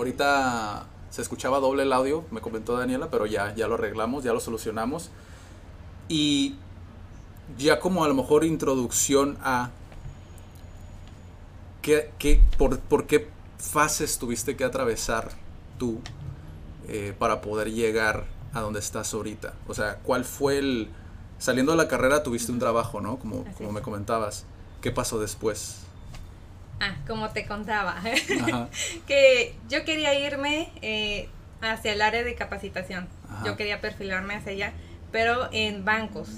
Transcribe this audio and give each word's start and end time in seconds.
ahorita 0.00 0.86
se 1.10 1.22
escuchaba 1.22 1.60
doble 1.60 1.82
el 1.84 1.92
audio, 1.92 2.24
me 2.30 2.40
comentó 2.40 2.76
Daniela, 2.76 3.10
pero 3.10 3.26
ya, 3.26 3.54
ya 3.54 3.68
lo 3.68 3.74
arreglamos, 3.74 4.24
ya 4.24 4.32
lo 4.32 4.40
solucionamos. 4.40 5.10
Y 6.08 6.56
ya 7.58 7.80
como 7.80 8.04
a 8.04 8.08
lo 8.08 8.14
mejor 8.14 8.44
introducción 8.44 9.38
a 9.42 9.70
qué, 11.82 12.12
qué, 12.18 12.42
por, 12.58 12.78
por 12.80 13.06
qué 13.06 13.28
fases 13.58 14.18
tuviste 14.18 14.56
que 14.56 14.64
atravesar 14.64 15.32
tú 15.78 16.00
eh, 16.88 17.14
para 17.18 17.40
poder 17.40 17.72
llegar 17.72 18.24
a 18.52 18.60
donde 18.60 18.80
estás 18.80 19.12
ahorita. 19.14 19.54
O 19.68 19.74
sea, 19.74 19.98
¿cuál 20.02 20.24
fue 20.24 20.58
el... 20.58 20.90
Saliendo 21.38 21.72
de 21.72 21.78
la 21.78 21.88
carrera 21.88 22.22
tuviste 22.22 22.52
un 22.52 22.58
trabajo, 22.58 23.00
¿no? 23.00 23.18
Como, 23.18 23.44
como 23.54 23.72
me 23.72 23.80
comentabas. 23.80 24.44
¿Qué 24.82 24.90
pasó 24.90 25.18
después? 25.18 25.80
Ah, 26.80 26.96
como 27.06 27.28
te 27.30 27.46
contaba, 27.46 28.00
que 29.06 29.54
yo 29.68 29.84
quería 29.84 30.14
irme 30.18 30.70
eh, 30.82 31.28
hacia 31.60 31.92
el 31.92 32.00
área 32.02 32.22
de 32.22 32.34
capacitación. 32.34 33.06
Ajá. 33.28 33.44
Yo 33.46 33.56
quería 33.56 33.80
perfilarme 33.80 34.34
hacia 34.34 34.52
allá, 34.52 34.72
pero 35.12 35.48
en 35.52 35.84
bancos. 35.84 36.28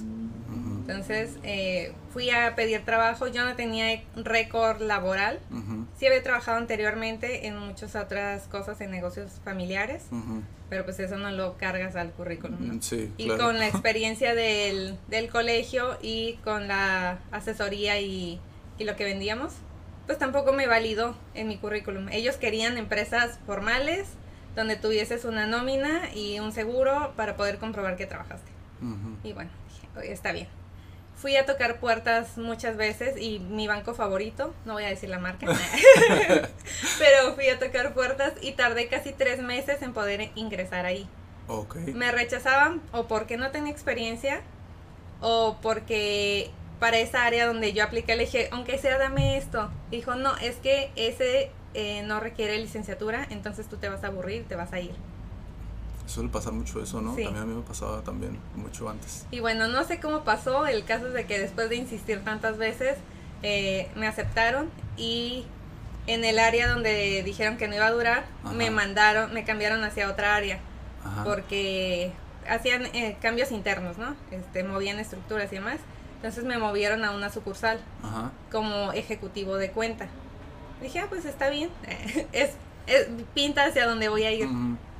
Entonces 0.81 1.37
eh, 1.45 1.93
fui 2.13 2.31
a 2.31 2.57
pedir 2.57 2.85
trabajo. 2.85 3.29
Yo 3.29 3.45
no 3.45 3.55
tenía 3.55 4.03
récord 4.17 4.83
laboral. 4.83 5.39
ujú, 5.51 5.87
Sí 5.97 6.07
había 6.07 6.23
trabajado 6.25 6.59
anteriormente 6.59 7.47
en 7.47 7.57
muchas 7.57 7.95
otras 7.95 8.43
cosas 8.49 8.81
en 8.81 8.91
negocios 8.91 9.31
familiares, 9.45 10.03
pero 10.69 10.85
pues 10.85 10.99
eso 10.99 11.17
no 11.19 11.31
lo 11.31 11.57
cargas 11.57 11.95
al 11.95 12.11
currículum. 12.11 12.59
¿no? 12.77 12.83
Sí, 12.83 13.13
Y 13.17 13.27
claro. 13.27 13.45
con 13.45 13.59
la 13.61 13.69
experiencia 13.69 14.35
del, 14.35 14.99
del 15.07 15.29
colegio 15.29 15.97
y 16.03 16.35
con 16.45 16.67
la 16.67 17.21
asesoría 17.31 18.01
y, 18.01 18.41
y 18.79 18.85
lo 18.85 18.97
que 18.97 19.05
vendíamos, 19.05 19.53
pues 20.07 20.19
tampoco 20.19 20.53
me 20.53 20.67
validó 20.67 21.17
en 21.35 21.49
mi 21.49 21.57
currículum. 21.59 22.09
Ellos 22.11 22.37
querían 22.37 22.79
empresas 22.79 23.39
formales 23.47 24.07
donde 24.55 24.77
tuvieses 24.77 25.25
una 25.25 25.47
nómina 25.47 26.13
y 26.15 26.39
un 26.41 26.53
seguro 26.53 27.13
para 27.17 27.37
poder 27.37 27.59
comprobar 27.59 27.97
que 27.97 28.07
trabajaste. 28.07 28.51
Y 29.23 29.33
bueno, 29.33 29.51
dije, 29.69 29.89
"Oye, 29.99 30.13
está 30.13 30.33
bien. 30.33 30.49
Fui 31.15 31.37
a 31.37 31.47
tocar 31.47 31.79
puertas 31.79 32.37
muchas 32.37 32.77
veces 32.77 33.17
y 33.21 33.39
mi 33.39 33.69
banco 33.69 33.95
favorito, 33.95 34.53
no 34.65 34.73
voy 34.73 34.85
a 34.85 34.89
decir 34.89 35.09
la 35.09 35.21
marca, 35.21 35.47
pero 36.99 37.35
fui 37.35 37.49
a 37.49 37.59
tocar 37.61 37.95
puertas 37.95 38.33
y 38.41 38.53
tardé 38.53 38.89
casi 38.89 39.13
tres 39.13 39.41
meses 39.41 39.83
en 39.83 39.93
poder 39.93 40.31
ingresar 40.35 40.85
ahí 40.85 41.09
me 41.93 42.11
rechazaban 42.13 42.81
o 42.93 43.07
porque 43.07 43.37
no 43.37 43.51
tenía 43.51 43.73
experiencia 43.73 44.41
o 45.21 45.59
porque 45.61 46.51
para 46.83 46.99
esa 46.99 47.25
área 47.25 47.47
donde 47.47 47.73
yo 47.73 47.85
apliqué 47.85 48.17
le 48.17 48.25
dije, 48.25 48.49
aunque 48.51 48.77
sea 48.77 48.99
dame 48.99 49.37
esto. 49.37 49.71
Dijo, 49.93 50.17
no, 50.17 50.37
es 50.39 50.57
que 50.57 50.91
ese 50.97 51.53
eh, 51.75 52.03
no 52.03 52.19
requiere 52.19 52.59
licenciatura, 52.59 53.25
entonces 53.31 53.69
tú 53.69 53.77
te 53.77 53.89
vas 53.89 54.03
a 54.03 54.09
aburrir, 54.09 54.49
te 54.49 54.57
vas 54.57 54.73
a 54.73 54.81
ir. 54.81 54.91
Suele 56.07 56.29
pasar 56.29 56.53
mucho 56.53 56.83
eso, 56.83 57.01
¿no? 57.01 57.15
Sí. 57.15 57.23
También 57.23 57.45
a 57.45 57.47
mí 57.47 57.55
me 57.55 57.63
pasaba 57.63 58.03
también 58.03 58.37
mucho 58.57 58.89
antes. 58.89 59.27
Y 59.31 59.39
bueno, 59.39 59.69
no 59.69 59.85
sé 59.85 60.01
cómo 60.01 60.25
pasó, 60.25 60.67
el 60.67 60.85
caso 60.85 61.07
es 61.07 61.15
de 61.15 61.25
que 61.25 61.39
después 61.39 61.69
de 61.71 61.77
insistir 61.77 62.25
tantas 62.25 62.59
veces, 62.59 62.97
eh, 63.45 63.89
me 63.95 64.09
aceptaron 64.09 64.69
y 64.97 65.47
en 66.09 66.25
el 66.25 66.41
área 66.41 66.67
donde 66.67 67.23
dijeron 67.23 67.59
que 67.59 67.69
no 67.69 67.77
iba 67.77 67.87
a 67.87 67.93
durar, 67.93 68.25
Ajá. 68.43 68.55
me 68.55 68.73
mandaron, 68.73 69.33
me 69.33 69.45
cambiaron 69.45 69.85
hacia 69.85 70.11
otra 70.11 70.35
área. 70.35 70.59
Ajá. 71.05 71.23
porque 71.23 72.13
hacían 72.49 72.87
eh, 72.87 73.17
cambios 73.23 73.53
internos, 73.53 73.99
¿no? 73.99 74.17
Este, 74.33 74.65
movían 74.65 74.99
estructuras 74.99 75.53
y 75.53 75.57
demás. 75.57 75.79
Entonces 76.23 76.45
me 76.45 76.57
movieron 76.57 77.05
a 77.05 77.11
una 77.11 77.31
sucursal 77.31 77.81
Ajá. 78.01 78.31
como 78.53 78.93
ejecutivo 78.93 79.57
de 79.57 79.73
cuenta. 79.73 80.07
Dije, 80.81 81.01
ah, 81.01 81.07
pues 81.09 81.25
está 81.25 81.51
bien, 81.51 81.69
es, 82.33 82.51
es- 82.87 83.09
pinta 83.35 83.65
hacia 83.65 83.87
donde 83.87 84.09
voy 84.09 84.23
a 84.23 84.31
ir. 84.31 84.49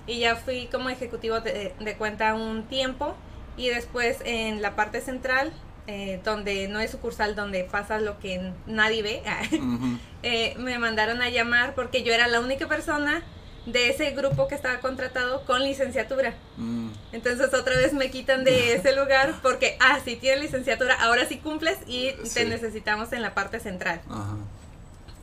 Y 0.09 0.19
ya 0.19 0.35
fui 0.35 0.67
como 0.67 0.91
ejecutivo 0.91 1.41
de, 1.41 1.73
de 1.79 1.95
cuenta 1.97 2.35
un 2.35 2.65
tiempo 2.65 3.15
y 3.57 3.69
después 3.69 4.19
en 4.25 4.63
la 4.63 4.75
parte 4.75 5.01
central, 5.01 5.53
eh, 5.87 6.21
donde 6.25 6.67
no 6.67 6.81
es 6.81 6.91
sucursal, 6.91 7.37
donde 7.37 7.63
pasa 7.63 8.01
lo 8.01 8.19
que 8.19 8.53
nadie 8.67 9.03
ve, 9.03 9.23
eh, 10.25 10.55
me 10.59 10.77
mandaron 10.81 11.23
a 11.23 11.29
llamar 11.29 11.75
porque 11.77 12.03
yo 12.03 12.13
era 12.13 12.27
la 12.27 12.41
única 12.41 12.67
persona 12.67 13.23
de 13.67 13.91
ese 13.91 14.11
grupo 14.11 14.49
que 14.49 14.57
estaba 14.57 14.81
contratado 14.81 15.45
con 15.45 15.63
licenciatura. 15.63 16.35
Mm. 16.57 16.82
Entonces 17.13 17.53
otra 17.53 17.77
vez 17.77 17.93
me 17.93 18.11
quitan 18.11 18.43
de 18.45 18.75
ese 18.75 18.95
lugar 18.97 19.35
porque, 19.43 19.77
ah, 19.81 19.99
si 20.05 20.17
tienes 20.17 20.41
licenciatura, 20.43 20.95
ahora 21.03 21.27
sí 21.27 21.39
cumples 21.39 21.79
y 21.87 22.13
te 22.13 22.27
Sí. 22.27 22.45
necesitamos 22.47 23.13
en 23.13 23.23
la 23.23 23.35
parte 23.35 23.61
central. 23.61 24.01
Ajá. 24.11 24.37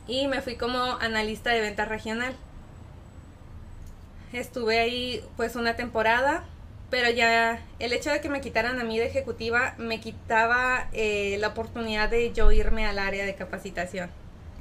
Y 0.06 0.26
me 0.28 0.40
fui 0.42 0.56
como 0.56 0.78
analista 1.00 1.50
de 1.50 1.60
venta 1.60 1.84
regional. 1.84 2.34
Estuve 4.32 4.78
ahí 4.78 5.24
pues 5.36 5.56
una 5.56 5.74
temporada, 5.74 6.44
pero 6.88 7.10
ya 7.10 7.60
el 7.80 7.92
hecho 7.92 8.10
de 8.10 8.20
que 8.20 8.28
me 8.28 8.40
quitaran 8.40 8.78
a 8.80 8.84
mí 8.84 8.98
de 8.98 9.06
ejecutiva 9.06 9.74
me 9.78 10.00
quitaba 10.00 10.88
eh, 10.92 11.36
la 11.40 11.48
oportunidad 11.48 12.08
de 12.08 12.32
yo 12.32 12.52
irme 12.52 12.86
al 12.86 12.98
área 12.98 13.24
de 13.24 13.34
capacitación. 13.34 14.08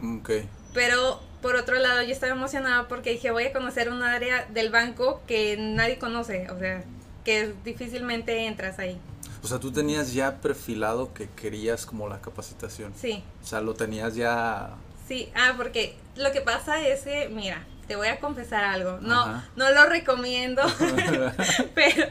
Ok. 0.03 0.31
Pero 0.73 1.22
por 1.41 1.56
otro 1.56 1.75
lado 1.75 2.01
yo 2.01 2.12
estaba 2.12 2.31
emocionada 2.34 2.88
porque 2.88 3.12
dije 3.12 3.29
voy 3.31 3.45
a 3.45 3.53
conocer 3.53 3.89
un 3.89 4.01
área 4.01 4.45
del 4.50 4.69
banco 4.72 5.22
que 5.28 5.56
nadie 5.57 6.00
conoce, 6.00 6.50
o 6.50 6.57
sea, 6.57 6.84
que 7.29 7.53
difícilmente 7.63 8.47
entras 8.47 8.79
ahí. 8.79 8.97
O 9.44 9.47
sea, 9.47 9.59
tú 9.59 9.72
tenías 9.72 10.13
ya 10.13 10.38
perfilado 10.41 11.13
que 11.13 11.29
querías 11.29 11.85
como 11.85 12.09
la 12.09 12.19
capacitación. 12.22 12.91
Sí, 13.00 13.23
O 13.44 13.45
sea, 13.45 13.62
lo 13.62 13.75
tenías 13.75 14.16
ya. 14.16 14.72
sí, 15.07 15.29
ah, 15.35 15.53
porque 15.56 15.95
lo 16.16 16.31
que 16.31 16.41
pasa 16.41 16.81
es 16.81 17.01
que, 17.03 17.29
mira, 17.29 17.63
te 17.88 17.95
voy 17.95 18.07
a 18.07 18.19
confesar 18.19 18.63
algo, 18.63 18.97
no, 19.01 19.22
Ajá. 19.22 19.47
no 19.56 19.69
lo 19.69 19.85
recomiendo, 19.85 20.63
pero 21.75 22.07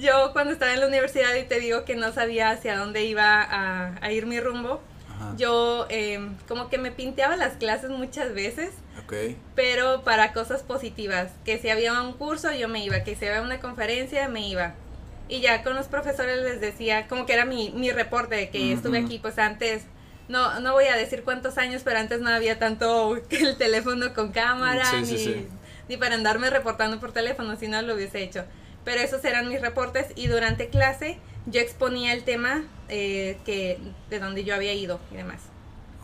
yo 0.00 0.32
cuando 0.32 0.52
estaba 0.52 0.74
en 0.74 0.80
la 0.80 0.88
universidad 0.88 1.32
y 1.36 1.44
te 1.44 1.60
digo 1.60 1.84
que 1.84 1.94
no 1.94 2.12
sabía 2.12 2.50
hacia 2.50 2.76
dónde 2.76 3.04
iba 3.04 3.40
a, 3.42 3.96
a 4.04 4.10
ir 4.12 4.26
mi 4.26 4.40
rumbo, 4.40 4.80
Ajá. 5.16 5.34
yo 5.36 5.86
em, 5.88 6.36
como 6.48 6.68
que 6.68 6.78
me 6.78 6.90
pinteaba 6.92 7.36
las 7.36 7.54
clases 7.54 7.90
muchas 7.90 8.32
veces 8.34 8.70
pero 9.54 10.02
para 10.02 10.32
cosas 10.32 10.62
positivas, 10.62 11.30
que 11.44 11.58
si 11.58 11.68
había 11.70 12.00
un 12.02 12.12
curso 12.14 12.52
yo 12.52 12.68
me 12.68 12.84
iba, 12.84 13.00
que 13.04 13.14
si 13.14 13.26
había 13.26 13.42
una 13.42 13.60
conferencia 13.60 14.28
me 14.28 14.48
iba. 14.48 14.74
Y 15.28 15.40
ya 15.40 15.62
con 15.62 15.74
los 15.74 15.86
profesores 15.86 16.42
les 16.42 16.60
decía, 16.60 17.06
como 17.08 17.26
que 17.26 17.32
era 17.34 17.44
mi, 17.44 17.70
mi 17.70 17.90
reporte 17.90 18.34
de 18.36 18.48
que 18.50 18.72
estuve 18.72 18.98
Ujú. 18.98 19.06
aquí, 19.06 19.18
pues 19.18 19.38
antes, 19.38 19.82
no, 20.28 20.60
no 20.60 20.72
voy 20.72 20.84
a 20.86 20.96
decir 20.96 21.22
cuántos 21.24 21.58
años, 21.58 21.82
pero 21.84 21.98
antes 21.98 22.20
no 22.20 22.30
había 22.30 22.58
tanto 22.58 23.16
el 23.30 23.56
teléfono 23.56 24.12
con 24.14 24.32
cámara, 24.32 24.84
Sí, 24.84 25.04
sí, 25.06 25.12
ni, 25.12 25.18
sí. 25.18 25.48
ni 25.88 25.96
para 25.96 26.14
andarme 26.14 26.48
reportando 26.50 26.98
por 27.00 27.12
teléfono, 27.12 27.56
si 27.56 27.68
no 27.68 27.80
lo 27.82 27.94
hubiese 27.94 28.22
hecho. 28.22 28.44
Pero 28.84 29.00
esos 29.00 29.24
eran 29.24 29.48
mis 29.48 29.60
reportes 29.60 30.06
y 30.14 30.28
durante 30.28 30.68
clase 30.68 31.18
yo 31.46 31.60
exponía 31.60 32.12
el 32.12 32.24
tema 32.24 32.64
eh, 32.88 33.38
que, 33.44 33.78
de 34.10 34.18
donde 34.18 34.44
yo 34.44 34.54
había 34.54 34.72
ido 34.74 35.00
y 35.12 35.16
demás. 35.16 35.40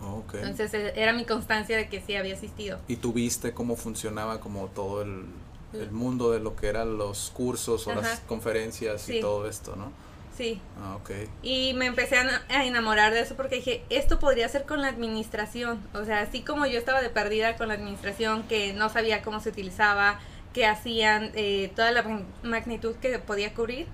Ok. 0.00 0.34
Entonces 0.34 0.74
eh, 0.74 0.92
era 0.96 1.12
mi 1.12 1.24
constancia 1.24 1.76
de 1.76 1.88
que 1.88 2.00
sí 2.00 2.16
había 2.16 2.34
asistido. 2.34 2.80
y 2.88 2.96
tú 2.96 3.12
viste 3.12 3.52
cómo 3.52 3.76
funcionaba 3.76 4.40
como 4.40 4.66
todo 4.66 5.02
el, 5.02 5.26
el 5.74 5.90
mundo 5.92 6.32
de 6.32 6.40
lo 6.40 6.56
que 6.56 6.66
eran 6.66 6.96
los 6.98 7.30
cursos 7.34 7.86
o 7.86 7.94
las 7.94 8.20
conferencias 8.20 9.08
y 9.08 9.20
todo 9.20 9.48
esto, 9.48 9.76
¿no? 9.76 9.92
Sí, 10.36 10.60
Ah, 10.82 10.96
ok. 10.96 11.10
Y 11.42 11.74
me 11.74 11.84
empecé 11.86 12.16
a, 12.16 12.42
a 12.48 12.64
enamorar 12.64 13.12
de 13.12 13.20
eso 13.20 13.36
porque 13.36 13.56
dije, 13.56 13.84
esto 13.90 14.18
podría 14.18 14.48
ser 14.48 14.64
con 14.64 14.80
la 14.80 14.88
administración. 14.88 15.78
O 15.94 16.04
sea, 16.06 16.20
así 16.22 16.40
como 16.40 16.64
yo 16.66 16.78
estaba 16.78 17.02
de 17.02 17.10
perdida 17.10 17.56
con 17.56 17.68
la 17.68 17.74
administración, 17.74 18.42
que 18.44 18.72
no 18.72 18.88
sabía 18.88 19.22
cómo 19.22 19.40
se 19.40 19.50
utilizaba, 19.50 20.18
que 20.54 20.66
hacían 20.66 21.32
eh, 21.34 21.70
toda 21.76 21.90
la 21.92 22.02
mag- 22.02 22.24
magnitud 22.42 22.96
que 22.96 23.18
podía 23.18 23.52
cubrir. 23.54 23.86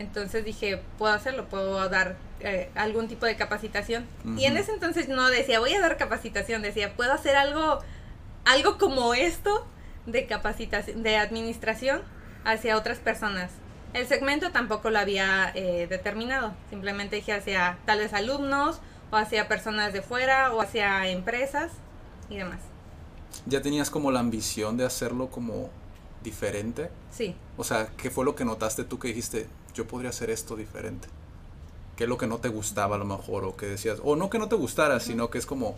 Entonces 0.00 0.46
dije, 0.46 0.80
puedo 0.96 1.12
hacerlo, 1.12 1.46
puedo 1.50 1.86
dar 1.90 2.16
eh, 2.40 2.70
algún 2.74 3.06
tipo 3.06 3.26
de 3.26 3.36
capacitación. 3.36 4.06
Y 4.38 4.46
en 4.46 4.56
ese 4.56 4.72
entonces 4.72 5.08
no 5.08 5.28
decía, 5.28 5.60
voy 5.60 5.74
a 5.74 5.80
dar 5.80 5.98
capacitación, 5.98 6.62
decía, 6.62 6.96
puedo 6.96 7.12
hacer 7.12 7.36
algo, 7.36 7.80
algo 8.46 8.78
como 8.78 9.12
esto 9.12 9.66
de 10.06 10.26
capacitación, 10.26 11.02
de 11.02 11.18
administración 11.18 12.00
hacia 12.44 12.78
otras 12.78 12.98
personas. 12.98 13.50
El 13.92 14.06
segmento 14.06 14.52
tampoco 14.52 14.88
lo 14.88 14.98
había 14.98 15.52
eh, 15.54 15.86
determinado, 15.86 16.54
simplemente 16.70 17.16
dije 17.16 17.34
hacia 17.34 17.76
tal 17.84 17.98
vez 17.98 18.14
alumnos 18.14 18.80
o 19.10 19.16
hacia 19.16 19.48
personas 19.48 19.92
de 19.92 20.00
fuera 20.00 20.54
o 20.54 20.62
hacia 20.62 21.08
empresas 21.08 21.72
y 22.30 22.38
demás. 22.38 22.60
¿Ya 23.44 23.60
tenías 23.60 23.90
como 23.90 24.10
la 24.10 24.20
ambición 24.20 24.78
de 24.78 24.86
hacerlo 24.86 25.28
como 25.28 25.68
diferente? 26.22 26.90
Sí, 27.10 27.36
O 27.58 27.64
sea, 27.64 27.88
¿qué 27.98 28.08
fue 28.10 28.24
lo 28.24 28.34
que 28.34 28.46
notaste 28.46 28.84
tú 28.84 28.98
que 28.98 29.08
dijiste, 29.08 29.46
yo 29.74 29.86
podría 29.86 30.10
hacer 30.10 30.30
esto 30.30 30.56
diferente? 30.56 31.08
¿Qué 31.96 32.04
es 32.04 32.08
lo 32.08 32.16
que 32.18 32.26
no 32.26 32.38
te 32.38 32.48
gustaba 32.48 32.96
a 32.96 32.98
lo 32.98 33.04
mejor? 33.04 33.44
O 33.44 33.56
que 33.56 33.66
decías, 33.66 33.98
o 34.02 34.16
no 34.16 34.30
que 34.30 34.38
no 34.38 34.48
te 34.48 34.56
gustara, 34.56 35.00
sino 35.00 35.30
que 35.30 35.38
es 35.38 35.46
como, 35.46 35.76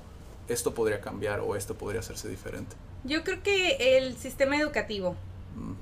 esto 0.48 0.74
podría 0.74 1.00
cambiar 1.00 1.40
o 1.40 1.56
esto 1.56 1.74
podría 1.74 2.00
hacerse 2.00 2.28
diferente. 2.28 2.76
yo 3.04 3.24
creo 3.24 3.42
que 3.42 3.96
el 3.98 4.16
sistema 4.16 4.56
educativo, 4.56 5.16
Mm, 5.56 5.74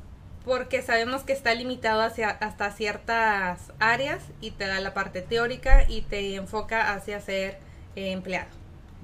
porque 0.45 0.83
sabemos 0.83 1.23
que 1.23 1.33
está 1.33 1.55
limitado 1.55 2.01
hacia, 2.01 2.31
hasta 2.31 2.71
ciertas 2.73 3.73
áreas 3.79 4.23
y 4.41 4.53
te 4.53 4.67
da 4.67 4.81
la 4.81 4.95
parte 4.95 5.23
teórica 5.23 5.85
y 5.89 6.03
te 6.03 6.35
enfoca 6.35 6.93
hacia 6.95 7.21
ser 7.21 7.59
eh, 7.95 8.13
empleado. 8.13 8.49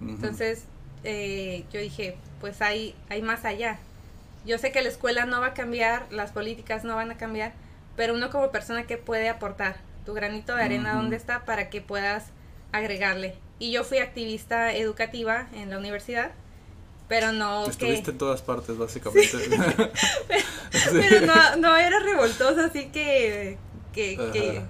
Entonces 0.00 0.64
eh, 1.04 1.64
yo 1.72 1.80
dije, 1.80 2.16
pues 2.40 2.60
hay, 2.62 2.94
hay 3.08 3.22
más 3.22 3.44
allá. 3.44 3.78
yo 4.44 4.58
sé 4.58 4.72
que 4.72 4.82
la 4.82 4.88
escuela 4.88 5.24
no 5.26 5.40
va 5.40 5.48
a 5.48 5.54
cambiar, 5.54 6.06
las 6.10 6.32
políticas 6.32 6.84
no 6.84 6.96
van 6.96 7.10
a 7.10 7.16
cambiar, 7.16 7.52
pero 7.96 8.14
uno 8.14 8.30
como 8.30 8.50
persona 8.50 8.84
que 8.84 8.96
puede 8.98 9.28
aportar 9.28 9.76
tu 10.04 10.14
granito 10.14 10.54
de 10.54 10.62
arena 10.62 10.90
Ujú. 10.92 11.02
donde 11.02 11.16
está 11.16 11.44
para 11.44 11.68
que 11.70 11.80
puedas 11.80 12.26
agregarle. 12.72 13.36
Y 13.58 13.72
yo 13.72 13.84
fui 13.84 13.98
activista 13.98 14.72
educativa 14.74 15.48
en 15.54 15.70
la 15.70 15.78
universidad, 15.78 16.30
pero 17.08 17.32
no 17.32 17.64
que... 17.64 17.70
Estuviste 17.70 18.10
en 18.10 18.18
todas 18.18 18.42
partes, 18.42 18.76
básicamente. 18.76 19.28
Pero 20.92 21.26
no, 21.26 21.56
no 21.56 21.76
era 21.76 22.00
revoltosa, 22.00 22.66
así 22.66 22.86
que, 22.90 23.56
que, 23.92 24.62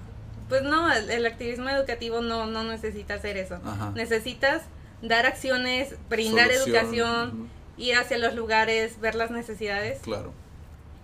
pues 0.47 0.61
no, 0.63 0.91
el, 0.91 1.09
el 1.09 1.25
activismo 1.25 1.67
educativo 1.69 2.21
no, 2.21 2.45
no 2.45 2.63
necesita 2.63 3.15
hacer 3.15 3.37
eso. 3.37 3.55
Ajá. 3.65 3.91
Necesitas 3.93 4.61
dar 5.01 5.25
acciones, 5.25 5.95
brindar 6.09 6.49
Solución, 6.51 6.75
educación, 6.75 7.49
ir 7.77 7.95
hacia 7.97 8.17
los 8.19 8.35
lugares, 8.35 8.99
ver 9.01 9.15
las 9.15 9.31
necesidades 9.31 9.99
Claro. 9.99 10.31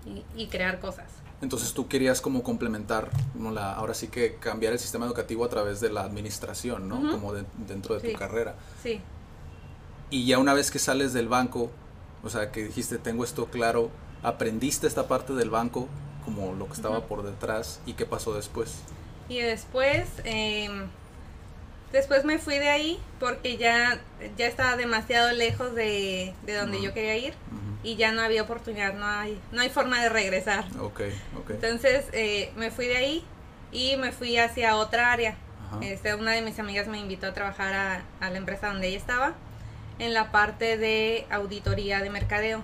y, 0.05 0.23
y 0.41 0.47
crear 0.47 0.79
cosas. 0.79 1.07
Entonces 1.43 1.73
tú 1.73 1.87
querías 1.87 2.21
como 2.21 2.41
complementar, 2.41 3.09
como 3.33 3.51
la, 3.51 3.73
ahora 3.73 3.93
sí 3.93 4.07
que 4.07 4.35
cambiar 4.37 4.73
el 4.73 4.79
sistema 4.79 5.05
educativo 5.05 5.43
a 5.45 5.49
través 5.49 5.81
de 5.81 5.91
la 5.91 6.01
administración, 6.01 6.87
¿no? 6.87 7.11
Como 7.11 7.33
de- 7.33 7.43
dentro 7.67 7.95
de 7.95 8.01
Sí. 8.01 8.13
tu 8.13 8.17
carrera. 8.19 8.55
Sí, 8.81 9.01
Y 10.09 10.25
ya 10.25 10.37
una 10.39 10.53
vez 10.53 10.69
que 10.71 10.77
sales 10.79 11.11
del 11.13 11.27
banco, 11.27 11.69
o 12.23 12.29
sea, 12.29 12.51
que 12.51 12.63
dijiste, 12.65 12.97
tengo 12.99 13.23
esto 13.23 13.47
claro, 13.47 13.89
aprendiste 14.21 14.85
esta 14.87 15.07
parte 15.07 15.33
del 15.33 15.49
banco, 15.49 15.87
como 16.23 16.53
lo 16.53 16.67
que 16.67 16.73
estaba 16.73 17.07
por 17.07 17.23
detrás, 17.23 17.79
y 17.85 17.93
qué 17.93 18.05
pasó 18.05 18.33
después. 18.33 18.75
y 19.29 19.39
después, 19.39 20.07
em, 20.25 20.87
después 21.93 22.25
me 22.25 22.39
fui 22.39 22.59
de 22.59 22.67
ahí 22.67 22.99
porque 23.19 23.55
ya, 23.55 24.01
ya 24.37 24.47
estaba 24.47 24.75
demasiado 24.75 25.31
lejos 25.31 25.73
de, 25.73 26.33
de 26.45 26.55
donde 26.55 26.81
yo 26.81 26.93
quería 26.93 27.15
ir 27.15 27.33
y 27.83 27.95
ya 27.95 28.11
no 28.11 28.21
había 28.21 28.41
oportunidad, 28.41 28.93
no 28.93 29.05
hay, 29.05 29.39
no 29.51 29.61
hay 29.61 29.69
forma 29.69 30.01
de 30.01 30.09
regresar. 30.09 30.65
Ok, 30.79 31.01
ok. 31.37 31.51
Entonces 31.51 32.05
eh, 32.11 32.51
me 32.57 32.71
fui 32.71 32.87
de 32.87 32.97
ahí 32.97 33.25
y 33.71 33.95
me 33.95 34.11
fui 34.11 34.37
hacia 34.37 34.75
otra 34.75 35.13
área. 35.13 35.37
Ajá. 35.67 35.79
Este, 35.85 36.15
una 36.15 36.31
de 36.31 36.41
mis 36.41 36.59
amigas 36.59 36.87
me 36.87 36.99
invitó 36.99 37.27
a 37.27 37.33
trabajar 37.33 37.73
a, 37.73 38.03
a 38.19 38.29
la 38.29 38.37
empresa 38.37 38.67
donde 38.67 38.87
ella 38.87 38.97
estaba 38.97 39.33
en 39.99 40.13
la 40.13 40.31
parte 40.31 40.77
de 40.77 41.25
auditoría 41.29 42.01
de 42.01 42.09
mercadeo. 42.09 42.63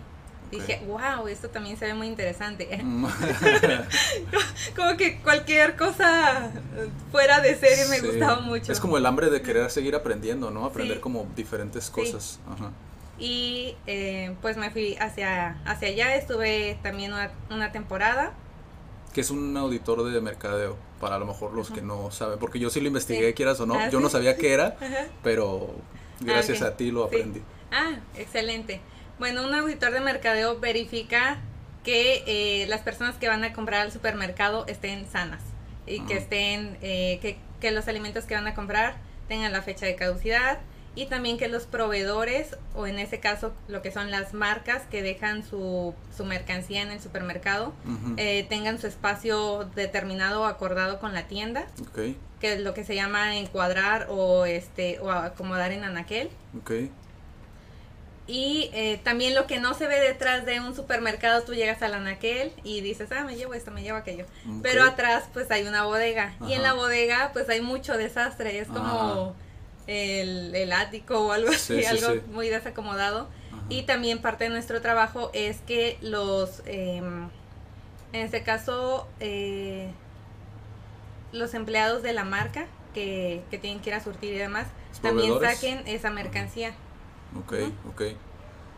Dije, 0.51 0.81
wow, 0.87 1.27
esto 1.27 1.49
también 1.49 1.77
se 1.77 1.85
ve 1.85 1.93
muy 1.93 2.07
interesante. 2.07 2.79
Mm. 2.83 3.05
como 4.75 4.97
que 4.97 5.19
cualquier 5.21 5.75
cosa 5.75 6.51
fuera 7.11 7.39
de 7.41 7.55
serie 7.55 7.85
me 7.87 7.99
Sí. 7.99 8.07
gustaba 8.07 8.39
mucho. 8.41 8.71
Es 8.71 8.79
como 8.79 8.97
el 8.97 9.05
hambre 9.05 9.29
de 9.29 9.41
querer 9.41 9.69
seguir 9.69 9.95
aprendiendo, 9.95 10.49
¿no? 10.51 10.65
Aprender 10.65 10.97
Sí. 10.97 11.01
como 11.01 11.27
diferentes 11.35 11.89
cosas. 11.89 12.39
Ajá. 12.51 12.71
Y 13.19 13.75
eh, 13.85 14.35
pues 14.41 14.57
me 14.57 14.71
fui 14.71 14.95
hacia, 14.99 15.57
hacia 15.65 15.89
allá, 15.89 16.15
estuve 16.15 16.79
también 16.81 17.13
una, 17.13 17.31
una 17.49 17.71
temporada. 17.71 18.33
Que 19.13 19.21
es 19.21 19.29
un 19.31 19.57
auditor 19.57 20.03
de 20.09 20.21
mercadeo, 20.21 20.77
para 21.01 21.15
a 21.15 21.19
lo 21.19 21.25
mejor 21.25 21.53
los 21.53 21.69
que 21.71 21.81
no 21.81 22.11
saben, 22.11 22.39
porque 22.39 22.59
yo 22.59 22.69
sí 22.69 22.79
lo 22.79 22.87
investigué, 22.87 23.29
Sí. 23.29 23.33
quieras 23.33 23.59
o 23.59 23.65
no, 23.65 23.73
Ah, 23.75 23.89
yo 23.89 23.97
sí. 23.99 24.03
no 24.03 24.09
sabía 24.09 24.37
qué 24.37 24.53
era, 24.53 24.77
Ajá. 24.81 25.07
pero 25.23 25.71
gracias 26.21 26.61
ok. 26.61 26.67
a 26.67 26.77
ti 26.77 26.91
lo 26.91 27.09
Sí. 27.09 27.15
aprendí. 27.15 27.41
Ah, 27.71 27.97
excelente. 28.15 28.81
Bueno, 29.19 29.45
un 29.45 29.53
auditor 29.53 29.91
de 29.91 29.99
mercadeo 29.99 30.59
verifica 30.59 31.37
que 31.83 32.23
eh, 32.25 32.67
las 32.67 32.81
personas 32.81 33.15
que 33.15 33.27
van 33.27 33.43
a 33.43 33.53
comprar 33.53 33.81
al 33.81 33.91
supermercado 33.91 34.65
estén 34.67 35.05
sanas 35.09 35.41
y 35.85 36.01
que 36.01 36.15
Ah. 36.15 36.17
estén, 36.17 36.77
eh, 36.81 37.19
que, 37.21 37.37
que 37.59 37.71
los 37.71 37.87
alimentos 37.87 38.25
que 38.25 38.35
van 38.35 38.47
a 38.47 38.53
comprar 38.53 38.95
tengan 39.27 39.51
la 39.51 39.61
fecha 39.61 39.85
de 39.85 39.95
caducidad 39.95 40.59
y 40.95 41.05
también 41.05 41.37
que 41.37 41.47
los 41.47 41.65
proveedores 41.65 42.57
o 42.75 42.87
en 42.87 42.97
ese 42.99 43.19
caso 43.19 43.53
lo 43.67 43.81
que 43.81 43.91
son 43.91 44.09
las 44.11 44.33
marcas 44.33 44.83
que 44.89 45.01
dejan 45.01 45.43
su, 45.43 45.93
su 46.15 46.25
mercancía 46.25 46.81
en 46.81 46.91
el 46.91 46.99
supermercado 46.99 47.73
Ujú. 47.85 48.15
eh, 48.17 48.45
tengan 48.49 48.79
su 48.79 48.87
espacio 48.87 49.69
determinado 49.75 50.41
o 50.41 50.45
acordado 50.45 50.99
con 50.99 51.13
la 51.13 51.27
tienda, 51.27 51.67
Ok, 51.81 51.99
que 52.39 52.53
es 52.53 52.59
lo 52.61 52.73
que 52.73 52.83
se 52.83 52.95
llama 52.95 53.37
encuadrar 53.37 54.07
o 54.09 54.45
este 54.45 54.99
o 54.99 55.11
acomodar 55.11 55.71
en 55.71 55.83
anaquel. 55.83 56.29
ok. 56.57 56.71
Y 58.31 58.69
eh, 58.73 59.01
también 59.03 59.33
lo 59.33 59.47
que 59.47 59.59
no 59.59 59.73
se 59.73 59.87
ve 59.87 59.99
detrás 59.99 60.45
de 60.45 60.59
un 60.59 60.75
supermercado, 60.75 61.41
tú 61.41 61.55
llegas 61.55 61.81
al 61.81 61.95
anaquel 61.95 62.53
y 62.63 62.81
dices, 62.81 63.11
ah, 63.11 63.23
me 63.23 63.35
llevo 63.35 63.55
esto, 63.55 63.71
me 63.71 63.81
llevo 63.81 63.97
aquello. 63.97 64.27
Pero 64.61 64.83
atrás 64.83 65.23
pues 65.33 65.49
hay 65.49 65.65
una 65.67 65.85
bodega. 65.85 66.35
Y 66.47 66.53
en 66.53 66.61
la 66.61 66.73
bodega 66.73 67.31
pues 67.33 67.49
hay 67.49 67.61
mucho 67.61 67.97
desastre. 67.97 68.59
Es 68.59 68.67
como 68.67 69.35
el, 69.87 70.53
el 70.53 70.71
ático 70.71 71.19
o 71.21 71.31
algo 71.31 71.51
Sí, 71.53 71.79
así, 71.79 71.81
sí, 71.81 71.85
algo 71.85 72.21
sí. 72.21 72.21
muy 72.31 72.49
desacomodado. 72.49 73.29
Ajá. 73.51 73.63
Y 73.69 73.81
también 73.83 74.21
parte 74.21 74.43
de 74.43 74.51
nuestro 74.51 74.79
trabajo 74.79 75.31
es 75.33 75.57
que 75.61 75.97
los, 76.01 76.61
em, 76.67 77.29
en 78.13 78.21
este 78.25 78.43
caso, 78.43 79.07
eh, 79.19 79.89
los 81.31 81.55
empleados 81.55 82.03
de 82.03 82.13
la 82.13 82.25
marca 82.25 82.67
que, 82.93 83.41
que 83.49 83.57
tienen 83.57 83.79
que 83.81 83.89
ir 83.89 83.95
a 83.95 84.03
surtir 84.03 84.33
y 84.35 84.37
demás, 84.37 84.67
¿Los 84.91 85.01
también 85.01 85.39
saquen 85.39 85.81
esa 85.87 86.11
mercancía. 86.11 86.73
Ok, 87.37 87.53
Ujú. 87.53 87.89
ok. 87.89 88.01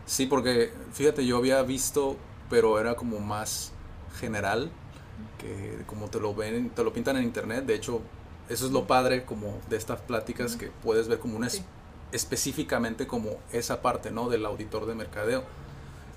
Sí, 0.06 0.26
porque 0.26 0.72
fíjate, 0.92 1.24
yo 1.24 1.36
había 1.38 1.62
visto, 1.62 2.16
pero 2.50 2.78
era 2.78 2.94
como 2.96 3.18
más 3.20 3.72
general, 4.18 4.70
que 5.38 5.82
como 5.86 6.08
te 6.08 6.20
lo 6.20 6.34
ven, 6.34 6.70
te 6.70 6.82
lo 6.84 6.92
pintan 6.92 7.16
en 7.16 7.24
internet. 7.24 7.64
De 7.64 7.74
hecho, 7.74 8.00
eso 8.48 8.66
es 8.66 8.72
lo 8.72 8.86
padre 8.86 9.24
como 9.24 9.58
de 9.70 9.76
estas 9.76 10.00
pláticas 10.00 10.56
que 10.56 10.70
puedes 10.82 11.08
ver 11.08 11.18
como 11.18 11.36
una 11.36 11.46
es- 11.46 11.54
Sí. 11.54 11.64
específicamente 12.12 13.06
como 13.06 13.30
esa 13.52 13.80
parte, 13.80 14.10
¿no? 14.10 14.28
Del 14.28 14.44
auditor 14.44 14.86
de 14.86 14.94
mercadeo. 14.94 15.44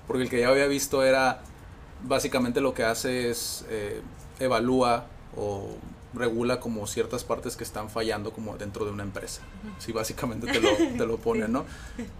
Porque 0.08 0.24
el 0.24 0.30
que 0.30 0.42
ya 0.42 0.50
había 0.50 0.68
visto 0.68 1.04
era 1.04 1.42
básicamente 2.04 2.60
lo 2.62 2.74
que 2.74 2.84
hace 2.84 3.30
es 3.30 3.66
eh, 3.70 4.02
evalúa 4.40 5.06
o 5.38 5.78
regula 6.16 6.60
como 6.60 6.88
ciertas 6.88 7.24
partes 7.24 7.56
que 7.56 7.64
están 7.64 7.90
fallando 7.90 8.32
como 8.32 8.58
dentro 8.58 8.86
de 8.86 8.92
una 8.92 9.04
empresa. 9.04 9.42
Sí, 9.80 9.92
básicamente 9.92 10.48
te 10.48 10.60
lo, 10.60 10.70
te 10.98 11.06
lo 11.06 11.18
ponen, 11.18 11.52
¿no? 11.52 11.66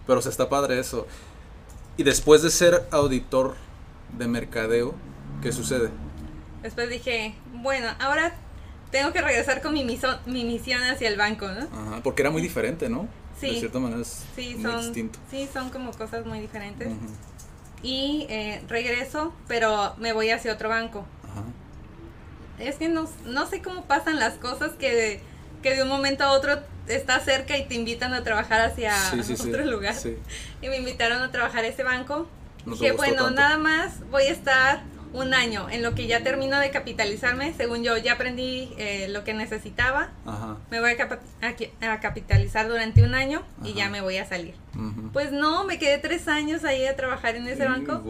Pero 0.06 0.22
se 0.22 0.28
está 0.28 0.48
padre 0.48 0.78
eso. 0.78 1.06
Y 1.96 2.02
después 2.02 2.42
de 2.42 2.50
ser 2.50 2.86
auditor 2.90 3.54
de 4.18 4.28
mercadeo, 4.28 4.94
¿qué 5.42 5.52
sucede? 5.52 5.90
Después 6.62 6.88
dije, 6.90 7.34
bueno, 7.52 7.88
ahora 8.00 8.34
tengo 8.90 9.12
que 9.12 9.20
regresar 9.22 9.62
con 9.62 9.72
mi, 9.74 9.84
miso- 9.84 10.18
mi 10.26 10.44
misión 10.44 10.82
hacia 10.82 11.08
el 11.08 11.16
banco, 11.16 11.48
¿no? 11.48 11.62
Ajá, 11.62 12.02
porque 12.02 12.22
era 12.22 12.30
muy 12.30 12.42
diferente, 12.42 12.88
¿no? 12.88 13.08
De 13.40 13.48
Sí. 13.50 13.58
cierta 13.58 13.78
manera 13.78 14.00
es 14.00 14.24
Sí, 14.34 14.54
muy 14.54 14.62
son, 14.62 14.80
distinto. 14.80 15.18
sí, 15.30 15.48
son 15.52 15.68
como 15.70 15.90
cosas 15.92 16.24
muy 16.24 16.40
diferentes. 16.40 16.88
Y 17.82 18.26
eh, 18.30 18.62
regreso, 18.68 19.32
pero 19.46 19.94
me 19.98 20.12
voy 20.12 20.30
hacia 20.30 20.52
otro 20.52 20.68
banco. 20.70 21.04
Ajá. 21.24 21.42
Es 22.58 22.76
que 22.76 22.88
no, 22.88 23.08
no 23.26 23.46
sé 23.46 23.60
cómo 23.62 23.84
pasan 23.84 24.18
las 24.18 24.34
cosas 24.34 24.72
que 24.78 24.94
de, 24.94 25.20
que 25.62 25.74
de 25.74 25.82
un 25.82 25.88
momento 25.88 26.24
a 26.24 26.32
otro 26.32 26.58
estás 26.88 27.24
cerca 27.24 27.56
y 27.58 27.66
te 27.66 27.74
invitan 27.74 28.14
a 28.14 28.22
trabajar 28.22 28.60
hacia 28.60 28.94
Sí, 29.10 29.22
sí, 29.22 29.36
sí. 29.36 29.48
otro 29.48 29.64
lugar. 29.64 29.94
Y 30.62 30.68
me 30.68 30.76
invitaron 30.78 31.22
a 31.22 31.30
trabajar 31.30 31.64
a 31.64 31.68
ese 31.68 31.82
banco. 31.82 32.28
No 32.64 32.72
Dije, 32.72 32.92
bueno, 32.92 33.24
tanto. 33.26 33.30
nada 33.40 33.58
más 33.58 34.08
voy 34.10 34.24
a 34.24 34.30
estar 34.32 34.82
un 35.16 35.32
año 35.34 35.68
en 35.70 35.82
lo 35.82 35.94
que 35.94 36.06
ya 36.06 36.22
termino 36.22 36.60
de 36.60 36.70
capitalizarme. 36.70 37.54
Según 37.54 37.82
yo, 37.82 37.96
ya 37.96 38.12
aprendí 38.12 38.70
eh, 38.76 39.08
lo 39.08 39.24
que 39.24 39.34
necesitaba. 39.34 40.10
Ajá. 40.26 40.58
Me 40.70 40.80
voy 40.80 40.90
a, 40.92 42.00
capitalizar 42.00 42.68
durante 42.68 43.02
un 43.02 43.14
año 43.14 43.42
y 43.64 43.72
ya 43.72 43.88
me 43.88 44.02
voy 44.02 44.18
a 44.18 44.26
salir. 44.26 44.54
Pues 45.12 45.32
no, 45.32 45.64
me 45.64 45.78
quedé 45.78 45.98
tres 45.98 46.28
años 46.28 46.64
ahí 46.64 46.84
a 46.86 46.96
trabajar 46.96 47.34
en 47.36 47.48
ese 47.48 47.66
Mm, 47.66 47.72
banco 47.72 48.02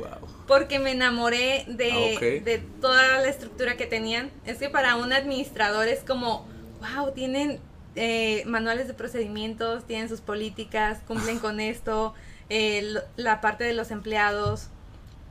porque 0.48 0.80
me 0.80 0.92
enamoré 0.92 1.64
de, 1.68 1.92
Ah, 1.92 2.20
de 2.44 2.58
toda 2.80 3.20
la 3.20 3.28
estructura 3.28 3.76
que 3.76 3.86
tenían. 3.86 4.30
Es 4.44 4.58
que 4.58 4.68
para 4.68 4.96
un 4.96 5.12
administrador 5.12 5.86
es 5.86 6.00
como, 6.00 6.46
wow, 6.80 7.12
tienen 7.12 7.60
eh, 7.94 8.42
manuales 8.46 8.88
de 8.88 8.94
procedimientos, 8.94 9.86
tienen 9.86 10.08
sus 10.08 10.20
políticas, 10.20 10.98
cumplen 11.06 11.38
con 11.40 11.60
esto, 11.60 12.14
eh, 12.48 12.94
la 13.16 13.40
parte 13.40 13.64
de 13.64 13.74
los 13.74 13.90
empleados. 13.90 14.68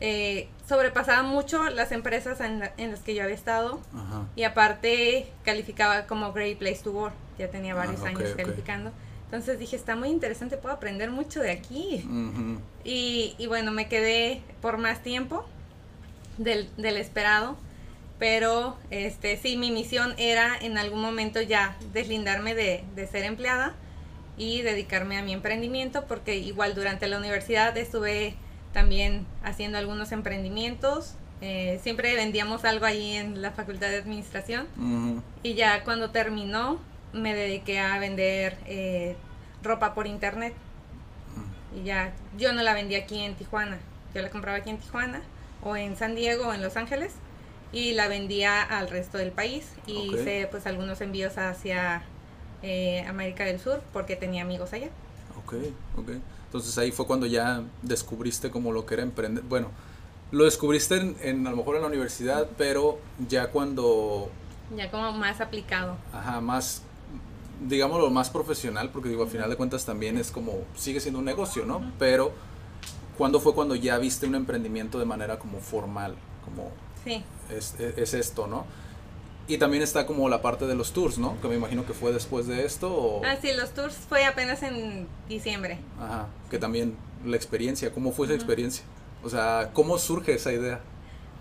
Eh, 0.01 0.49
sobrepasaban 0.67 1.25
mucho 1.27 1.63
las 1.69 1.91
empresas 1.93 2.41
en, 2.41 2.59
la- 2.59 2.73
en 2.77 2.91
las 2.91 2.99
que 2.99 3.15
yo 3.15 3.23
había 3.23 3.35
estado 3.35 3.79
Ajá. 3.93 4.23
y 4.35 4.43
aparte 4.43 5.27
calificaba 5.43 6.05
como 6.05 6.33
Great 6.33 6.57
Place 6.57 6.79
to 6.83 6.91
Work. 6.91 7.13
Ya 7.39 7.49
tenía 7.49 7.73
varios 7.75 7.99
Ah, 8.01 8.03
ok, 8.03 8.07
años 8.19 8.33
calificando. 8.35 8.91
Entonces 9.25 9.57
dije, 9.59 9.75
está 9.75 9.95
muy 9.95 10.09
interesante, 10.09 10.57
puedo 10.57 10.75
aprender 10.75 11.11
mucho 11.11 11.39
de 11.41 11.51
aquí. 11.51 12.05
Y, 12.83 13.35
y 13.37 13.47
bueno, 13.47 13.71
me 13.71 13.87
quedé 13.87 14.41
por 14.61 14.77
más 14.77 15.01
tiempo 15.01 15.45
del, 16.37 16.69
del 16.77 16.97
esperado. 16.97 17.57
Pero 18.19 18.77
este 18.91 19.35
sí, 19.37 19.57
mi 19.57 19.71
misión 19.71 20.13
era 20.17 20.57
en 20.61 20.77
algún 20.77 21.01
momento 21.01 21.41
ya 21.41 21.75
deslindarme 21.91 22.55
de, 22.55 22.83
de 22.95 23.07
ser 23.07 23.25
empleada 23.25 23.73
y 24.37 24.61
dedicarme 24.61 25.17
a 25.17 25.21
mi 25.21 25.33
emprendimiento, 25.33 26.05
porque 26.05 26.35
igual 26.37 26.75
durante 26.75 27.07
la 27.07 27.17
universidad 27.17 27.75
estuve 27.77 28.35
también 28.75 29.25
haciendo 29.41 29.77
algunos 29.77 30.11
emprendimientos. 30.11 31.13
Eh, 31.39 31.79
siempre 31.81 32.13
vendíamos 32.15 32.65
algo 32.65 32.85
ahí 32.85 33.13
en 33.13 33.41
la 33.41 33.51
Facultad 33.51 33.87
de 33.87 33.95
Administración. 33.95 34.67
Ujú. 34.77 35.23
Y 35.43 35.53
ya 35.53 35.85
cuando 35.85 36.11
terminó, 36.11 36.77
me 37.13 37.33
dediqué 37.33 37.79
a 37.79 37.97
vender 37.99 38.57
eh, 38.67 39.15
ropa 39.63 39.95
por 39.95 40.07
internet. 40.07 40.53
Y 41.73 41.83
ya, 41.83 42.11
yo 42.37 42.51
no 42.51 42.63
la 42.63 42.73
vendía 42.73 42.99
aquí 42.99 43.21
en 43.21 43.35
Tijuana. 43.35 43.77
Yo 44.13 44.21
la 44.21 44.29
compraba 44.29 44.57
aquí 44.57 44.69
en 44.69 44.77
Tijuana 44.77 45.21
o 45.63 45.77
en 45.77 45.95
San 45.95 46.13
Diego 46.13 46.49
o 46.49 46.53
en 46.53 46.61
Los 46.61 46.75
Ángeles 46.75 47.13
y 47.71 47.93
la 47.93 48.09
vendía 48.09 48.61
al 48.61 48.89
resto 48.89 49.17
del 49.17 49.31
país 49.31 49.69
y 49.87 49.95
Ok. 50.09 50.15
hice 50.15 50.47
pues 50.51 50.67
algunos 50.67 50.99
envíos 50.99 51.37
hacia 51.37 52.03
eh, 52.61 53.05
América 53.07 53.45
del 53.45 53.59
Sur 53.61 53.81
porque 53.93 54.17
tenía 54.17 54.41
amigos 54.43 54.73
allá. 54.73 54.89
Ok, 55.37 55.53
ok. 55.97 56.09
Entonces 56.55 56.77
ahí 56.77 56.91
fue 56.93 57.05
cuando 57.05 57.25
ya 57.25 57.63
descubriste 57.81 58.49
como 58.49 58.71
lo 58.71 58.85
que 58.85 58.93
era 58.93 59.03
emprender. 59.03 59.43
Bueno, 59.43 59.67
lo 60.31 60.45
descubriste 60.45 60.95
en, 60.95 61.17
en, 61.21 61.45
a 61.47 61.49
lo 61.51 61.57
mejor 61.57 61.75
en 61.75 61.81
la 61.81 61.87
universidad, 61.89 62.47
pero 62.57 62.97
ya 63.27 63.47
cuando, 63.51 64.29
Ya 64.75 64.89
como 64.89 65.11
más 65.11 65.41
aplicado. 65.41 65.97
ajá, 66.13 66.39
más, 66.39 66.81
digámoslo, 67.67 68.09
más 68.09 68.29
profesional, 68.29 68.89
porque 68.89 69.09
digo, 69.09 69.23
al 69.23 69.29
final 69.29 69.49
de 69.49 69.57
cuentas 69.57 69.83
también 69.83 70.17
es 70.17 70.31
como, 70.31 70.53
sigue 70.77 71.01
siendo 71.01 71.19
un 71.19 71.25
negocio, 71.25 71.65
¿no? 71.65 71.81
Pero, 71.99 72.31
¿cuándo 73.17 73.41
fue 73.41 73.53
cuando 73.53 73.75
ya 73.75 73.97
viste 73.97 74.25
un 74.25 74.35
emprendimiento 74.35 74.97
de 74.97 75.05
manera 75.05 75.37
como 75.37 75.59
formal? 75.59 76.15
Como, 76.45 76.71
Sí, 77.03 77.21
es, 77.49 77.75
es- 77.81 77.97
es 77.97 78.13
esto, 78.13 78.47
¿no? 78.47 78.65
Y 79.47 79.57
también 79.59 79.83
está 79.83 80.07
como 80.07 80.27
la 80.27 80.41
parte 80.41 80.65
de 80.65 80.73
los 80.75 80.91
tours, 80.91 81.17
¿no? 81.19 81.39
Que 81.39 81.47
me 81.47 81.55
imagino 81.55 81.85
que 81.85 81.93
fue 81.93 82.11
después 82.11 82.47
de 82.47 82.65
esto 82.65 82.91
o... 82.91 83.25
ah 83.25 83.35
sí, 83.41 83.53
los 83.53 83.71
tours 83.71 83.95
fue 83.95 84.25
apenas 84.25 84.63
en 84.63 85.07
diciembre. 85.29 85.77
Ajá, 85.99 86.27
que 86.49 86.57
también 86.57 86.95
la 87.23 87.35
experiencia, 87.35 87.91
¿cómo 87.91 88.11
fue 88.11 88.25
esa 88.25 88.35
experiencia? 88.35 88.83
O 89.23 89.29
sea, 89.29 89.69
¿cómo 89.73 89.97
surge 89.99 90.33
esa 90.33 90.51
idea? 90.51 90.79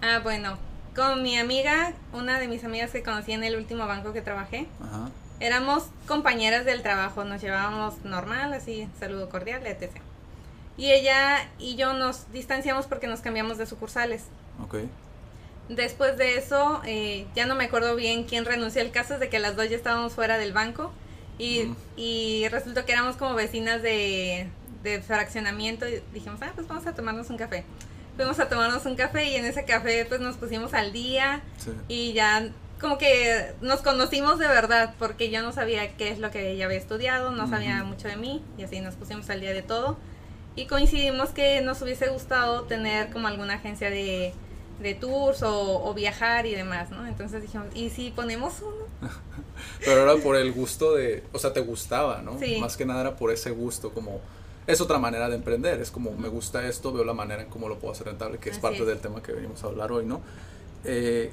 Ah, 0.03 0.21
bueno, 0.23 0.59
con 0.95 1.23
mi 1.23 1.39
amiga, 1.39 1.95
una 2.13 2.39
de 2.39 2.47
mis 2.49 2.63
amigas 2.65 2.91
que 2.91 3.03
conocí 3.03 3.33
en 3.33 3.43
el 3.43 3.57
último 3.57 3.87
banco 3.87 4.13
que 4.13 4.21
trabajé, 4.21 4.67
Ajá, 4.83 5.11
éramos 5.41 5.85
compañeras 6.07 6.65
del 6.65 6.83
trabajo, 6.83 7.25
nos 7.25 7.41
llevábamos 7.41 8.05
normal, 8.05 8.53
así, 8.53 8.89
saludo 9.01 9.29
cordial, 9.31 9.67
etc. 9.67 9.91
Y 10.77 10.91
ella 10.93 11.49
y 11.59 11.77
yo 11.77 11.95
nos 11.95 12.31
distanciamos 12.33 12.87
porque 12.87 13.07
nos 13.07 13.21
cambiamos 13.21 13.57
de 13.59 13.67
sucursales. 13.67 14.25
ok. 14.63 14.77
Después 15.69 16.17
de 16.19 16.37
eso, 16.37 16.83
eh, 16.87 17.27
ya 17.35 17.47
no 17.47 17.55
me 17.55 17.65
acuerdo 17.65 17.97
bien 17.97 18.25
quién 18.25 18.45
renunció. 18.45 18.83
El 18.83 18.91
caso 18.91 19.15
es 19.15 19.21
de 19.21 19.29
que 19.29 19.39
las 19.39 19.57
dos 19.57 19.69
ya 19.71 19.77
estábamos 19.77 20.13
fuera 20.13 20.37
del 20.39 20.53
banco 20.53 20.93
y, 21.39 21.63
Mm. 21.65 21.77
y 21.97 22.49
resultó 22.51 22.85
que 22.85 22.93
éramos 22.93 23.17
como 23.17 23.35
vecinas 23.35 23.81
de, 23.83 24.49
de 24.83 25.01
fraccionamiento 25.01 25.89
y 25.89 26.03
dijimos, 26.13 26.41
ah, 26.43 26.53
pues 26.55 26.69
vamos 26.69 26.87
a 26.87 26.95
tomarnos 26.95 27.31
un 27.31 27.39
café. 27.39 27.65
Fuimos 28.17 28.39
a 28.39 28.49
tomarnos 28.49 28.85
un 28.87 28.95
café 28.95 29.25
y 29.31 29.37
en 29.37 29.45
ese 29.47 29.65
café 29.65 30.05
pues 30.05 30.21
nos 30.21 30.37
pusimos 30.37 30.75
al 30.75 30.93
día 30.93 31.41
Sí. 31.57 31.71
y 31.89 32.13
ya 32.13 32.49
como 32.81 32.99
que 32.99 33.53
nos 33.63 33.81
conocimos 33.81 34.39
de 34.39 34.47
verdad 34.47 34.95
porque 34.99 35.31
yo 35.31 35.41
no 35.43 35.53
sabía 35.53 35.97
qué 35.97 36.11
es 36.11 36.19
lo 36.19 36.31
que 36.31 36.51
ella 36.51 36.67
había 36.67 36.77
estudiado, 36.79 37.31
no 37.33 37.49
sabía 37.49 37.83
mucho 37.83 38.07
de 38.09 38.17
mí 38.17 38.43
y 38.59 38.63
así 38.65 38.81
nos 38.81 38.95
pusimos 38.95 39.31
al 39.31 39.41
día 39.41 39.53
de 39.53 39.63
todo 39.63 39.97
y 40.55 40.67
coincidimos 40.67 41.31
que 41.31 41.61
nos 41.63 41.81
hubiese 41.83 42.09
gustado 42.09 42.63
tener 42.65 43.11
como 43.11 43.27
alguna 43.27 43.55
agencia 43.55 43.91
de, 43.91 44.33
de 44.81 44.95
tours 44.95 45.43
o, 45.43 45.85
o 45.85 45.95
viajar 45.95 46.47
y 46.47 46.55
demás, 46.55 46.91
¿no? 46.91 47.07
Entonces 47.07 47.43
dijimos, 47.43 47.69
¿y 47.75 47.91
si 47.91 48.11
ponemos 48.11 48.55
uno? 48.61 48.87
Pero 49.85 50.03
era 50.03 50.23
por 50.23 50.37
el 50.37 50.53
gusto 50.53 50.95
de, 50.95 51.23
o 51.33 51.39
sea, 51.39 51.53
te 51.53 51.61
gustaba, 51.61 52.23
¿no? 52.23 52.39
Sí. 52.39 52.59
Más 52.61 52.77
que 52.77 52.85
nada 52.85 53.01
era 53.01 53.17
por 53.17 53.31
ese 53.31 53.51
gusto, 53.51 53.91
como, 53.91 54.21
es 54.67 54.81
otra 54.81 54.99
manera 54.99 55.29
de 55.29 55.37
emprender, 55.37 55.81
es 55.81 55.91
como, 55.91 56.13
me 56.13 56.29
gusta 56.29 56.67
esto, 56.67 56.93
veo 56.93 57.05
la 57.05 57.15
manera 57.15 57.43
en 57.43 57.49
cómo 57.49 57.69
lo 57.69 57.79
puedo 57.79 57.93
hacer 57.93 58.07
rentable, 58.07 58.39
que 58.39 58.51
es 58.51 58.57
Así 58.57 58.63
parte 58.63 58.81
es. 58.81 58.87
del 58.87 58.99
tema 58.99 59.23
que 59.23 59.33
venimos 59.33 59.63
a 59.65 59.69
hablar 59.69 59.93
hoy, 59.93 60.07
¿no? 60.07 60.21
Eh, 60.85 61.33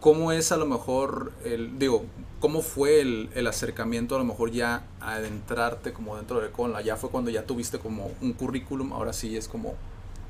¿Cómo 0.00 0.32
es 0.32 0.50
a 0.50 0.56
lo 0.56 0.64
mejor, 0.64 1.32
el, 1.44 1.78
digo, 1.78 2.04
cómo 2.40 2.62
fue 2.62 3.02
el, 3.02 3.28
el 3.34 3.46
acercamiento 3.46 4.16
a 4.16 4.18
lo 4.18 4.24
mejor 4.24 4.50
ya 4.50 4.84
a 4.98 5.16
adentrarte 5.16 5.92
como 5.92 6.16
dentro 6.16 6.40
de 6.40 6.50
Conla? 6.50 6.80
¿Ya 6.80 6.96
fue 6.96 7.10
cuando 7.10 7.30
ya 7.30 7.44
tuviste 7.44 7.78
como 7.78 8.10
un 8.22 8.32
currículum, 8.32 8.94
ahora 8.94 9.12
sí 9.12 9.36
es 9.36 9.46
como, 9.46 9.74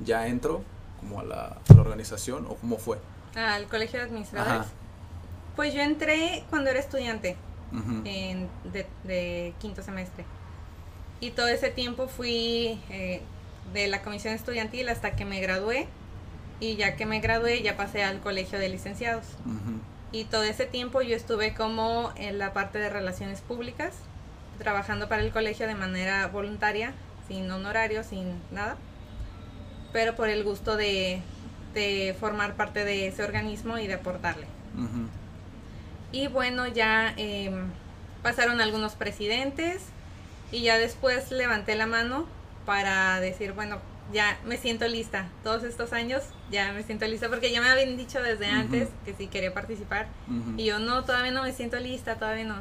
ya 0.05 0.27
entro 0.27 0.63
como 1.01 1.21
a 1.21 1.25
la, 1.25 1.45
a 1.69 1.75
la 1.75 1.81
organización 1.81 2.47
o 2.49 2.55
cómo 2.57 2.77
fue? 2.79 2.99
Al 3.35 3.67
colegio 3.67 3.99
de 3.99 4.05
administradores. 4.07 4.61
Ajá. 4.61 4.67
Pues 5.57 5.75
yo 5.75 5.81
entré 5.83 6.45
cuando 6.51 6.71
era 6.71 6.79
estudiante. 6.79 7.37
Ujú. 7.73 8.03
en- 8.05 8.49
de, 8.73 8.85
de 9.05 9.55
quinto 9.61 9.81
semestre. 9.83 10.25
Y 11.21 11.31
todo 11.31 11.47
ese 11.47 11.71
tiempo 11.71 12.09
fui 12.09 12.81
eh, 12.91 13.23
de 13.73 13.87
la 13.87 14.03
comisión 14.03 14.35
estudiantil 14.35 14.89
hasta 14.89 15.15
que 15.15 15.25
me 15.25 15.41
gradué. 15.41 15.87
Y 16.59 16.75
ya 16.77 16.97
que 16.97 17.07
me 17.07 17.21
gradué, 17.21 17.63
ya 17.63 17.77
pasé 17.77 18.03
al 18.03 18.21
colegio 18.21 18.59
de 18.59 18.69
licenciados. 18.69 19.25
Ujú. 19.47 19.79
Y 20.13 20.25
todo 20.25 20.43
ese 20.43 20.67
tiempo 20.67 21.01
yo 21.01 21.15
estuve 21.17 21.55
como 21.55 22.13
en 22.17 22.39
la 22.39 22.53
parte 22.53 22.79
de 22.81 22.91
relaciones 22.91 23.41
públicas, 23.41 23.95
trabajando 24.59 25.09
para 25.09 25.23
el 25.23 25.31
colegio 25.31 25.67
de 25.69 25.75
manera 25.77 26.27
voluntaria, 26.27 26.93
sin 27.29 27.49
honorario, 27.51 28.03
sin 28.03 28.35
nada. 28.51 28.77
Pero 29.93 30.15
por 30.15 30.29
el 30.29 30.45
gusto 30.45 30.77
de, 30.77 31.21
de 31.75 32.15
formar 32.19 32.55
parte 32.55 32.85
de 32.85 33.09
ese 33.09 33.23
organismo 33.25 33.79
y 33.79 33.87
de 33.87 33.95
aportarle. 33.95 34.47
Ujú. 34.77 35.09
Y 36.13 36.27
bueno, 36.29 36.67
ya 36.67 37.15
em, 37.17 37.69
pasaron 38.23 38.61
algunos 38.61 38.95
presidentes 38.95 39.83
y 40.53 40.63
ya 40.63 40.79
después 40.79 41.31
levanté 41.31 41.75
la 41.77 41.87
mano 41.87 42.27
para 42.67 43.21
decir, 43.21 43.53
bueno, 43.53 43.79
ya 44.13 44.39
me 44.45 44.57
siento 44.57 44.87
lista. 44.89 45.29
Todos 45.45 45.63
estos 45.63 45.93
años 45.93 46.23
ya 46.51 46.73
me 46.73 46.83
siento 46.83 47.07
lista 47.07 47.29
porque 47.29 47.53
ya 47.53 47.61
me 47.61 47.69
habían 47.69 47.97
dicho 47.97 48.21
desde 48.23 48.47
Ujú. 48.49 48.57
antes 48.61 48.89
que 49.05 49.15
sí 49.15 49.29
quería 49.29 49.55
participar. 49.55 50.07
Ujú. 50.29 50.55
Y 50.57 50.65
yo 50.65 50.79
no, 50.79 51.05
todavía 51.05 51.31
no 51.31 51.43
me 51.45 51.53
siento 51.53 51.79
lista, 51.79 52.17
todavía 52.17 52.45
no. 52.45 52.57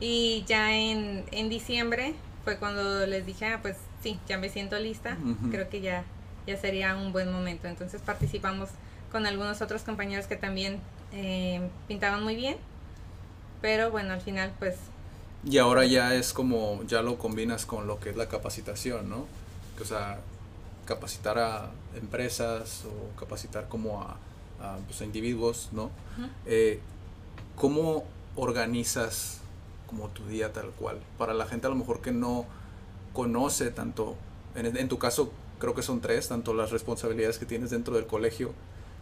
Y 0.00 0.44
ya 0.46 0.72
en, 0.72 1.24
en 1.32 1.48
diciembre 1.48 2.14
fue 2.44 2.58
cuando 2.58 3.06
les 3.06 3.26
dije, 3.26 3.46
ah, 3.46 3.58
pues 3.62 3.76
sí, 4.02 4.18
ya 4.28 4.38
me 4.38 4.48
siento 4.50 4.78
lista. 4.78 5.16
Creo 5.50 5.68
que 5.68 5.80
ya, 5.80 6.04
ya 6.46 6.56
sería 6.56 6.96
un 6.96 7.12
buen 7.12 7.32
momento. 7.32 7.68
Entonces 7.68 8.02
participamos 8.02 8.70
con 9.12 9.26
algunos 9.26 9.62
otros 9.62 9.82
compañeros 9.82 10.26
que 10.26 10.36
también 10.36 10.80
eh, 11.12 11.68
pintaban 11.88 12.22
muy 12.24 12.36
bien. 12.36 12.56
Pero 13.60 13.90
bueno, 13.90 14.12
al 14.12 14.20
final 14.20 14.52
pues 14.58 14.76
Y 15.42 15.58
ahora 15.58 15.84
ya 15.84 16.14
es 16.14 16.32
como, 16.32 16.82
ya 16.84 17.02
lo 17.02 17.18
combinas 17.18 17.66
con 17.66 17.86
lo 17.86 18.00
que 18.00 18.10
es 18.10 18.16
la 18.16 18.28
capacitación, 18.28 19.08
¿no? 19.10 19.26
O 19.80 19.84
sea, 19.84 20.20
capacitar 20.86 21.38
a 21.38 21.70
empresas 21.94 22.84
o 22.86 23.16
capacitar 23.18 23.68
como 23.68 24.02
a, 24.02 24.18
a, 24.60 24.78
pues, 24.86 25.00
a 25.02 25.04
individuos, 25.04 25.68
¿no? 25.72 25.90
Eh, 26.46 26.80
¿Cómo 27.56 28.04
organizas 28.36 29.40
como 29.86 30.08
tu 30.10 30.26
día 30.26 30.52
tal 30.52 30.70
cual? 30.72 31.00
Para 31.18 31.34
la 31.34 31.46
gente 31.46 31.66
a 31.66 31.70
lo 31.70 31.76
mejor 31.76 32.00
que 32.00 32.12
no 32.12 32.46
conoce 33.12 33.70
tanto, 33.70 34.16
en, 34.54 34.76
en 34.76 34.88
tu 34.88 34.98
caso 34.98 35.32
creo 35.64 35.74
que 35.74 35.82
son 35.82 36.00
tres, 36.00 36.28
tanto 36.28 36.52
las 36.52 36.70
responsabilidades 36.70 37.38
que 37.38 37.46
tienes 37.46 37.70
dentro 37.70 37.96
del 37.96 38.06
colegio 38.06 38.52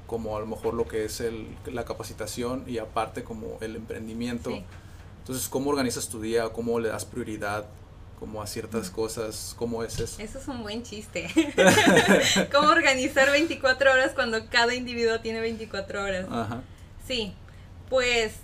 como 0.07 0.37
a 0.37 0.41
lo 0.41 0.47
mejor 0.47 0.75
lo 0.75 0.87
que 0.87 1.05
es 1.05 1.21
el, 1.21 1.49
la 1.67 1.85
capacitación 1.85 2.65
y 2.67 2.79
aparte 2.79 3.25
como 3.25 3.59
el 3.61 3.77
emprendimiento. 3.77 4.51
sí. 4.51 4.65
Entonces, 5.21 5.49
¿cómo 5.49 5.71
organizas 5.71 6.09
tu 6.09 6.21
día? 6.21 6.49
¿Cómo 6.49 6.81
le 6.81 6.89
das 6.89 7.05
prioridad 7.05 7.67
como 8.19 8.43
a 8.43 8.47
ciertas 8.49 8.91
cosas? 8.91 9.55
¿Cómo 9.57 9.85
es 9.85 9.99
eso? 10.01 10.21
Eso 10.21 10.39
es 10.41 10.49
un 10.49 10.63
buen 10.63 10.83
chiste. 10.83 11.29
¿Cómo 12.53 12.69
organizar 12.69 13.31
24 13.31 13.93
horas 13.93 14.13
cuando 14.17 14.49
cada 14.49 14.75
individuo 14.75 15.21
tiene 15.21 15.41
24 15.41 16.03
horas? 16.03 16.27
Ajá. 16.29 16.63
Sí, 17.07 17.35
pues 17.89 18.35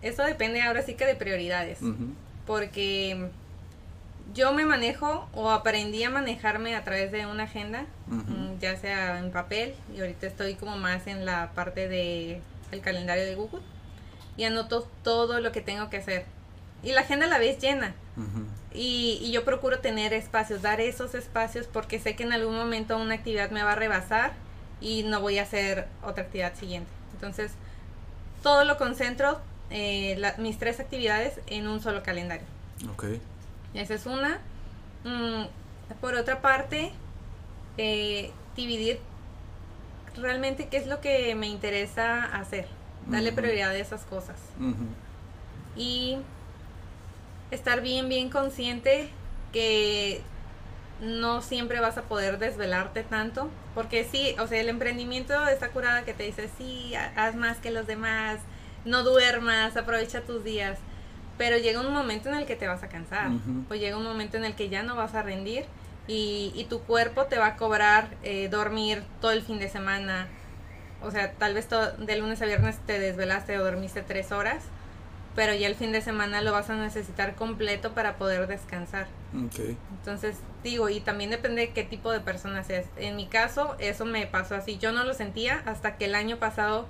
eso 0.00 0.22
depende 0.22 0.62
ahora 0.62 0.82
sí 0.82 0.94
que 0.94 1.06
de 1.06 1.16
prioridades. 1.16 1.82
ujú, 1.82 2.14
porque 2.46 3.30
yo 4.34 4.52
me 4.52 4.64
manejo 4.64 5.28
o 5.32 5.50
aprendí 5.50 6.04
a 6.04 6.10
manejarme 6.10 6.74
a 6.76 6.84
través 6.84 7.10
de 7.12 7.26
una 7.26 7.44
agenda, 7.44 7.86
mm, 8.06 8.58
ya 8.60 8.76
sea 8.76 9.18
en 9.18 9.30
papel 9.30 9.74
y 9.96 10.00
ahorita 10.00 10.26
estoy 10.26 10.54
como 10.54 10.76
más 10.76 11.06
en 11.06 11.24
la 11.24 11.50
parte 11.54 11.88
de 11.88 12.40
el 12.70 12.80
calendario 12.80 13.24
de 13.24 13.34
Google 13.34 13.60
y 14.36 14.44
anoto 14.44 14.86
todo 15.02 15.40
lo 15.40 15.50
que 15.52 15.60
tengo 15.60 15.88
que 15.90 15.96
hacer. 15.98 16.26
Y 16.82 16.92
la 16.92 17.00
agenda 17.00 17.26
a 17.26 17.28
la 17.28 17.38
vez 17.38 17.58
llena. 17.58 17.94
Y, 18.74 19.18
y 19.22 19.32
yo 19.32 19.44
procuro 19.44 19.78
tener 19.80 20.12
espacios, 20.12 20.60
dar 20.62 20.80
esos 20.80 21.14
espacios 21.14 21.66
porque 21.66 21.98
sé 21.98 22.14
que 22.14 22.22
en 22.24 22.32
algún 22.32 22.54
momento 22.56 22.96
una 22.98 23.14
actividad 23.14 23.50
me 23.50 23.62
va 23.62 23.72
a 23.72 23.76
rebasar 23.76 24.32
y 24.80 25.02
no 25.04 25.20
voy 25.20 25.38
a 25.38 25.42
hacer 25.42 25.86
otra 26.04 26.24
actividad 26.24 26.54
siguiente. 26.54 26.90
Entonces, 27.14 27.52
todo 28.42 28.64
lo 28.64 28.76
concentro, 28.76 29.40
eh, 29.70 30.14
la- 30.18 30.34
mis 30.38 30.58
tres 30.58 30.78
actividades 30.80 31.40
en 31.48 31.66
un 31.66 31.80
solo 31.80 32.02
calendario. 32.02 32.46
Ok. 32.92 33.04
Esa 33.74 33.94
es 33.94 34.06
una. 34.06 34.38
Mm, 35.04 35.44
por 36.00 36.14
otra 36.14 36.40
parte, 36.40 36.92
eh, 37.76 38.30
dividir 38.56 38.98
realmente 40.16 40.68
qué 40.68 40.76
es 40.78 40.86
lo 40.86 41.00
que 41.00 41.34
me 41.34 41.46
interesa 41.46 42.24
hacer. 42.24 42.66
Darle 43.06 43.32
prioridad 43.32 43.70
a 43.70 43.76
esas 43.76 44.02
cosas. 44.04 44.36
Y 45.76 46.18
estar 47.50 47.80
bien, 47.80 48.08
bien 48.08 48.28
consciente 48.30 49.08
que 49.52 50.20
no 51.00 51.40
siempre 51.40 51.80
vas 51.80 51.96
a 51.96 52.02
poder 52.02 52.38
desvelarte 52.38 53.02
tanto. 53.04 53.48
Porque 53.74 54.04
sí, 54.04 54.34
o 54.40 54.46
sea, 54.46 54.60
el 54.60 54.68
emprendimiento 54.68 55.46
está 55.46 55.68
curada 55.70 56.02
que 56.04 56.12
te 56.14 56.24
dice, 56.24 56.50
sí, 56.58 56.94
ha- 56.96 57.12
haz 57.16 57.34
más 57.36 57.58
que 57.58 57.70
los 57.70 57.86
demás, 57.86 58.40
no 58.84 59.04
duermas, 59.04 59.76
aprovecha 59.76 60.22
tus 60.22 60.42
días. 60.44 60.78
Pero 61.38 61.56
llega 61.56 61.80
un 61.80 61.92
momento 61.92 62.28
en 62.28 62.34
el 62.34 62.44
que 62.46 62.56
te 62.56 62.66
vas 62.66 62.82
a 62.82 62.88
cansar. 62.88 63.30
O 63.70 63.74
llega 63.74 63.96
un 63.96 64.04
momento 64.04 64.36
en 64.36 64.44
el 64.44 64.54
que 64.54 64.68
ya 64.68 64.82
no 64.82 64.96
vas 64.96 65.14
a 65.14 65.22
rendir. 65.22 65.64
Y, 66.08 66.52
y 66.54 66.64
tu 66.64 66.80
cuerpo 66.80 67.24
te 67.26 67.38
va 67.38 67.46
a 67.48 67.56
cobrar 67.56 68.08
eh, 68.22 68.48
dormir 68.48 69.02
todo 69.20 69.30
el 69.30 69.42
fin 69.42 69.58
de 69.58 69.68
semana. 69.68 70.26
o 71.02 71.10
sea, 71.10 71.32
tal 71.32 71.54
vez 71.54 71.68
todo, 71.68 71.92
de 71.92 72.16
lunes 72.16 72.42
a 72.42 72.46
viernes 72.46 72.78
te 72.86 72.98
desvelaste 72.98 73.58
o 73.58 73.64
dormiste 73.64 74.02
tres 74.02 74.32
horas, 74.32 74.64
pero 75.36 75.54
ya 75.54 75.68
el 75.68 75.74
fin 75.76 75.92
de 75.92 76.00
semana 76.00 76.40
lo 76.40 76.50
vas 76.52 76.70
a 76.70 76.74
necesitar 76.74 77.34
completo 77.36 77.92
para 77.92 78.16
poder 78.16 78.46
descansar. 78.48 79.06
Ok. 79.34 79.76
Entonces, 79.98 80.38
digo, 80.64 80.88
y 80.88 81.00
también 81.00 81.30
depende 81.30 81.60
de 81.60 81.70
qué 81.72 81.84
tipo 81.84 82.10
de 82.10 82.20
persona 82.20 82.64
seas. 82.64 82.86
En 82.96 83.14
mi 83.14 83.26
caso, 83.26 83.76
eso 83.78 84.04
me 84.06 84.26
pasó 84.26 84.56
así. 84.56 84.78
Yo 84.78 84.92
no 84.92 85.04
lo 85.04 85.12
sentía 85.14 85.62
hasta 85.66 85.96
que 85.96 86.06
el 86.06 86.14
año 86.14 86.38
pasado 86.38 86.88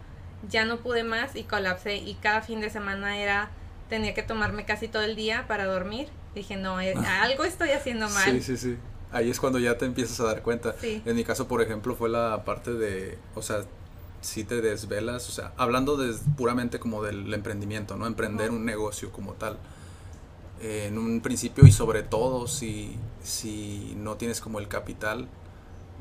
ya 0.48 0.64
no 0.64 0.76
pude 0.78 1.02
más 1.02 1.34
y 1.34 1.42
colapsé 1.42 1.96
y 1.96 2.14
cada 2.14 2.40
fin 2.40 2.60
de 2.60 2.70
semana 2.70 3.18
era 3.18 3.50
tenía 3.88 4.14
que 4.14 4.22
tomarme 4.22 4.64
casi 4.64 4.88
todo 4.88 5.02
el 5.02 5.16
día 5.16 5.46
para 5.48 5.66
dormir. 5.66 6.08
Dije, 6.34 6.56
no, 6.56 6.80
eh, 6.80 6.94
algo 7.22 7.44
estoy 7.44 7.70
haciendo 7.70 8.08
mal. 8.08 8.24
Sí, 8.24 8.42
sí, 8.42 8.56
sí. 8.56 8.76
Ahí 9.10 9.30
es 9.30 9.40
cuando 9.40 9.58
ya 9.58 9.78
te 9.78 9.86
empiezas 9.86 10.20
a 10.20 10.24
dar 10.24 10.42
cuenta. 10.42 10.74
Sí. 10.80 11.02
En 11.06 11.16
mi 11.16 11.24
caso, 11.24 11.48
por 11.48 11.62
ejemplo, 11.62 11.94
fue 11.94 12.08
la 12.08 12.44
parte 12.44 12.72
de, 12.72 13.18
o 13.34 13.42
sea, 13.42 13.64
si 14.20 14.44
te 14.44 14.60
desvelas, 14.60 15.28
o 15.28 15.32
sea, 15.32 15.52
hablando 15.56 15.96
de, 15.96 16.14
puramente 16.36 16.78
como 16.78 17.02
del 17.02 17.32
emprendimiento, 17.32 17.96
¿no? 17.96 18.06
Emprender 18.06 18.48
Ajá. 18.48 18.56
un 18.56 18.64
negocio 18.64 19.10
como 19.12 19.32
tal. 19.34 19.56
Eh, 20.60 20.86
en 20.88 20.98
un 20.98 21.20
principio 21.20 21.64
y 21.66 21.70
sobre 21.70 22.02
todo 22.02 22.48
si, 22.48 22.96
si 23.22 23.94
no 23.96 24.16
tienes 24.16 24.40
como 24.40 24.58
el 24.58 24.66
capital 24.66 25.28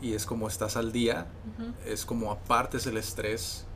y 0.02 0.14
es 0.14 0.26
como 0.26 0.48
estás 0.48 0.78
al 0.78 0.92
día, 0.92 1.28
Ujú. 1.54 1.74
es 1.86 2.06
como 2.06 2.32
aparte 2.32 2.78
es 2.78 2.88
el 2.88 2.98
estrés, 2.98 3.67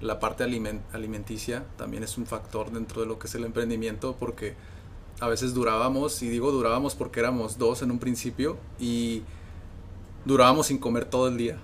la 0.00 0.18
parte 0.18 0.44
alimen- 0.44 0.80
alimenticia 0.92 1.64
también 1.76 2.02
es 2.02 2.16
un 2.18 2.26
factor 2.26 2.70
dentro 2.70 3.00
de 3.02 3.06
lo 3.06 3.18
que 3.18 3.26
es 3.26 3.34
el 3.34 3.44
emprendimiento 3.44 4.16
porque 4.18 4.54
a 5.20 5.28
veces 5.28 5.52
durábamos, 5.52 6.22
y 6.22 6.28
digo 6.30 6.50
durábamos 6.52 6.94
porque 6.94 7.20
éramos 7.20 7.58
dos 7.58 7.82
en 7.82 7.90
un 7.90 7.98
principio 7.98 8.56
y 8.78 9.22
durábamos 10.24 10.66
sin 10.68 10.78
comer 10.78 11.04
todo 11.04 11.28
el 11.28 11.36
día. 11.36 11.58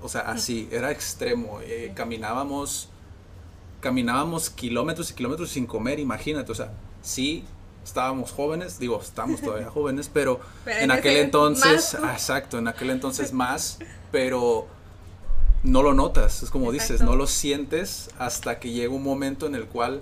O 0.00 0.08
sea, 0.08 0.20
así, 0.22 0.68
era 0.70 0.92
extremo. 0.92 1.58
eh, 1.62 1.92
caminábamos, 1.96 2.88
caminábamos 3.80 4.50
kilómetros 4.50 5.10
y 5.10 5.14
kilómetros 5.14 5.50
sin 5.50 5.66
comer, 5.66 5.98
imagínate. 5.98 6.52
O 6.52 6.54
sea, 6.54 6.72
sí, 7.02 7.44
estábamos 7.84 8.30
jóvenes, 8.32 8.78
digo, 8.78 9.00
estamos 9.02 9.40
todavía 9.40 9.70
jóvenes, 9.70 10.08
pero, 10.12 10.40
Pero 10.64 10.80
en 10.80 10.90
aquel 10.92 11.16
entonces, 11.16 11.96
más- 12.00 12.12
exacto, 12.12 12.58
en 12.58 12.68
aquel 12.68 12.90
entonces 12.90 13.32
más, 13.44 13.78
pero 14.12 14.68
no 15.62 15.82
lo 15.82 15.92
notas, 15.94 16.42
es 16.42 16.50
como 16.50 16.70
dices, 16.72 17.00
no 17.02 17.16
lo 17.16 17.26
sientes 17.26 18.10
hasta 18.18 18.58
que 18.60 18.70
llega 18.70 18.92
un 18.94 19.02
momento 19.02 19.46
en 19.46 19.54
el 19.54 19.66
cual 19.66 20.00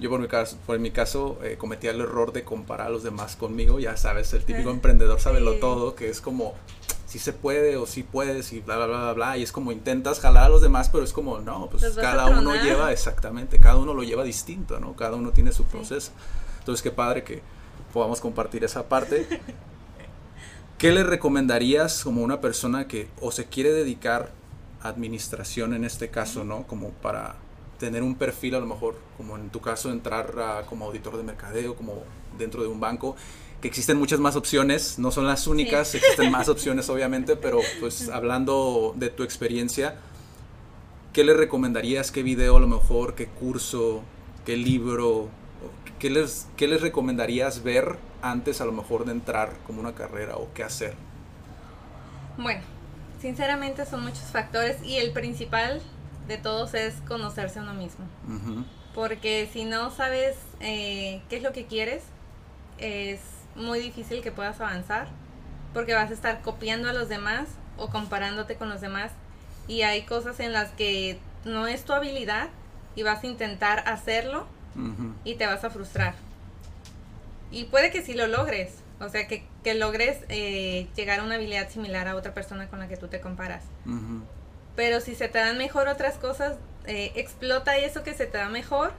yo 0.00 0.10
por 0.10 0.18
mi 0.20 0.26
caso, 0.28 0.56
por 0.66 0.78
mi 0.78 0.90
caso 0.90 1.38
eh, 1.44 1.56
cometía 1.56 1.90
el 1.92 2.00
error 2.00 2.32
de 2.32 2.42
comparar 2.42 2.88
a 2.88 2.90
los 2.90 3.02
demás 3.04 3.36
conmigo, 3.36 3.78
ya 3.78 3.96
sabes, 3.96 4.32
el 4.32 4.44
típico 4.44 4.70
Ah, 4.70 4.72
emprendedor 4.72 5.20
sabe 5.20 5.40
lo 5.40 5.52
sí. 5.54 5.60
todo, 5.60 5.94
que 5.94 6.08
es 6.08 6.20
como 6.20 6.54
si 7.06 7.18
se 7.20 7.32
puede 7.32 7.76
o 7.76 7.86
si 7.86 8.02
puedes 8.02 8.52
y 8.52 8.60
bla 8.60 8.76
bla 8.76 8.86
bla 8.86 8.98
bla 9.02 9.12
bla 9.12 9.38
y 9.38 9.42
es 9.44 9.52
como 9.52 9.70
intentas 9.70 10.18
jalar 10.18 10.44
a 10.44 10.48
los 10.48 10.62
demás, 10.62 10.88
pero 10.88 11.04
es 11.04 11.12
como 11.12 11.38
no, 11.38 11.68
pues 11.70 11.84
cada 11.94 12.26
uno 12.26 12.54
lleva 12.60 12.90
exactamente, 12.92 13.58
cada 13.60 13.76
uno 13.76 13.94
lo 13.94 14.02
lleva 14.02 14.24
distinto, 14.24 14.80
¿no? 14.80 14.96
Cada 14.96 15.16
uno 15.16 15.30
tiene 15.30 15.52
su 15.52 15.62
Sí. 15.62 15.68
proceso. 15.70 16.10
Entonces, 16.58 16.82
qué 16.82 16.90
padre 16.90 17.22
que 17.22 17.42
podamos 17.92 18.20
compartir 18.20 18.64
esa 18.64 18.88
parte. 18.88 19.28
¿Qué 20.78 20.90
le 20.90 21.04
recomendarías 21.04 22.02
como 22.02 22.22
una 22.22 22.40
persona 22.40 22.88
que 22.88 23.08
o 23.20 23.30
se 23.30 23.46
quiere 23.46 23.72
dedicar 23.72 24.32
administración 24.84 25.74
en 25.74 25.84
este 25.84 26.10
caso, 26.10 26.44
¿no? 26.44 26.62
Como 26.68 26.90
para 26.90 27.34
tener 27.78 28.02
un 28.04 28.14
perfil 28.14 28.54
a 28.54 28.60
lo 28.60 28.66
mejor, 28.66 28.96
como 29.16 29.36
en 29.36 29.50
tu 29.50 29.60
caso, 29.60 29.90
entrar 29.90 30.38
a- 30.38 30.66
como 30.66 30.84
auditor 30.86 31.16
de 31.16 31.24
mercadeo, 31.24 31.74
como 31.74 32.04
dentro 32.38 32.62
de 32.62 32.68
un 32.68 32.78
banco, 32.80 33.16
que 33.60 33.68
existen 33.68 33.96
muchas 33.98 34.20
más 34.20 34.36
opciones, 34.36 34.98
no 34.98 35.10
son 35.10 35.26
las 35.26 35.46
únicas, 35.46 35.94
existen 35.94 36.30
más 36.30 36.48
opciones 36.54 36.88
obviamente, 36.88 37.34
pero 37.36 37.60
pues 37.80 38.08
hablando 38.10 38.94
de 38.96 39.08
tu 39.10 39.22
experiencia, 39.24 39.96
¿qué 41.12 41.24
le 41.24 41.34
recomendarías? 41.34 42.10
¿Qué 42.12 42.22
video 42.22 42.56
a 42.56 42.60
lo 42.60 42.66
mejor? 42.68 43.14
¿Qué 43.14 43.26
curso? 43.26 44.02
¿Qué 44.44 44.56
libro? 44.56 45.28
¿Qué 45.98 46.10
les, 46.10 46.46
qué 46.56 46.68
les 46.68 46.82
recomendarías 46.82 47.62
ver 47.62 47.96
antes 48.20 48.60
a 48.60 48.66
lo 48.66 48.72
mejor 48.72 49.04
de 49.06 49.12
entrar 49.12 49.54
como 49.66 49.80
una 49.80 49.94
carrera 49.94 50.36
o 50.36 50.48
qué 50.54 50.62
hacer? 50.62 50.94
Bueno, 52.36 52.60
sinceramente 53.24 53.86
son 53.86 54.02
muchos 54.02 54.24
factores 54.24 54.76
y 54.84 54.98
el 54.98 55.10
principal 55.12 55.80
de 56.28 56.36
todos 56.36 56.74
es 56.74 56.92
conocerse 57.08 57.58
a 57.58 57.62
uno 57.62 57.72
mismo. 57.72 58.04
Porque 58.94 59.48
si 59.50 59.64
no 59.64 59.90
sabes 59.90 60.36
eh, 60.60 61.22
qué 61.30 61.38
es 61.38 61.42
lo 61.42 61.54
que 61.54 61.64
quieres, 61.64 62.02
es 62.76 63.20
muy 63.56 63.78
difícil 63.78 64.20
que 64.20 64.30
puedas 64.30 64.60
avanzar. 64.60 65.08
Porque 65.72 65.94
vas 65.94 66.10
a 66.10 66.12
estar 66.12 66.42
copiando 66.42 66.90
a 66.90 66.92
los 66.92 67.08
demás 67.08 67.48
o 67.78 67.88
comparándote 67.88 68.56
con 68.56 68.68
los 68.68 68.82
demás. 68.82 69.10
Y 69.68 69.80
hay 69.82 70.02
cosas 70.02 70.38
en 70.38 70.52
las 70.52 70.72
que 70.72 71.18
no 71.46 71.66
es 71.66 71.86
tu 71.86 71.94
habilidad 71.94 72.50
y 72.94 73.04
vas 73.04 73.24
a 73.24 73.26
intentar 73.26 73.88
hacerlo 73.88 74.46
y 75.24 75.36
te 75.36 75.46
vas 75.46 75.64
a 75.64 75.70
frustrar. 75.70 76.14
Y 77.50 77.64
puede 77.64 77.90
que 77.90 78.02
sí 78.02 78.14
lo 78.14 78.26
logres. 78.26 78.84
O 79.00 79.08
sea, 79.08 79.26
que, 79.26 79.44
que 79.62 79.74
logres 79.74 80.18
eh, 80.28 80.86
llegar 80.96 81.20
a 81.20 81.24
una 81.24 81.34
habilidad 81.34 81.68
similar 81.68 82.08
a 82.08 82.14
otra 82.14 82.32
persona 82.32 82.68
con 82.68 82.78
la 82.78 82.88
que 82.88 82.96
tú 82.96 83.08
te 83.08 83.20
comparas. 83.20 83.64
Pero 84.76 85.00
si 85.00 85.14
se 85.14 85.28
te 85.28 85.38
dan 85.38 85.58
mejor 85.58 85.88
otras 85.88 86.16
cosas, 86.16 86.56
eh, 86.86 87.12
explota 87.16 87.76
eso 87.76 88.02
que 88.02 88.14
se 88.14 88.26
te 88.26 88.38
da 88.38 88.48
mejor. 88.48 88.92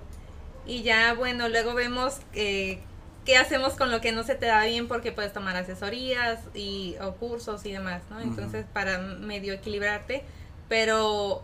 Y 0.66 0.84
ya, 0.84 1.14
bueno, 1.14 1.48
luego 1.50 1.74
vemos 1.74 2.20
eh, 2.34 2.80
qué 3.26 3.38
hacemos 3.38 3.74
con 3.74 3.92
lo 3.92 4.02
que 4.02 4.12
no 4.12 4.24
se 4.24 4.36
te 4.36 4.48
da 4.48 4.64
bien 4.66 4.88
porque 4.88 5.12
puedes 5.12 5.34
tomar 5.34 5.56
asesorías 5.56 6.40
y, 6.54 6.96
o 7.02 7.14
cursos 7.14 7.66
y 7.66 7.72
demás, 7.72 8.02
¿no? 8.10 8.20
Entonces, 8.20 8.66
para 8.74 8.98
medio 9.00 9.54
equilibrarte. 9.54 10.24
Pero 10.68 11.44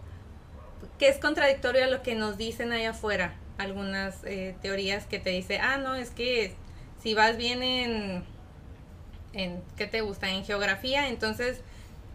que 0.97 1.07
es 1.07 1.17
contradictorio 1.17 1.83
a 1.83 1.87
lo 1.87 2.01
que 2.01 2.15
nos 2.15 2.37
dicen 2.37 2.71
allá 2.71 2.91
afuera. 2.91 3.35
Algunas 3.57 4.23
eh, 4.23 4.55
teorías 4.61 5.05
que 5.05 5.19
te 5.19 5.29
dice, 5.29 5.59
ah, 5.59 5.77
no, 5.77 5.95
es 5.95 6.09
que 6.09 6.55
si 7.01 7.13
vas 7.13 7.37
bien 7.37 7.63
en, 7.63 8.23
en, 9.33 9.61
¿qué 9.77 9.87
te 9.87 10.01
gusta? 10.01 10.29
En 10.29 10.43
geografía, 10.45 11.07
entonces 11.09 11.61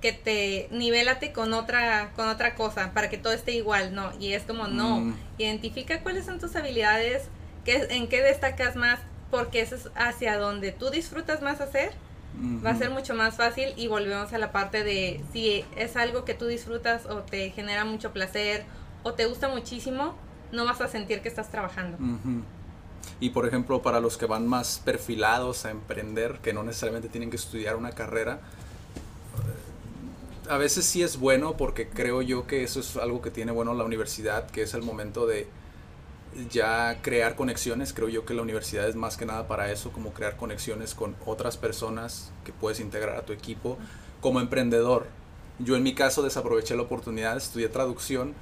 que 0.01 0.13
te 0.13 0.69
nivélate 0.71 1.33
con 1.33 1.55
otra 1.55 2.13
con 2.15 2.29
otra 2.29 2.55
cosa 2.55 2.93
para 2.93 3.09
que 3.09 3.17
todo 3.17 3.33
esté 3.33 3.53
igual, 3.53 3.95
no, 3.95 4.13
y 4.21 4.33
es 4.35 4.43
como 4.43 4.69
no, 4.69 5.01
Mm. 5.01 5.15
identifica 5.39 6.01
cuáles 6.03 6.27
son 6.27 6.39
tus 6.39 6.55
habilidades, 6.55 7.29
qué, 7.65 7.87
en 7.91 8.07
qué 8.09 8.23
destacas 8.23 8.77
más, 8.77 9.01
porque 9.31 9.61
eso 9.61 9.75
es 9.75 9.89
hacia 9.97 10.39
donde 10.39 10.73
tú 10.73 10.91
disfrutas 10.91 11.41
más 11.43 11.61
hacer, 11.61 11.93
va 12.65 12.71
a 12.71 12.77
ser 12.77 12.91
mucho 12.91 13.15
más 13.15 13.37
fácil 13.37 13.73
y 13.77 13.87
volvemos 13.89 14.33
a 14.33 14.39
la 14.39 14.53
parte 14.53 14.85
de 14.85 15.23
si 15.33 15.65
es 15.77 15.97
algo 15.97 16.25
que 16.25 16.35
tú 16.35 16.47
disfrutas 16.47 17.07
o 17.07 17.23
te 17.23 17.51
genera 17.51 17.85
mucho 17.85 18.13
placer 18.13 18.65
o 19.03 19.15
te 19.15 19.27
gusta 19.27 19.49
muchísimo, 19.49 20.15
no 20.53 20.65
vas 20.65 20.81
a 20.81 20.89
sentir 20.89 21.23
que 21.23 21.29
estás 21.29 21.51
trabajando. 21.51 21.97
Y 23.21 23.31
por 23.31 23.47
ejemplo, 23.47 23.83
para 23.83 24.01
los 24.01 24.17
que 24.17 24.27
van 24.27 24.47
más 24.47 24.81
perfilados 24.85 25.65
a 25.65 25.71
emprender, 25.71 26.39
que 26.43 26.53
no 26.53 26.63
necesariamente 26.63 27.09
tienen 27.09 27.31
que 27.31 27.37
estudiar 27.37 27.77
una 27.77 27.93
carrera, 27.93 28.35
eh, 28.35 30.51
a 30.51 30.59
veces 30.59 30.85
sí 30.85 31.03
es 31.03 31.19
bueno 31.19 31.57
porque 31.57 31.89
creo 31.89 32.23
yo 32.23 32.47
que 32.47 32.63
eso 32.63 32.81
es 32.81 32.97
algo 32.97 33.23
que 33.23 33.31
tiene 33.31 33.53
bueno 33.53 33.75
la 33.75 33.85
universidad, 33.85 34.51
que 34.51 34.63
es 34.63 34.75
el 34.75 34.83
momento 34.83 35.27
de 35.27 35.49
ya 36.51 36.99
crear 37.03 37.37
conexiones. 37.37 37.93
Creo 37.93 38.09
yo 38.09 38.27
que 38.27 38.35
la 38.35 38.43
universidad 38.43 38.89
es 38.89 38.97
más 38.97 39.17
que 39.17 39.27
nada 39.27 39.49
para 39.49 39.73
eso, 39.73 39.93
como 39.93 40.13
crear 40.13 40.37
conexiones 40.37 40.95
con 40.95 41.17
otras 41.25 41.57
personas 41.57 42.33
que 42.45 42.53
puedes 42.53 42.81
integrar 42.81 43.17
a 43.17 43.23
tu 43.23 43.33
equipo. 43.33 43.79
Como 44.21 44.41
emprendedor, 44.41 45.07
yo 45.59 45.77
en 45.77 45.83
mi 45.83 45.95
caso 45.95 46.23
desaproveché 46.23 46.77
la 46.77 46.83
oportunidad, 46.83 47.37
estudié 47.37 47.69
traducción 47.69 48.35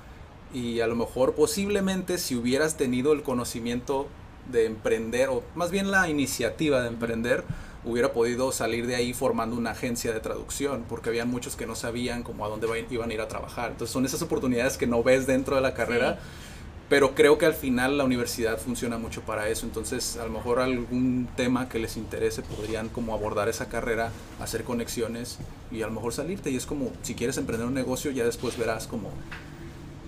y 0.53 0.81
a 0.81 0.87
lo 0.87 0.97
mejor 0.97 1.35
posiblemente 1.35 2.19
si 2.19 2.37
hubieras 2.37 2.77
tenido 2.77 3.13
el 3.13 3.23
conocimiento 3.23 4.09
de 4.51 4.67
emprender 4.67 5.29
o 5.29 5.43
más 5.55 5.71
bien 5.71 5.91
la 5.91 6.09
iniciativa 6.09 6.81
de 6.83 6.89
emprender 6.89 7.45
hubiera 7.85 8.13
podido 8.13 8.51
salir 8.53 8.87
de 8.87 8.97
ahí 8.97 9.13
formando 9.13 9.57
una 9.57 9.73
agencia 9.73 10.13
de 10.13 10.21
traducción 10.21 10.85
porque 10.89 11.11
habían 11.11 11.31
muchos 11.31 11.57
que 11.57 11.67
no 11.67 11.75
sabían 11.75 12.23
como 12.23 12.45
a 12.45 12.49
dónde 12.49 12.67
iban 12.91 13.11
a 13.11 13.15
ir 13.15 13.21
a 13.21 13.29
trabajar. 13.29 13.73
Entonces 13.73 13.93
son 13.93 14.07
esas 14.07 14.23
oportunidades 14.23 14.79
que 14.79 14.87
no 14.87 15.03
ves 15.03 15.27
dentro 15.27 15.57
de 15.57 15.63
la 15.63 15.75
carrera 15.75 16.19
pero 16.89 17.15
creo 17.15 17.39
que 17.39 17.47
al 17.47 17.55
final 17.55 17.97
la 17.97 18.05
universidad 18.05 18.59
funciona 18.59 18.99
mucho 18.99 19.23
para 19.23 19.49
eso. 19.49 19.65
Entonces 19.67 20.17
a 20.17 20.25
lo 20.25 20.31
mejor 20.31 20.61
algún 20.61 21.29
tema 21.37 21.69
que 21.69 21.79
les 21.79 21.97
interese 21.97 22.43
podrían 22.43 22.89
como 22.89 23.15
abordar 23.15 23.49
esa 23.49 23.69
carrera 23.69 24.11
hacer 24.41 24.65
conexiones 24.65 25.39
y 25.71 25.83
a 25.83 25.87
lo 25.87 25.93
mejor 25.93 26.13
salirte. 26.13 26.51
Y 26.51 26.57
es 26.57 26.67
como 26.67 26.93
si 27.03 27.15
quieres 27.15 27.39
emprender 27.39 27.67
un 27.67 27.75
negocio 27.75 28.11
ya 28.11 28.25
después 28.25 28.59
verás 28.59 28.87
como 28.87 29.11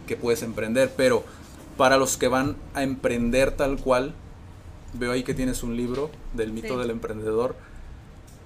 que 0.06 0.16
puedes 0.16 0.42
emprender, 0.42 0.92
pero 0.96 1.24
para 1.76 1.96
los 1.96 2.16
que 2.16 2.28
van 2.28 2.56
a 2.74 2.82
emprender 2.82 3.50
tal 3.50 3.78
cual, 3.78 4.14
veo 4.94 5.12
ahí 5.12 5.22
que 5.22 5.34
tienes 5.34 5.62
un 5.62 5.76
libro 5.76 6.10
del 6.32 6.52
mito 6.52 6.74
Sí. 6.74 6.80
del 6.80 6.90
emprendedor, 6.90 7.56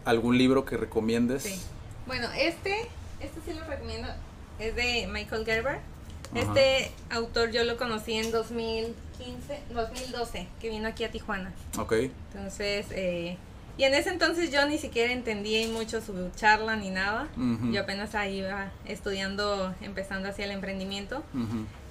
algún 0.05 0.37
libro 0.38 0.64
que 0.64 0.76
recomiendes. 0.76 1.42
Sí. 1.44 1.61
Bueno, 2.07 2.29
este, 2.37 2.88
este 3.20 3.40
sí 3.44 3.53
lo 3.59 3.64
recomiendo, 3.66 4.09
es 4.59 4.74
de 4.74 5.07
Michael 5.12 5.44
Gerber. 5.44 5.79
Ajá. 6.33 6.40
Este 6.40 6.92
autor 7.11 7.50
yo 7.50 7.64
lo 7.64 7.76
conocí 7.76 8.14
en 8.14 8.31
2015, 8.31 9.61
2012, 9.74 10.46
que 10.61 10.68
vino 10.70 10.88
aquí 10.88 11.05
a 11.05 11.11
Tijuana. 11.11 11.53
Ok, 11.79 11.92
Entonces, 12.35 12.87
eh, 12.90 13.37
Y 13.76 13.85
en 13.85 13.94
ese 13.94 14.11
entonces 14.11 14.50
yo 14.53 14.66
ni 14.66 14.76
siquiera 14.76 15.11
entendí 15.11 15.66
mucho 15.68 16.03
su 16.03 16.31
charla 16.37 16.76
ni 16.76 16.90
nada. 16.90 17.29
Yo 17.72 17.81
apenas 17.81 18.14
ahí 18.14 18.38
iba 18.40 18.70
estudiando, 18.85 19.74
empezando 19.81 20.29
hacia 20.29 20.44
el 20.44 20.50
emprendimiento. 20.50 21.22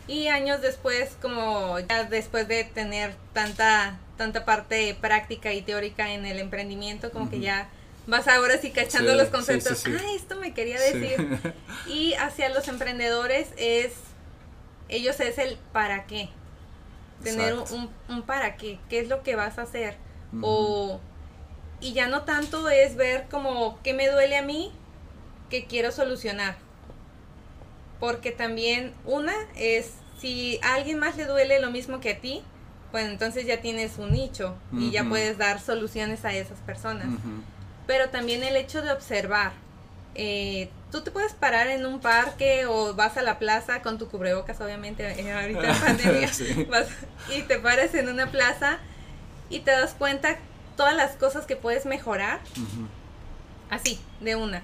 Y 0.10 0.28
años 0.28 0.60
después, 0.62 1.16
como 1.22 1.78
ya 1.80 2.04
después 2.06 2.48
de 2.48 2.64
tener 2.64 3.14
tanta, 3.34 4.00
tanta 4.18 4.44
parte 4.44 4.96
práctica 5.00 5.54
y 5.54 5.62
teórica 5.62 6.12
en 6.12 6.26
el 6.26 6.40
emprendimiento, 6.40 7.12
como 7.12 7.30
que 7.30 7.40
ya 7.40 7.70
vas 8.08 8.28
ahora 8.28 8.58
sí 8.58 8.72
cachando 8.72 9.12
Sí, 9.12 9.18
los 9.18 9.28
conceptos. 9.28 9.78
sí, 9.78 9.92
sí. 9.92 9.98
Ah, 10.00 10.12
esto 10.16 10.36
me 10.38 10.54
quería 10.56 10.80
decir. 10.80 11.54
Y 11.88 12.16
hacia 12.16 12.50
los 12.50 12.68
emprendedores 12.68 13.50
es, 13.58 13.94
ellos 14.88 15.20
es 15.20 15.38
el 15.38 15.58
para 15.72 16.08
qué. 16.08 16.30
Tener 17.24 17.54
un, 18.08 18.22
para 18.24 18.56
qué, 18.58 18.80
qué 18.90 19.00
es 19.00 19.10
lo 19.10 19.22
que 19.22 19.36
vas 19.36 19.60
a 19.60 19.64
hacer. 19.64 19.96
O, 20.42 21.00
y 21.82 21.94
ya 21.94 22.08
no 22.08 22.24
tanto 22.24 22.68
es 22.70 22.96
ver 22.96 23.28
como 23.30 23.80
qué 23.84 23.94
me 23.94 24.08
duele 24.10 24.38
a 24.38 24.42
mí 24.42 24.72
que 25.52 25.66
quiero 25.66 25.92
solucionar. 25.92 26.56
Porque 28.00 28.32
también 28.32 28.94
una 29.06 29.34
es, 29.56 29.92
si 30.20 30.60
a 30.64 30.76
alguien 30.76 31.00
más 31.00 31.18
le 31.18 31.26
duele 31.26 31.60
lo 31.60 31.70
mismo 31.72 32.00
que 32.00 32.12
a 32.12 32.20
ti, 32.20 32.42
pues 32.92 33.06
entonces 33.08 33.46
ya 33.46 33.62
tienes 33.62 33.98
un 33.98 34.12
nicho 34.12 34.56
y 34.74 34.90
ya 34.92 35.04
puedes 35.04 35.38
dar 35.38 35.60
soluciones 35.60 36.26
a 36.26 36.34
esas 36.34 36.58
personas 36.60 37.08
pero 37.86 38.10
también 38.10 38.44
el 38.44 38.56
hecho 38.56 38.84
de 38.84 38.92
observar. 38.92 39.52
Eh, 40.14 40.70
tú 40.92 41.02
te 41.02 41.10
puedes 41.10 41.34
parar 41.34 41.66
en 41.70 41.88
un 41.88 42.00
parque 42.00 42.68
o 42.68 42.94
vas 42.94 43.18
a 43.18 43.24
la 43.24 43.40
plaza 43.40 43.82
con 43.82 43.98
tu 43.98 44.08
cubrebocas, 44.10 44.62
obviamente, 44.62 45.04
eh, 45.20 45.32
ahorita 45.34 45.72
en 45.72 45.80
pandemia, 45.98 46.32
Sí. 46.32 46.68
vas 46.70 46.88
y 47.36 47.42
te 47.42 47.58
paras 47.58 47.96
en 47.96 48.08
una 48.10 48.30
plaza 48.30 48.78
y 49.50 49.62
te 49.62 49.72
das 49.72 49.96
cuenta 49.98 50.38
todas 50.78 50.96
las 50.96 51.14
cosas 51.16 51.48
que 51.48 51.56
puedes 51.56 51.88
mejorar, 51.88 52.40
así, 53.72 54.00
de 54.22 54.36
una. 54.36 54.62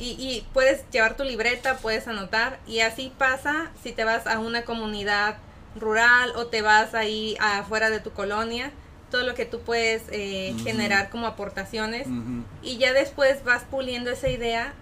Y, 0.00 0.16
y 0.18 0.46
puedes 0.54 0.88
llevar 0.90 1.16
tu 1.16 1.24
libreta, 1.24 1.76
puedes 1.76 2.08
anotar, 2.08 2.58
y 2.66 2.80
así 2.80 3.12
pasa 3.18 3.70
si 3.82 3.92
te 3.92 4.04
vas 4.04 4.26
a 4.26 4.38
una 4.38 4.64
comunidad 4.64 5.36
rural 5.76 6.32
o 6.36 6.46
te 6.46 6.62
vas 6.62 6.94
ahí 6.94 7.36
afuera 7.38 7.90
de 7.90 8.00
tu 8.00 8.10
colonia, 8.12 8.72
todo 9.10 9.24
lo 9.24 9.34
que 9.34 9.44
tú 9.44 9.60
puedes 9.60 10.04
eh, 10.10 10.54
generar 10.62 11.10
como 11.10 11.26
aportaciones 11.26 12.06
y 12.62 12.78
ya 12.78 12.92
después 12.92 13.44
vas 13.44 13.64
puliendo 13.64 14.10
esa 14.10 14.28
idea. 14.28 14.72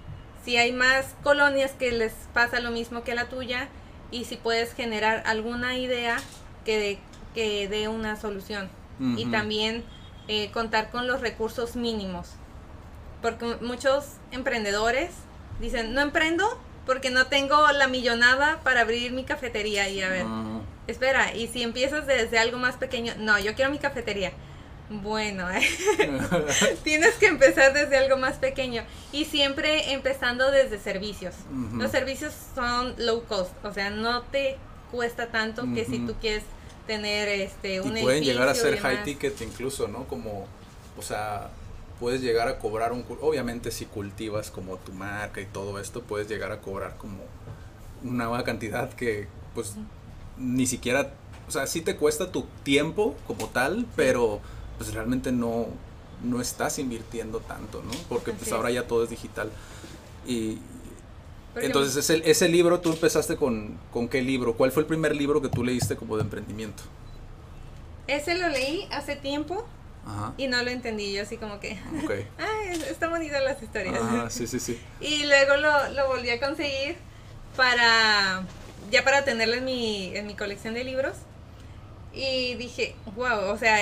Si 0.44 0.56
hay 0.56 0.72
más 0.72 1.14
colonias 1.22 1.72
que 1.72 1.92
les 1.92 2.12
pasa 2.32 2.60
lo 2.60 2.70
mismo 2.70 3.04
que 3.04 3.14
la 3.14 3.28
tuya 3.28 3.68
y 4.10 4.24
si 4.24 4.36
puedes 4.36 4.72
generar 4.72 5.22
alguna 5.26 5.76
idea 5.76 6.18
que 6.64 6.78
dé 6.78 6.98
que 7.34 7.68
dé 7.68 7.88
una 7.88 8.16
solución. 8.16 8.68
Y 9.16 9.26
también 9.26 9.84
eh, 10.26 10.50
contar 10.50 10.90
con 10.90 11.06
los 11.06 11.20
recursos 11.20 11.76
mínimos. 11.76 12.30
Porque 13.22 13.44
mu- 13.44 13.56
muchos 13.60 14.04
emprendedores 14.30 15.10
dicen, 15.60 15.94
no 15.94 16.00
emprendo 16.00 16.60
porque 16.86 17.10
no 17.10 17.26
tengo 17.26 17.70
la 17.72 17.86
millonada 17.88 18.60
para 18.62 18.80
abrir 18.82 19.12
mi 19.12 19.24
cafetería. 19.24 19.88
Y 19.88 20.00
a 20.02 20.08
ver, 20.08 20.24
Ah, 20.26 20.60
espera, 20.86 21.34
y 21.34 21.48
si 21.48 21.62
empiezas 21.62 22.06
desde 22.06 22.38
algo 22.38 22.58
más 22.58 22.76
pequeño, 22.76 23.12
no, 23.18 23.38
yo 23.38 23.54
quiero 23.54 23.70
mi 23.70 23.78
cafetería. 23.78 24.32
Bueno, 24.90 25.46
Tienes 26.84 27.14
que 27.16 27.26
empezar 27.26 27.72
desde 27.74 27.98
algo 27.98 28.16
más 28.16 28.36
pequeño 28.36 28.84
y 29.12 29.24
siempre 29.26 29.92
empezando 29.92 30.50
desde 30.50 30.78
servicios. 30.78 31.34
Los 31.74 31.90
servicios 31.90 32.32
son 32.54 32.94
low 32.98 33.24
cost, 33.24 33.52
o 33.64 33.72
sea, 33.74 33.90
no 33.90 34.22
te 34.22 34.56
cuesta 34.90 35.26
tanto 35.26 35.66
que 35.74 35.84
si 35.84 35.98
tú 36.06 36.14
quieres 36.20 36.44
tener 36.86 37.28
este 37.28 37.82
un 37.82 37.98
y 37.98 38.00
pueden 38.00 38.24
llegar 38.24 38.48
a 38.48 38.54
ser 38.54 38.78
high 38.80 39.04
ticket 39.04 39.40
incluso, 39.42 39.88
¿no? 39.88 40.04
Como, 40.08 40.46
o 40.96 41.02
sea, 41.02 41.50
puedes 42.00 42.20
llegar 42.20 42.48
a 42.48 42.58
cobrar 42.58 42.92
un... 42.92 43.04
Obviamente 43.20 43.70
si 43.70 43.84
cultivas 43.84 44.50
como 44.50 44.76
tu 44.76 44.92
marca 44.92 45.40
y 45.40 45.46
todo 45.46 45.78
esto, 45.78 46.02
puedes 46.02 46.28
llegar 46.28 46.52
a 46.52 46.60
cobrar 46.60 46.96
como 46.96 47.18
una 48.04 48.44
cantidad 48.44 48.92
que 48.92 49.28
pues 49.54 49.74
ni 50.36 50.66
siquiera... 50.66 51.12
O 51.46 51.50
sea, 51.50 51.66
sí 51.66 51.80
te 51.80 51.96
cuesta 51.96 52.30
tu 52.30 52.46
tiempo 52.62 53.16
como 53.26 53.48
tal, 53.48 53.86
pero 53.96 54.40
pues 54.76 54.92
realmente 54.92 55.32
no, 55.32 55.66
no 56.22 56.40
estás 56.40 56.78
invirtiendo 56.78 57.40
tanto, 57.40 57.82
¿no? 57.82 57.90
Porque 58.08 58.32
pues 58.32 58.48
es. 58.48 58.52
ahora 58.52 58.70
ya 58.70 58.86
todo 58.86 59.04
es 59.04 59.10
digital. 59.10 59.50
Y 60.26 60.58
entonces 61.56 61.96
ese, 61.96 62.30
ese 62.30 62.48
libro, 62.48 62.80
tú 62.80 62.90
empezaste 62.92 63.36
con, 63.36 63.78
con 63.90 64.08
qué 64.08 64.20
libro? 64.20 64.54
¿Cuál 64.54 64.72
fue 64.72 64.82
el 64.82 64.86
primer 64.86 65.16
libro 65.16 65.40
que 65.40 65.48
tú 65.48 65.64
leíste 65.64 65.96
como 65.96 66.16
de 66.16 66.22
emprendimiento? 66.22 66.82
ese 68.08 68.36
lo 68.36 68.48
leí 68.48 68.88
hace 68.90 69.16
tiempo 69.16 69.66
Ajá. 70.08 70.32
y 70.38 70.46
no 70.48 70.62
lo 70.62 70.70
entendí. 70.70 71.12
Yo 71.12 71.22
así 71.22 71.36
como 71.36 71.60
que, 71.60 71.72
Ok. 72.04 72.12
ah, 72.38 72.64
es- 72.70 72.82
está 72.88 73.08
bonita 73.08 73.38
las 73.40 73.62
historias. 73.62 73.94
Ajá, 74.00 74.30
sí, 74.30 74.46
sí, 74.46 74.58
sí. 74.58 74.80
Y 75.00 75.24
luego 75.26 75.56
lo, 75.56 75.90
lo 75.90 76.08
volví 76.08 76.30
a 76.30 76.40
conseguir 76.40 76.96
para, 77.56 78.42
ya 78.90 79.04
para 79.04 79.24
tenerlo 79.24 79.54
en 79.54 79.64
mi, 79.64 80.16
en 80.16 80.26
mi 80.26 80.34
colección 80.34 80.74
de 80.74 80.84
libros. 80.84 81.14
Y 82.14 82.54
dije, 82.54 82.96
wow, 83.16 83.50
o 83.50 83.58
sea, 83.58 83.76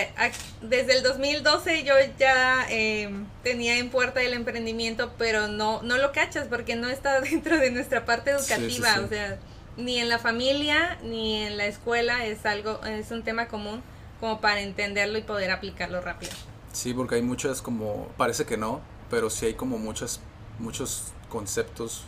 desde 0.61 0.97
el 0.97 1.03
2012 1.03 1.85
yo 1.85 1.95
ya 2.19 2.67
eh, 2.71 3.09
tenía 3.43 3.79
en 3.79 3.89
puerta 3.89 4.21
el 4.21 4.35
emprendimiento, 4.35 5.13
pero 5.17 5.47
no, 5.49 5.81
no 5.83 5.97
lo 5.97 6.13
cachas 6.13 6.47
porque 6.49 6.75
no 6.77 6.89
está 6.91 7.21
dentro 7.23 7.57
de 7.59 7.71
nuestra 7.71 8.05
parte 8.05 8.37
Sí, 8.39 8.45
sí, 8.45 8.53
educativa, 8.53 8.95
sí. 8.95 9.01
o 9.01 9.09
sea, 9.09 9.39
ni 9.77 10.01
en 10.01 10.09
la 10.09 10.19
familia 10.19 10.99
ni 11.03 11.37
en 11.45 11.57
la 11.57 11.67
escuela 11.67 12.27
es 12.27 12.45
algo, 12.45 12.81
es 12.85 13.11
un 13.11 13.23
tema 13.23 13.47
común 13.47 13.83
como 14.21 14.41
para 14.41 14.61
entenderlo 14.61 15.19
y 15.19 15.23
poder 15.23 15.51
aplicarlo 15.51 16.01
rápido. 16.01 16.33
Sí, 16.73 16.93
porque 16.95 17.17
hay 17.17 17.23
muchas 17.23 17.63
como, 17.63 18.09
parece 18.17 18.45
que 18.45 18.57
no, 18.57 18.81
pero 19.11 19.31
sí 19.31 19.47
hay 19.47 19.55
como 19.55 19.79
muchas, 19.79 20.21
muchos 20.59 21.13
conceptos 21.29 22.05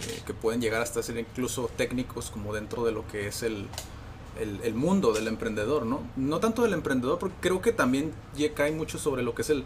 eh, 0.00 0.22
que 0.26 0.34
pueden 0.34 0.60
llegar 0.60 0.82
hasta 0.82 1.02
ser 1.02 1.18
incluso 1.18 1.70
técnicos 1.76 2.30
como 2.30 2.54
dentro 2.54 2.84
de 2.84 2.92
lo 2.92 3.06
que 3.08 3.26
es 3.26 3.42
el, 3.42 3.66
el, 4.38 4.74
mundo 4.74 5.12
del 5.12 5.26
emprendedor, 5.26 5.84
¿no? 5.84 6.02
No 6.16 6.38
tanto 6.38 6.62
del 6.62 6.74
emprendedor, 6.74 7.18
porque 7.18 7.36
creo 7.40 7.60
que 7.60 7.72
también 7.72 8.12
cae 8.54 8.70
mucho 8.70 8.98
sobre 8.98 9.22
lo 9.22 9.34
que 9.34 9.42
es 9.42 9.50
el, 9.50 9.64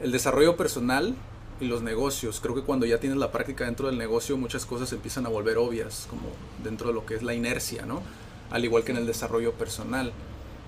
el 0.00 0.12
desarrollo 0.12 0.56
personal 0.56 1.14
y 1.60 1.66
los 1.66 1.82
negocios. 1.82 2.40
Creo 2.40 2.54
que 2.54 2.62
cuando 2.62 2.86
ya 2.86 3.00
tienes 3.00 3.18
la 3.18 3.32
práctica 3.32 3.64
dentro 3.64 3.88
del 3.88 3.98
negocio, 3.98 4.36
muchas 4.36 4.66
cosas 4.66 4.92
empiezan 4.92 5.26
a 5.26 5.28
volver 5.28 5.58
obvias, 5.58 6.06
como 6.08 6.28
dentro 6.62 6.88
de 6.88 6.94
lo 6.94 7.06
que 7.06 7.14
es 7.14 7.22
la 7.22 7.34
inercia, 7.34 7.84
¿no? 7.86 8.02
Al 8.50 8.64
igual 8.64 8.84
que 8.84 8.92
en 8.92 8.98
el 8.98 9.06
desarrollo 9.06 9.52
personal, 9.54 10.12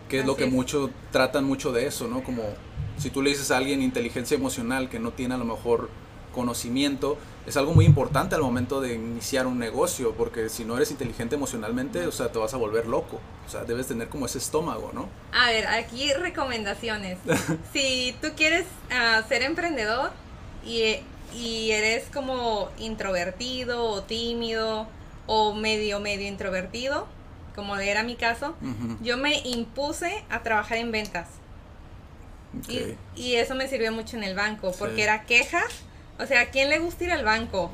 que 0.09 0.21
es 0.21 0.27
lo 0.27 0.37
que 0.37 0.45
es. 0.45 0.53
mucho 0.53 0.91
tratan 1.11 1.45
mucho 1.45 1.73
de 1.73 1.87
eso, 1.87 2.09
¿no? 2.09 2.23
Como 2.23 2.43
si 2.99 3.11
tú 3.11 3.23
le 3.23 3.31
dices 3.31 3.51
a 3.51 3.57
alguien 3.57 3.83
inteligencia 3.83 4.37
emocional 4.37 4.89
que 4.89 4.99
no 4.99 5.13
tiene 5.13 5.35
a 5.35 5.39
lo 5.39 5.45
mejor 5.45 5.89
conocimiento, 6.35 7.19
es 7.47 7.57
algo 7.57 7.75
muy 7.75 7.85
importante 7.85 8.35
al 8.35 8.43
momento 8.43 8.81
de 8.81 8.95
iniciar 8.95 9.47
un 9.47 9.59
negocio, 9.59 10.13
porque 10.13 10.49
si 10.49 10.65
no 10.65 10.77
eres 10.77 10.91
inteligente 10.91 11.35
emocionalmente, 11.35 12.07
o 12.07 12.13
sea, 12.13 12.31
te 12.31 12.39
vas 12.39 12.53
a 12.55 12.59
volver 12.59 12.87
loco. 12.87 13.21
O 13.47 13.51
sea, 13.51 13.65
debes 13.65 13.87
tener 13.87 14.09
como 14.09 14.27
ese 14.27 14.39
estómago, 14.39 14.91
¿no? 14.93 15.09
A 15.33 15.51
ver, 15.51 15.67
aquí 15.67 16.13
recomendaciones. 16.13 17.19
si 17.73 18.15
tú 18.21 18.29
quieres 18.37 18.67
ah, 18.91 19.23
ser 19.29 19.43
emprendedor 19.43 20.11
y, 20.65 20.97
y 21.35 21.71
eres 21.71 22.05
como 22.13 22.69
introvertido 22.79 23.85
o 23.85 24.03
tímido 24.03 24.87
o 25.27 25.55
medio, 25.55 26.01
medio 26.01 26.29
introvertido, 26.29 27.07
como 27.59 27.77
era 27.77 28.05
mi 28.05 28.15
caso, 28.15 28.55
yo 29.03 29.17
me 29.17 29.41
impuse 29.41 30.23
a 30.31 30.45
trabajar 30.45 30.79
en 30.79 30.93
ventas. 30.93 31.27
Y, 32.69 32.95
y 33.21 33.35
eso 33.35 33.57
me 33.57 33.67
sirvió 33.67 33.91
mucho 33.91 34.17
en 34.17 34.23
el 34.23 34.37
banco, 34.37 34.73
porque 34.79 34.95
Sí. 34.95 35.01
era 35.03 35.25
queja. 35.25 35.63
O 36.21 36.27
sea, 36.27 36.43
¿a 36.43 36.47
quién 36.47 36.69
le 36.71 36.79
gusta 36.79 37.03
ir 37.05 37.11
al 37.11 37.25
banco? 37.25 37.73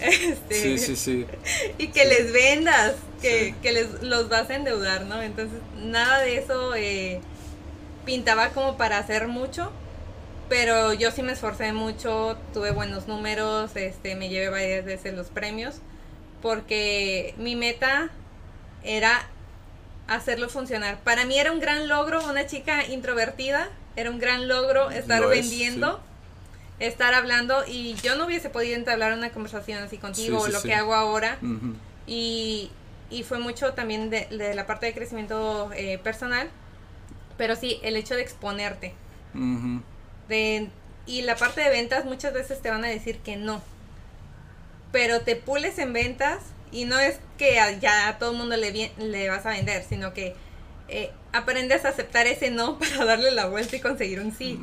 Este, 0.00 0.54
Sí, 0.54 0.78
sí, 0.78 0.94
sí. 0.96 1.26
y 1.78 1.88
que 1.88 2.02
Sí. 2.02 2.08
les 2.08 2.32
vendas, 2.32 2.94
que, 3.20 3.46
Sí. 3.46 3.54
que 3.62 3.72
les, 3.72 4.02
los 4.02 4.28
vas 4.28 4.48
a 4.50 4.54
endeudar, 4.54 5.06
¿no? 5.06 5.20
Entonces, 5.22 5.58
nada 5.76 6.20
de 6.20 6.38
eso 6.38 6.74
eh, 6.76 7.20
pintaba 8.04 8.50
como 8.50 8.76
para 8.76 8.98
hacer 8.98 9.26
mucho, 9.26 9.72
pero 10.48 10.92
yo 10.92 11.10
sí 11.10 11.22
me 11.22 11.32
esforcé 11.32 11.72
mucho, 11.72 12.36
tuve 12.52 12.70
buenos 12.70 13.08
números, 13.08 13.74
este, 13.74 14.14
me 14.14 14.28
llevé 14.28 14.50
varias 14.50 14.84
veces 14.84 15.14
los 15.14 15.28
premios, 15.28 15.76
porque 16.42 17.34
mi 17.38 17.56
meta 17.56 18.10
era 18.84 19.26
hacerlo 20.06 20.48
funcionar. 20.48 20.98
Para 21.00 21.24
mí 21.24 21.38
era 21.38 21.50
un 21.50 21.60
gran 21.60 21.88
logro, 21.88 22.24
una 22.28 22.46
chica 22.46 22.86
introvertida, 22.86 23.68
era 23.96 24.10
un 24.10 24.18
gran 24.18 24.48
logro 24.48 24.90
estar 24.90 25.20
Lo 25.20 25.32
es, 25.32 25.48
vendiendo. 25.48 26.00
Estar 26.80 27.14
hablando 27.14 27.64
y 27.66 27.94
yo 28.02 28.16
no 28.16 28.26
hubiese 28.26 28.50
podido 28.50 28.74
entablar 28.74 29.12
una 29.12 29.30
conversación 29.30 29.80
así 29.82 29.96
contigo 29.96 30.40
Sí, 30.40 30.50
sí, 30.50 30.50
o 30.50 30.58
lo 30.58 30.62
que 30.62 30.74
hago 30.74 30.94
ahora. 30.94 31.38
Y, 32.06 32.70
y 33.10 33.22
fue 33.22 33.38
mucho 33.38 33.74
también 33.74 34.10
de, 34.10 34.26
de 34.26 34.54
la 34.54 34.66
parte 34.66 34.86
de 34.86 34.94
crecimiento 34.94 35.70
eh, 35.74 35.98
personal. 35.98 36.50
Pero 37.38 37.54
sí, 37.56 37.78
el 37.82 37.96
hecho 37.96 38.16
de 38.16 38.22
exponerte. 38.22 38.94
De, 40.28 40.68
y 41.06 41.22
la 41.22 41.36
parte 41.36 41.60
de 41.60 41.70
ventas 41.70 42.04
muchas 42.04 42.32
veces 42.32 42.60
te 42.60 42.70
van 42.70 42.84
a 42.84 42.88
decir 42.88 43.18
que 43.18 43.36
no. 43.36 43.62
Pero 44.90 45.20
te 45.20 45.36
pules 45.36 45.78
en 45.78 45.92
ventas 45.92 46.40
y 46.74 46.84
no 46.84 46.98
es 46.98 47.18
que 47.38 47.58
a- 47.60 47.70
ya 47.78 48.08
a 48.08 48.18
todo 48.18 48.32
el 48.32 48.36
mundo 48.36 48.56
le, 48.58 48.90
le 48.98 49.28
vas 49.30 49.46
a 49.46 49.50
vender, 49.50 49.82
sino 49.88 50.12
que 50.12 50.34
eh, 50.88 51.10
aprendes 51.32 51.86
a 51.86 51.88
aceptar 51.88 52.26
ese 52.26 52.50
no 52.50 52.78
para 52.78 53.06
darle 53.06 53.30
la 53.30 53.46
vuelta 53.46 53.76
y 53.76 53.80
conseguir 53.80 54.20
un 54.20 54.32
sí. 54.36 54.60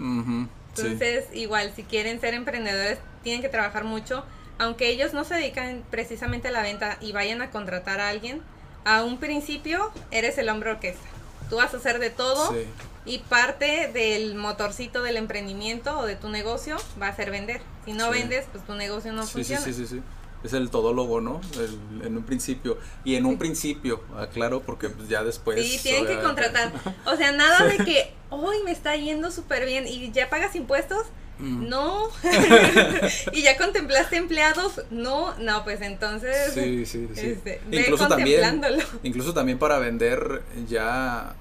Sí. 0.75 0.83
Entonces, 0.83 1.25
igual, 1.33 1.73
si 1.75 1.83
quieren 1.83 2.21
ser 2.21 2.33
emprendedores, 2.35 2.99
tienen 3.23 3.41
que 3.41 3.49
trabajar 3.49 3.83
mucho. 3.83 4.23
Aunque 4.59 4.89
ellos 4.89 5.13
no 5.13 5.23
se 5.23 5.33
dedican 5.35 5.83
precisamente 5.89 6.49
a 6.49 6.51
la 6.51 6.61
venta 6.61 6.97
y 7.01 7.11
vayan 7.13 7.41
a 7.41 7.49
contratar 7.49 7.99
a 7.99 8.09
alguien, 8.09 8.41
a 8.85 9.03
un 9.03 9.17
principio 9.17 9.91
eres 10.11 10.37
el 10.37 10.47
hombre 10.49 10.69
orquesta. 10.71 11.01
Tú 11.49 11.55
vas 11.57 11.73
a 11.73 11.77
hacer 11.77 11.99
de 11.99 12.09
todo 12.11 12.53
Sí. 12.53 12.65
y 13.05 13.17
parte 13.19 13.89
del 13.91 14.35
motorcito 14.35 15.01
del 15.01 15.17
emprendimiento 15.17 15.97
o 15.99 16.05
de 16.05 16.15
tu 16.15 16.29
negocio 16.29 16.77
va 17.01 17.07
a 17.07 17.15
ser 17.15 17.31
vender. 17.31 17.61
Si 17.85 17.93
no 17.93 18.05
Sí. 18.13 18.19
vendes, 18.19 18.45
pues 18.51 18.63
tu 18.65 18.75
negocio 18.75 19.11
no 19.11 19.25
sí, 19.25 19.33
funciona. 19.33 19.61
sí, 19.61 19.73
sí, 19.73 19.87
sí. 19.87 20.01
Es 20.43 20.53
el 20.53 20.69
todólogo, 20.69 21.21
¿no? 21.21 21.41
El- 21.55 22.05
en 22.05 22.17
un 22.17 22.23
principio. 22.23 22.77
Y 23.03 23.15
en 23.15 23.25
un 23.25 23.37
principio, 23.37 24.01
aclaro, 24.17 24.61
porque 24.61 24.89
pues, 24.89 25.07
ya 25.07 25.23
después. 25.23 25.63
Sí, 25.65 25.79
tienen 25.81 26.07
que 26.07 26.19
contratar. 26.21 26.71
O 27.05 27.15
sea, 27.15 27.31
nada 27.31 27.65
de 27.65 27.77
que 27.85 28.13
hoy 28.29 28.57
me 28.63 28.71
está 28.71 28.95
yendo 28.95 29.31
súper 29.31 29.65
bien 29.65 29.87
y 29.87 30.11
ya 30.11 30.29
pagas 30.29 30.55
impuestos. 30.55 31.05
Mm. 31.39 31.69
No. 31.69 32.07
y 33.33 33.41
ya 33.41 33.57
contemplaste 33.57 34.17
empleados. 34.17 34.81
No, 34.91 35.35
no, 35.37 35.63
pues 35.63 35.81
entonces. 35.81 36.53
Sí, 36.53 36.85
sí, 36.85 37.07
sí. 37.13 37.27
Este, 37.31 37.61
ve 37.67 37.81
incluso 37.81 38.07
también, 38.07 38.61
incluso 39.03 39.33
también 39.33 39.57
para 39.59 39.79
vender 39.79 40.43
ya 40.67 41.35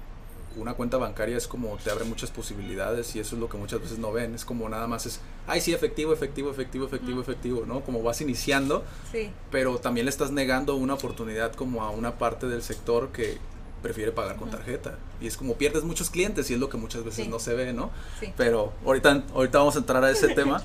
una 0.57 0.73
cuenta 0.73 0.97
bancaria 0.97 1.37
es 1.37 1.47
como 1.47 1.77
te 1.77 1.89
abre 1.91 2.03
muchas 2.05 2.29
posibilidades 2.31 3.15
y 3.15 3.19
eso 3.19 3.35
es 3.35 3.41
lo 3.41 3.47
que 3.49 3.57
muchas 3.57 3.81
veces 3.81 3.97
no 3.99 4.11
ven. 4.11 4.35
Es 4.35 4.43
como 4.45 4.67
nada 4.69 4.87
más 4.87 5.05
es, 5.05 5.19
ay, 5.47 5.61
sí, 5.61 5.73
efectivo, 5.73 6.13
efectivo, 6.13 6.51
efectivo, 6.51 6.85
efectivo, 6.85 7.21
efectivo, 7.21 7.63
¿no? 7.65 7.81
Como 7.81 8.03
vas 8.03 8.21
iniciando, 8.21 8.83
Sí, 9.11 9.29
pero 9.49 9.77
también 9.79 10.05
le 10.05 10.09
estás 10.09 10.31
negando 10.31 10.75
una 10.75 10.93
oportunidad 10.95 11.53
como 11.53 11.83
a 11.83 11.89
una 11.91 12.17
parte 12.17 12.47
del 12.47 12.61
sector 12.63 13.09
que 13.09 13.37
prefiere 13.81 14.11
pagar 14.11 14.35
con 14.35 14.49
tarjeta. 14.51 14.97
Y 15.19 15.27
es 15.27 15.37
como 15.37 15.55
pierdes 15.55 15.83
muchos 15.83 16.09
clientes 16.09 16.49
y 16.51 16.53
es 16.53 16.59
lo 16.59 16.69
que 16.69 16.77
muchas 16.77 17.03
veces 17.03 17.25
Sí. 17.25 17.29
no 17.31 17.39
se 17.39 17.53
ve, 17.55 17.73
¿no? 17.73 17.89
sí. 18.19 18.31
Pero 18.37 18.73
ahorita, 18.85 19.23
ahorita 19.33 19.57
vamos 19.57 19.75
a 19.75 19.79
entrar 19.79 20.03
a 20.03 20.11
ese 20.11 20.27
tema. 20.35 20.63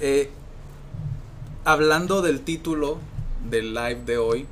Eh, 0.00 0.30
hablando 1.64 2.22
del 2.22 2.40
título 2.40 2.98
del 3.48 3.74
live 3.74 4.02
de 4.04 4.18
hoy, 4.18 4.46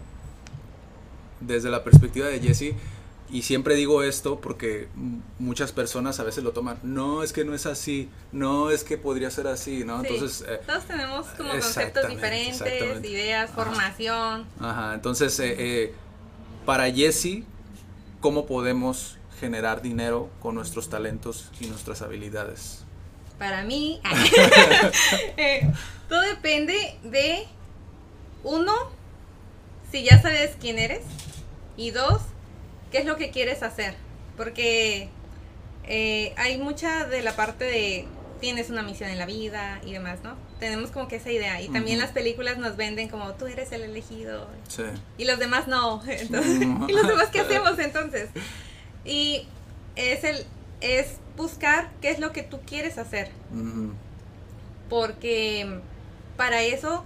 desde 1.41 1.71
la 1.71 1.83
perspectiva 1.85 2.27
de 2.27 2.41
Jesse, 2.41 2.75
y 3.33 3.43
siempre 3.43 3.75
digo 3.75 4.03
esto 4.03 4.41
porque 4.41 4.89
muchas 5.39 5.73
personas 5.73 6.21
a 6.21 6.25
veces 6.25 6.43
lo 6.45 6.53
toman, 6.53 6.79
no, 6.83 7.23
es 7.23 7.33
que 7.33 7.45
no 7.45 7.55
es 7.55 7.67
así, 7.67 8.09
no, 8.33 8.71
es 8.71 8.85
que 8.85 8.99
podría 8.99 9.31
ser 9.31 9.47
así, 9.47 9.85
¿no? 9.85 10.01
Sí. 10.01 10.09
Entonces, 10.09 10.45
eh, 10.49 10.61
Todos 10.67 10.85
tenemos 10.85 11.27
como 11.29 11.51
conceptos 11.51 12.09
diferentes, 12.09 13.05
ideas, 13.05 13.51
Ajá. 13.51 13.65
formación. 13.65 14.47
Ajá, 14.61 14.95
entonces, 14.95 15.39
eh, 15.41 15.55
eh, 15.59 15.95
para 16.67 16.91
Jesse, 16.91 17.45
¿cómo 18.21 18.47
podemos 18.47 19.17
generar 19.41 19.81
dinero 19.81 20.29
con 20.41 20.55
nuestros 20.55 20.89
talentos 20.91 21.51
y 21.61 21.67
nuestras 21.67 22.03
habilidades? 22.03 22.85
Para 23.39 23.63
mí, 23.65 24.01
eh, 25.39 25.73
todo 26.09 26.21
depende 26.21 26.99
de, 27.05 27.47
uno, 28.45 28.73
si 29.91 30.05
ya 30.05 30.21
sabes 30.21 30.57
quién 30.61 30.79
eres, 30.79 31.03
y 31.77 31.91
dos, 31.91 32.21
qué 32.91 32.99
es 32.99 33.05
lo 33.07 33.17
que 33.17 33.31
quieres 33.31 33.63
hacer. 33.63 33.95
Porque 34.37 35.09
eh, 35.85 36.33
hay 36.37 36.59
mucha 36.59 37.07
de 37.07 37.23
la 37.23 37.35
parte 37.37 37.65
de 37.65 38.07
tienes 38.41 38.71
una 38.71 38.83
misión 38.83 39.11
en 39.11 39.19
la 39.19 39.27
vida 39.27 39.81
y 39.85 39.93
demás, 39.93 40.21
¿no? 40.23 40.35
Tenemos 40.59 40.91
como 40.91 41.09
que 41.09 41.17
esa 41.17 41.31
idea. 41.31 41.61
Y 41.61 41.69
también 41.69 41.99
las 41.99 42.11
películas 42.11 42.57
nos 42.57 42.77
venden 42.77 43.09
como 43.09 43.35
tú 43.35 43.47
eres 43.47 43.71
el 43.73 43.83
elegido 43.83 44.49
Sí. 44.69 44.85
y 45.19 45.25
los 45.27 45.39
demás 45.39 45.69
no. 45.69 46.03
Entonces. 46.09 46.61
¿Y 46.89 46.93
los 46.93 47.07
demás 47.07 47.29
qué 47.31 47.41
hacemos 47.43 47.79
entonces? 47.79 48.31
Y 49.05 49.47
es 49.97 50.25
el 50.25 50.47
es 50.81 51.17
buscar 51.37 51.91
qué 52.01 52.11
es 52.11 52.19
lo 52.19 52.33
que 52.33 52.43
tú 52.43 52.61
quieres 52.67 52.97
hacer, 52.97 53.31
porque 54.89 55.81
para 56.37 56.63
eso 56.63 57.05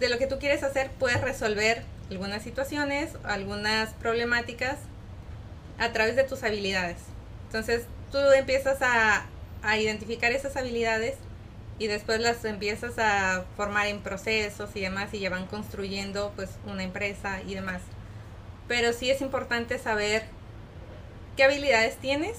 de 0.00 0.08
lo 0.08 0.18
que 0.18 0.26
tú 0.26 0.38
quieres 0.38 0.62
hacer 0.62 0.90
puedes 0.98 1.20
resolver 1.20 1.82
algunas 2.10 2.42
situaciones, 2.42 3.10
algunas 3.24 3.90
problemáticas 3.94 4.78
a 5.82 5.92
través 5.92 6.14
de 6.14 6.22
tus 6.22 6.44
habilidades. 6.44 6.98
Entonces, 7.46 7.86
tú 8.12 8.18
empiezas 8.18 8.80
a, 8.82 9.26
a 9.62 9.78
identificar 9.78 10.30
esas 10.30 10.56
habilidades 10.56 11.16
y 11.78 11.88
después 11.88 12.20
las 12.20 12.44
empiezas 12.44 12.98
a 12.98 13.44
formar 13.56 13.88
en 13.88 14.00
procesos 14.00 14.70
y 14.74 14.80
demás 14.80 15.12
y 15.12 15.18
ya 15.18 15.30
van 15.30 15.46
construyendo 15.46 16.32
pues 16.36 16.50
una 16.66 16.84
empresa 16.84 17.42
y 17.42 17.54
demás. 17.54 17.82
Pero 18.68 18.92
sí 18.92 19.10
es 19.10 19.20
importante 19.20 19.76
saber 19.78 20.22
qué 21.36 21.42
habilidades 21.42 21.96
tienes 21.96 22.36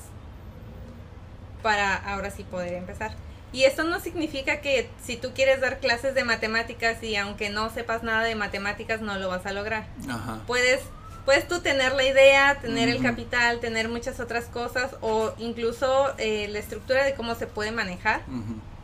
para 1.61 1.95
ahora 1.95 2.31
sí 2.31 2.43
poder 2.43 2.75
empezar. 2.75 3.11
Y 3.51 3.65
esto 3.65 3.83
no 3.83 3.99
significa 3.99 4.61
que 4.61 4.89
si 5.03 5.17
tú 5.17 5.33
quieres 5.33 5.59
dar 5.59 5.79
clases 5.79 6.15
de 6.15 6.23
matemáticas 6.23 7.03
y 7.03 7.17
aunque 7.17 7.49
no 7.49 7.69
sepas 7.69 8.03
nada 8.03 8.23
de 8.23 8.35
matemáticas 8.35 9.01
no 9.01 9.17
lo 9.17 9.27
vas 9.27 9.45
a 9.45 9.51
lograr. 9.51 9.85
Ajá. 10.09 10.41
Puedes 10.47 10.79
puedes 11.25 11.47
tú 11.47 11.61
tener 11.61 11.93
la 11.93 12.03
idea, 12.03 12.59
tener 12.61 12.89
el 12.89 13.01
capital, 13.01 13.59
tener 13.59 13.89
muchas 13.89 14.19
otras 14.19 14.45
cosas 14.45 14.95
o 15.01 15.33
incluso 15.37 16.13
eh, 16.17 16.47
la 16.49 16.59
estructura 16.59 17.03
de 17.03 17.13
cómo 17.13 17.35
se 17.35 17.47
puede 17.47 17.71
manejar 17.71 18.21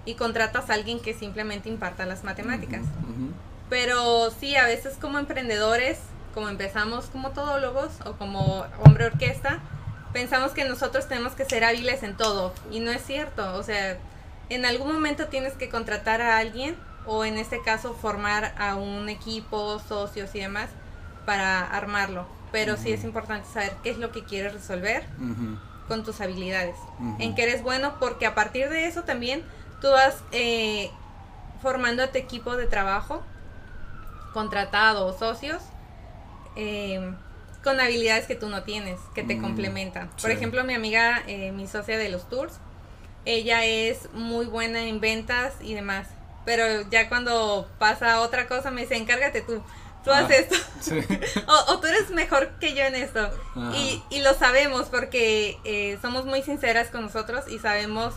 y 0.05 0.15
contratas 0.15 0.69
a 0.69 0.73
alguien 0.73 0.99
que 0.99 1.13
simplemente 1.13 1.69
imparta 1.69 2.05
las 2.05 2.23
matemáticas. 2.23 2.81
Pero 3.69 4.31
sí, 4.31 4.55
a 4.55 4.65
veces 4.65 4.95
como 4.99 5.19
emprendedores, 5.19 5.99
como 6.33 6.49
empezamos 6.49 7.05
como 7.05 7.31
todólogos 7.31 7.91
o 8.05 8.13
como 8.13 8.65
hombre 8.83 9.05
orquesta, 9.05 9.59
pensamos 10.13 10.51
que 10.51 10.63
nosotros 10.63 11.07
tenemos 11.07 11.33
que 11.33 11.45
ser 11.45 11.63
hábiles 11.63 12.03
en 12.03 12.15
todo 12.15 12.53
y 12.71 12.79
no 12.79 12.91
es 12.91 13.03
cierto. 13.03 13.55
O 13.55 13.63
sea, 13.63 13.97
en 14.49 14.65
algún 14.65 14.91
momento 14.91 15.27
tienes 15.27 15.53
que 15.53 15.69
contratar 15.69 16.21
a 16.21 16.37
alguien 16.37 16.75
o 17.05 17.25
en 17.25 17.37
este 17.37 17.61
caso 17.61 17.93
formar 17.93 18.55
a 18.57 18.75
un 18.75 19.09
equipo, 19.09 19.79
socios 19.87 20.33
y 20.33 20.39
demás 20.39 20.69
para 21.29 21.63
armarlo. 21.63 22.25
Pero 22.51 22.75
sí 22.75 22.91
es 22.91 23.03
importante 23.03 23.47
saber 23.47 23.71
qué 23.83 23.91
es 23.91 23.99
lo 23.99 24.11
que 24.11 24.23
quieres 24.23 24.51
resolver 24.51 25.03
con 25.87 26.03
tus 26.03 26.21
habilidades, 26.21 26.75
en 27.19 27.35
que 27.35 27.43
eres 27.43 27.61
bueno, 27.61 27.99
porque 27.99 28.25
a 28.25 28.33
partir 28.33 28.67
de 28.69 28.87
eso 28.87 29.03
también 29.03 29.43
tú 29.79 29.89
vas 29.89 30.23
eh, 30.31 30.89
formando 31.61 32.01
a 32.01 32.07
tu 32.07 32.17
equipo 32.17 32.55
de 32.55 32.65
trabajo, 32.65 33.21
contratado 34.33 35.05
o 35.05 35.15
socios, 35.15 35.61
eh, 36.55 37.13
con 37.63 37.79
habilidades 37.79 38.25
que 38.25 38.33
tú 38.33 38.49
no 38.49 38.63
tienes, 38.63 38.99
que 39.13 39.21
te 39.21 39.37
complementan. 39.37 40.09
Por 40.19 40.31
ejemplo, 40.31 40.63
mi 40.63 40.73
amiga, 40.73 41.21
eh, 41.27 41.51
mi 41.51 41.67
socia 41.67 41.99
de 41.99 42.09
los 42.09 42.27
tours, 42.27 42.53
ella 43.25 43.65
es 43.65 44.11
muy 44.13 44.47
buena 44.47 44.81
en 44.81 44.99
ventas 44.99 45.53
y 45.61 45.75
demás, 45.75 46.07
pero 46.43 46.89
ya 46.89 47.07
cuando 47.07 47.69
pasa 47.77 48.21
otra 48.21 48.47
cosa 48.47 48.71
me 48.71 48.81
dice, 48.81 48.95
encárgate 48.95 49.41
tú. 49.41 49.61
Tú 50.03 50.11
Ah. 50.11 50.19
haces 50.19 50.47
esto. 50.51 50.55
Sí. 50.81 50.99
O, 51.47 51.73
o 51.73 51.79
tú 51.79 51.87
eres 51.87 52.09
mejor 52.11 52.49
que 52.59 52.73
yo 52.73 52.83
en 52.83 52.95
esto. 52.95 53.29
Y, 53.75 54.01
y 54.09 54.21
lo 54.21 54.33
sabemos 54.33 54.87
porque 54.87 55.59
eh, 55.63 55.97
somos 56.01 56.25
muy 56.25 56.41
sinceras 56.41 56.89
con 56.89 57.01
nosotros 57.01 57.45
y 57.49 57.59
sabemos 57.59 58.13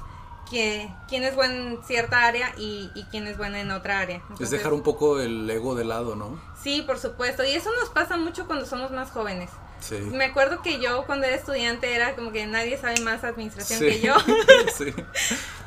que, 0.51 0.89
quién 1.09 1.25
es 1.25 1.35
bueno 1.35 1.55
en 1.55 1.79
cierta 1.85 2.27
área 2.27 2.53
y, 2.59 2.91
y 2.95 3.05
quién 3.05 3.27
es 3.27 3.37
bueno 3.39 3.57
en 3.57 3.71
otra 3.71 4.01
área. 4.01 4.23
Es 4.39 4.51
dejar 4.51 4.73
un 4.75 4.83
poco 4.83 5.19
el 5.21 5.49
ego 5.51 5.75
de 5.75 5.85
lado, 5.85 6.15
¿no? 6.15 6.39
Sí, 6.63 6.83
por 6.83 6.99
supuesto. 6.99 7.43
Y 7.45 7.53
eso 7.53 7.71
nos 7.81 7.89
pasa 7.89 8.17
mucho 8.17 8.47
cuando 8.47 8.67
somos 8.67 8.91
más 8.91 9.11
jóvenes. 9.11 9.51
Sí. 9.81 9.97
Me 9.97 10.27
acuerdo 10.27 10.63
que 10.63 10.79
yo 10.79 11.05
cuando 11.07 11.27
era 11.27 11.35
estudiante 11.35 11.93
era 11.95 12.15
como 12.15 12.31
que 12.31 12.47
nadie 12.47 12.79
sabe 12.79 13.01
más 13.01 13.25
administración 13.25 13.81
Sí. 13.81 13.87
que 13.87 14.01
yo. 14.01 14.15
sí. 14.77 14.95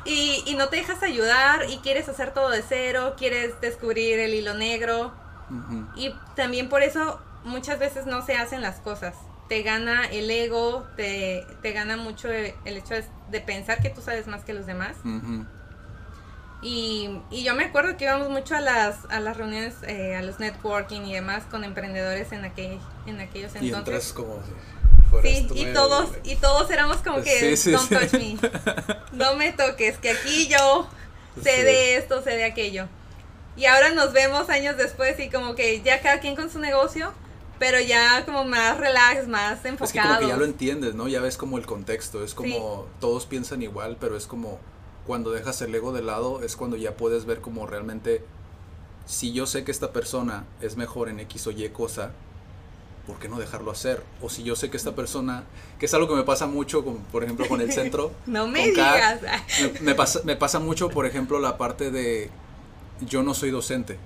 Y, 0.08 0.44
y 0.46 0.54
no 0.54 0.68
te 0.68 0.76
dejas 0.76 1.02
ayudar 1.02 1.68
y 1.68 1.78
quieres 1.78 2.08
hacer 2.08 2.32
todo 2.32 2.48
de 2.50 2.62
cero, 2.62 3.14
quieres 3.18 3.60
descubrir 3.60 4.20
el 4.20 4.34
hilo 4.34 4.54
negro. 4.54 5.12
Y 5.96 6.14
también 6.34 6.68
por 6.68 6.82
eso 6.82 7.20
muchas 7.44 7.78
veces 7.78 8.06
no 8.06 8.24
se 8.24 8.36
hacen 8.36 8.62
las 8.62 8.76
cosas. 8.80 9.14
Te 9.48 9.62
gana 9.62 10.06
el 10.06 10.28
ego, 10.30 10.84
te, 10.96 11.46
te 11.62 11.72
gana 11.72 11.96
mucho 11.96 12.30
el 12.32 12.54
hecho 12.64 12.94
de, 12.94 13.04
de 13.30 13.40
pensar 13.40 13.80
que 13.80 13.90
tú 13.90 14.00
sabes 14.02 14.26
más 14.26 14.42
que 14.44 14.52
los 14.54 14.66
demás. 14.66 14.96
Y, 16.62 17.20
y 17.30 17.44
yo 17.44 17.54
me 17.54 17.64
acuerdo 17.64 17.96
que 17.96 18.04
íbamos 18.04 18.28
mucho 18.30 18.56
a 18.56 18.60
las, 18.60 19.04
a 19.10 19.20
las 19.20 19.36
reuniones, 19.36 19.74
eh, 19.86 20.16
a 20.16 20.22
los 20.22 20.40
networking 20.40 21.02
y 21.02 21.14
demás 21.14 21.44
con 21.50 21.64
emprendedores 21.64 22.32
en, 22.32 22.44
aquel, 22.44 22.80
en 23.06 23.20
aquellos 23.20 23.52
Y 23.56 23.68
entras 23.68 23.78
entonces. 23.86 24.12
como 24.14 24.42
fueras 25.10 25.30
Sí, 25.30 25.48
y 25.54 25.62
el- 25.64 25.74
todos, 25.74 26.08
y 26.24 26.36
todos 26.36 26.70
éramos 26.70 26.96
como 26.98 27.22
que, 27.22 27.56
Sí, 27.56 27.56
sí, 27.56 27.70
don't 27.72 27.88
sí. 27.88 27.94
touch 27.94 28.12
me, 28.14 28.36
no 29.12 29.36
me 29.36 29.52
toques, 29.52 29.98
que 29.98 30.10
aquí 30.10 30.48
yo 30.48 30.88
sé 31.42 31.62
de 31.62 31.96
esto, 31.98 32.22
sé 32.22 32.30
de 32.30 32.44
aquello. 32.46 32.88
Y 33.56 33.64
ahora 33.64 33.90
nos 33.90 34.12
vemos 34.12 34.48
años 34.50 34.76
después 34.76 35.18
y 35.18 35.30
como 35.30 35.54
que 35.54 35.80
ya 35.82 36.02
cada 36.02 36.20
quien 36.20 36.36
con 36.36 36.50
su 36.50 36.58
negocio, 36.58 37.12
pero 37.58 37.80
ya 37.80 38.24
como 38.26 38.44
más 38.44 38.78
relax, 38.78 39.26
más 39.28 39.64
Es 39.64 39.92
que 39.92 40.00
como 40.00 40.18
que 40.18 40.28
ya 40.28 40.36
lo 40.36 40.44
entiendes, 40.44 40.94
¿no? 40.94 41.08
Ya 41.08 41.20
ves 41.20 41.36
como 41.36 41.56
el 41.56 41.66
contexto, 41.66 42.22
es 42.22 42.34
como 42.34 42.86
todos 43.00 43.26
piensan 43.26 43.62
igual, 43.62 43.96
pero 43.98 44.16
es 44.16 44.26
como 44.26 44.58
cuando 45.06 45.30
dejas 45.30 45.62
el 45.62 45.74
ego 45.74 45.92
de 45.92 46.02
lado, 46.02 46.42
es 46.42 46.56
cuando 46.56 46.76
ya 46.76 46.96
puedes 46.96 47.24
ver 47.24 47.40
como 47.40 47.66
realmente, 47.66 48.22
si 49.06 49.32
yo 49.32 49.46
sé 49.46 49.64
que 49.64 49.70
esta 49.70 49.92
persona 49.92 50.44
es 50.60 50.76
mejor 50.76 51.08
en 51.08 51.20
X 51.20 51.46
o 51.46 51.50
Y 51.52 51.68
cosa, 51.70 52.10
¿por 53.06 53.18
qué 53.18 53.28
no 53.28 53.38
dejarlo 53.38 53.70
hacer? 53.70 54.02
O 54.20 54.28
si 54.28 54.42
yo 54.42 54.56
sé 54.56 54.68
que 54.68 54.76
esta 54.76 54.94
persona, 54.94 55.44
que 55.78 55.86
es 55.86 55.94
algo 55.94 56.08
que 56.08 56.14
me 56.14 56.24
pasa 56.24 56.46
mucho, 56.46 56.84
como 56.84 56.98
por 56.98 57.22
ejemplo 57.22 57.46
con 57.48 57.60
el 57.60 57.72
centro. 57.72 58.12
no 58.26 58.48
me 58.48 58.66
digas. 58.66 59.20
me, 59.80 59.94
pasa, 59.94 60.20
me 60.24 60.36
pasa 60.36 60.58
mucho, 60.58 60.90
por 60.90 61.06
ejemplo, 61.06 61.38
la 61.38 61.56
parte 61.56 61.90
de 61.90 62.30
yo 63.00 63.22
no 63.22 63.34
soy 63.34 63.50
docente, 63.50 63.98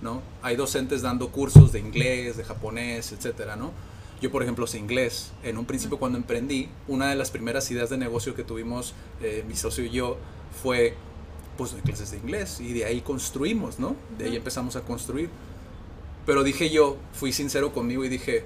¿no? 0.00 0.22
Hay 0.42 0.56
docentes 0.56 1.02
dando 1.02 1.30
cursos 1.30 1.72
de 1.72 1.80
inglés, 1.80 2.36
de 2.36 2.44
japonés, 2.44 3.12
etcétera, 3.12 3.56
¿no? 3.56 3.72
Yo, 4.20 4.30
por 4.30 4.42
ejemplo, 4.42 4.66
sé 4.66 4.78
inglés. 4.78 5.32
En 5.42 5.58
un 5.58 5.66
principio, 5.66 5.98
cuando 5.98 6.16
emprendí, 6.18 6.68
una 6.88 7.10
de 7.10 7.16
las 7.16 7.30
primeras 7.30 7.70
ideas 7.70 7.90
de 7.90 7.98
negocio 7.98 8.34
que 8.34 8.44
tuvimos 8.44 8.94
eh, 9.20 9.44
mi 9.46 9.56
socio 9.56 9.84
y 9.84 9.90
yo 9.90 10.16
fue, 10.62 10.94
pues, 11.58 11.74
de 11.74 11.82
clases 11.82 12.12
de 12.12 12.18
inglés. 12.18 12.60
Y 12.60 12.72
de 12.72 12.86
ahí 12.86 13.02
construimos, 13.02 13.78
¿no? 13.78 13.94
De 14.16 14.26
ahí 14.26 14.36
empezamos 14.36 14.76
a 14.76 14.80
construir. 14.80 15.28
Pero 16.24 16.42
dije 16.42 16.70
yo, 16.70 16.96
fui 17.12 17.32
sincero 17.32 17.72
conmigo 17.72 18.04
y 18.04 18.08
dije, 18.08 18.44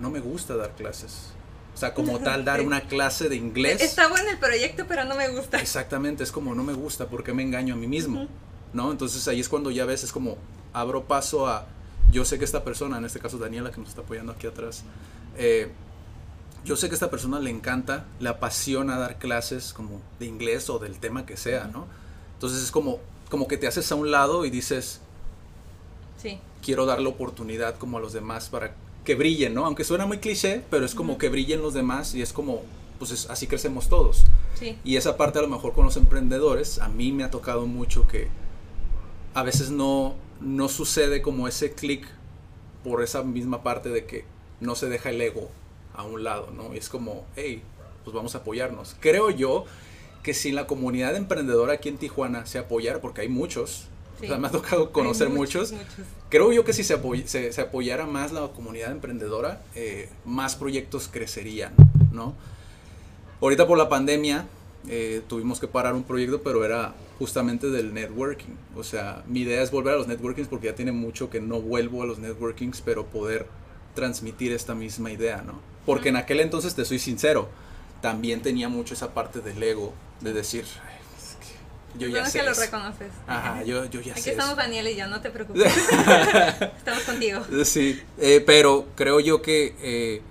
no 0.00 0.10
me 0.10 0.20
gusta 0.20 0.56
dar 0.56 0.74
clases. 0.74 1.30
O 1.74 1.76
sea, 1.76 1.94
como 1.94 2.18
tal, 2.20 2.44
dar 2.44 2.60
una 2.60 2.82
clase 2.82 3.28
de 3.28 3.36
inglés. 3.36 3.80
Está 3.80 4.08
bueno 4.08 4.30
el 4.30 4.38
proyecto, 4.38 4.84
pero 4.88 5.04
no 5.04 5.14
me 5.14 5.28
gusta. 5.28 5.60
Exactamente, 5.60 6.24
es 6.24 6.32
como 6.32 6.54
no 6.54 6.64
me 6.64 6.72
gusta 6.72 7.08
porque 7.08 7.32
me 7.32 7.42
engaño 7.42 7.74
a 7.74 7.76
mí 7.76 7.86
mismo. 7.86 8.28
¿No? 8.74 8.90
Entonces 8.90 9.26
ahí 9.28 9.40
es 9.40 9.48
cuando 9.48 9.70
ya 9.70 9.86
ves, 9.86 10.04
es 10.04 10.12
como 10.12 10.36
abro 10.72 11.04
paso 11.04 11.46
a. 11.46 11.66
Yo 12.12 12.24
sé 12.24 12.38
que 12.38 12.44
esta 12.44 12.64
persona, 12.64 12.98
en 12.98 13.06
este 13.06 13.18
caso 13.18 13.38
Daniela, 13.38 13.70
que 13.70 13.80
nos 13.80 13.88
está 13.88 14.02
apoyando 14.02 14.32
aquí 14.32 14.46
atrás, 14.46 14.84
eh, 15.36 15.70
yo 16.64 16.76
sé 16.76 16.88
que 16.88 16.94
a 16.94 16.96
esta 16.96 17.10
persona 17.10 17.40
le 17.40 17.50
encanta, 17.50 18.04
le 18.20 18.28
apasiona 18.28 18.98
dar 18.98 19.18
clases 19.18 19.72
como 19.72 20.02
de 20.18 20.26
inglés 20.26 20.68
o 20.68 20.78
del 20.78 20.98
tema 20.98 21.24
que 21.24 21.36
sea, 21.36 21.66
¿no? 21.66 21.86
Entonces 22.34 22.62
es 22.62 22.70
como, 22.70 22.98
como 23.30 23.48
que 23.48 23.56
te 23.56 23.66
haces 23.66 23.90
a 23.90 23.94
un 23.94 24.10
lado 24.10 24.44
y 24.44 24.50
dices, 24.50 25.00
sí 26.20 26.38
quiero 26.64 26.86
dar 26.86 27.00
la 27.00 27.10
oportunidad 27.10 27.76
como 27.76 27.98
a 27.98 28.00
los 28.00 28.12
demás 28.12 28.48
para 28.48 28.74
que 29.04 29.14
brillen, 29.14 29.52
¿no? 29.54 29.66
Aunque 29.66 29.84
suena 29.84 30.06
muy 30.06 30.18
cliché, 30.18 30.62
pero 30.70 30.86
es 30.86 30.94
como 30.94 31.18
que 31.18 31.28
brillen 31.28 31.60
los 31.60 31.74
demás 31.74 32.14
y 32.14 32.22
es 32.22 32.32
como, 32.32 32.62
pues 32.98 33.28
así 33.28 33.46
crecemos 33.46 33.88
todos. 33.88 34.24
Sí. 34.58 34.78
Y 34.82 34.96
esa 34.96 35.16
parte 35.16 35.38
a 35.38 35.42
lo 35.42 35.48
mejor 35.48 35.74
con 35.74 35.84
los 35.84 35.96
emprendedores, 35.96 36.78
a 36.78 36.88
mí 36.88 37.12
me 37.12 37.22
ha 37.22 37.30
tocado 37.30 37.66
mucho 37.66 38.08
que 38.08 38.28
a 39.34 39.42
veces 39.42 39.70
no, 39.70 40.14
no 40.40 40.68
sucede 40.68 41.20
como 41.20 41.48
ese 41.48 41.72
clic 41.72 42.06
por 42.82 43.02
esa 43.02 43.22
misma 43.22 43.62
parte 43.62 43.88
de 43.88 44.06
que 44.06 44.24
no 44.60 44.76
se 44.76 44.88
deja 44.88 45.10
el 45.10 45.20
ego 45.20 45.50
a 45.94 46.04
un 46.04 46.24
lado, 46.24 46.50
¿no? 46.50 46.74
Y 46.74 46.78
es 46.78 46.88
como, 46.88 47.24
hey, 47.36 47.62
pues 48.04 48.14
vamos 48.14 48.34
a 48.34 48.38
apoyarnos. 48.38 48.96
Creo 49.00 49.30
yo 49.30 49.64
que 50.22 50.34
si 50.34 50.52
la 50.52 50.66
comunidad 50.66 51.16
emprendedora 51.16 51.74
aquí 51.74 51.88
en 51.88 51.98
Tijuana 51.98 52.46
se 52.46 52.58
apoyara, 52.58 53.00
porque 53.00 53.22
hay 53.22 53.28
muchos, 53.28 53.86
o 54.22 54.26
sea, 54.26 54.38
me 54.38 54.48
ha 54.48 54.50
tocado 54.50 54.90
conocer 54.92 55.28
muchos, 55.28 55.74
Creo 56.30 56.52
yo 56.52 56.64
que 56.64 56.72
si 56.72 56.82
se, 56.82 57.52
se, 57.52 57.60
apoyara 57.60 58.06
más 58.06 58.32
la 58.32 58.48
comunidad 58.48 58.90
emprendedora, 58.90 59.62
eh, 59.76 60.08
más 60.24 60.56
proyectos 60.56 61.08
crecerían, 61.08 61.74
¿no? 62.10 62.34
Ahorita 63.40 63.68
por 63.68 63.78
la 63.78 63.88
pandemia 63.88 64.46
eh, 64.88 65.22
tuvimos 65.28 65.60
que 65.60 65.68
parar 65.68 65.94
un 65.94 66.02
proyecto, 66.02 66.42
pero 66.42 66.64
era 66.64 66.92
justamente 67.18 67.70
del 67.70 67.94
networking. 67.94 68.54
O 68.76 68.84
sea, 68.84 69.22
mi 69.26 69.40
idea 69.40 69.62
es 69.62 69.70
volver 69.70 69.94
a 69.94 69.96
los 69.96 70.08
networkings 70.08 70.48
porque 70.48 70.66
ya 70.66 70.74
tiene 70.74 70.92
mucho 70.92 71.30
que 71.30 71.40
no 71.40 71.60
vuelvo 71.60 72.02
a 72.02 72.06
los 72.06 72.18
networkings, 72.18 72.80
pero 72.80 73.06
poder 73.06 73.46
transmitir 73.94 74.52
esta 74.52 74.74
misma 74.74 75.10
idea, 75.10 75.42
¿no? 75.42 75.60
Porque 75.86 76.08
en 76.08 76.16
aquel 76.16 76.40
entonces, 76.40 76.74
te 76.74 76.84
soy 76.84 76.98
sincero, 76.98 77.48
también 78.00 78.42
tenía 78.42 78.68
mucho 78.68 78.94
esa 78.94 79.14
parte 79.14 79.40
del 79.40 79.62
ego, 79.62 79.92
de 80.20 80.32
decir, 80.32 80.64
yo 81.98 82.08
ya 82.08 82.26
sé. 82.26 82.40
que 82.40 82.44
lo 82.44 82.54
reconoces. 82.54 83.12
Ajá, 83.26 83.62
yo, 83.64 83.84
yo 83.86 84.00
ya 84.00 84.12
Aquí 84.12 84.22
sé. 84.22 84.30
Aquí 84.30 84.38
estamos 84.38 84.56
Daniel 84.56 84.88
y 84.88 84.96
yo, 84.96 85.06
no 85.06 85.20
te 85.20 85.30
preocupes. 85.30 85.64
estamos 86.76 87.02
contigo. 87.04 87.42
Sí, 87.64 88.00
eh, 88.18 88.42
pero 88.44 88.86
creo 88.94 89.20
yo 89.20 89.42
que 89.42 89.74
eh, 89.80 90.22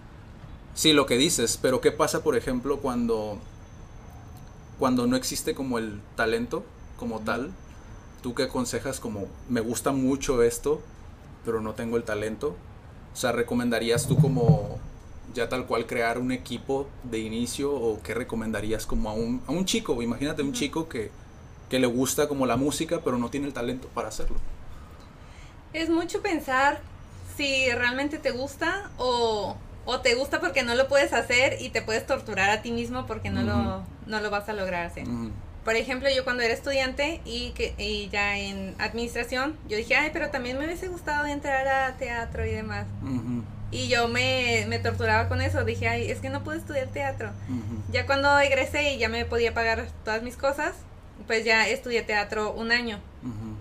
sí, 0.74 0.94
lo 0.94 1.06
que 1.06 1.18
dices, 1.18 1.58
pero 1.62 1.82
¿qué 1.82 1.92
pasa, 1.92 2.24
por 2.24 2.36
ejemplo, 2.36 2.80
cuando, 2.80 3.40
cuando 4.80 5.08
no 5.08 5.16
existe 5.16 5.56
como 5.56 5.78
el 5.78 6.02
talento 6.16 6.64
como 6.98 7.20
tal? 7.20 7.52
¿Tú 8.22 8.34
qué 8.34 8.44
aconsejas 8.44 9.00
como, 9.00 9.28
me 9.50 9.62
gusta 9.62 9.92
mucho 9.92 10.44
esto, 10.44 10.82
pero 11.46 11.62
no 11.62 11.74
tengo 11.74 11.98
el 11.98 12.04
talento? 12.04 12.56
O 13.14 13.16
sea, 13.16 13.32
¿recomendarías 13.32 14.08
tú 14.08 14.18
como 14.18 14.80
ya 15.34 15.50
tal 15.50 15.66
cual 15.66 15.88
crear 15.88 16.18
un 16.18 16.32
equipo 16.32 16.88
de 17.04 17.20
inicio 17.20 17.74
o 17.74 18.02
qué 18.02 18.14
recomendarías 18.14 18.86
como 18.86 19.10
a 19.10 19.14
un, 19.14 19.42
a 19.48 19.52
un 19.52 19.66
chico? 19.66 20.02
Imagínate 20.02 20.42
un 20.42 20.54
chico 20.54 20.88
que 20.88 21.12
que 21.74 21.80
le 21.80 21.88
gusta 21.88 22.28
como 22.28 22.46
la 22.46 22.56
música, 22.56 23.02
pero 23.04 23.18
no 23.18 23.32
tiene 23.32 23.48
el 23.48 23.54
talento 23.54 23.88
para 23.96 24.08
hacerlo. 24.08 24.36
Es 25.74 25.90
mucho 25.90 26.22
pensar 26.22 26.82
si 27.36 27.68
realmente 27.72 28.20
te 28.20 28.30
gusta 28.30 28.92
o, 29.00 29.56
o 29.86 30.00
te 30.00 30.16
gusta 30.16 30.40
porque 30.40 30.64
no 30.64 30.76
lo 30.76 30.88
puedes 30.88 31.14
hacer 31.14 31.58
y 31.62 31.70
te 31.70 31.82
puedes 31.82 32.06
torturar 32.06 32.50
a 32.50 32.62
ti 32.62 32.72
mismo 32.72 33.06
porque 33.06 33.30
no, 33.30 33.42
lo, 33.42 33.84
no 34.06 34.22
lo 34.22 34.30
vas 34.30 34.48
a 34.50 34.54
lograr 34.54 34.86
hacer. 34.86 35.06
Por 35.64 35.76
ejemplo, 35.76 36.10
yo 36.14 36.24
cuando 36.24 36.44
era 36.44 36.54
estudiante 36.54 37.22
y, 37.26 37.52
que, 37.52 37.74
y 37.78 38.10
ya 38.10 38.38
en 38.38 38.76
administración, 38.80 39.58
yo 39.68 39.78
dije, 39.78 39.96
ay, 39.96 40.10
pero 40.12 40.30
también 40.30 40.58
me 40.58 40.66
hubiese 40.66 40.90
gustado 40.90 41.26
entrar 41.26 41.68
a 41.68 41.96
teatro 41.98 42.46
y 42.46 42.52
demás. 42.52 42.86
Y 43.72 43.88
yo 43.88 44.08
me, 44.08 44.66
me, 44.68 44.80
torturaba 44.80 45.28
con 45.30 45.42
eso. 45.42 45.64
Dije, 45.64 45.88
ay, 45.88 46.12
es 46.12 46.20
que 46.20 46.30
no 46.30 46.44
puedo 46.44 46.58
estudiar 46.58 46.88
teatro. 46.88 47.32
Ya 47.92 48.06
cuando 48.06 48.38
egresé 48.40 48.94
y 48.94 48.98
ya 48.98 49.10
me 49.10 49.26
podía 49.26 49.54
pagar 49.54 49.88
todas 50.04 50.22
mis 50.22 50.38
cosas, 50.38 50.74
pues 51.28 51.46
ya 51.46 51.68
estudié 51.68 52.02
teatro 52.02 52.54
un 52.54 52.72
año. 52.72 53.00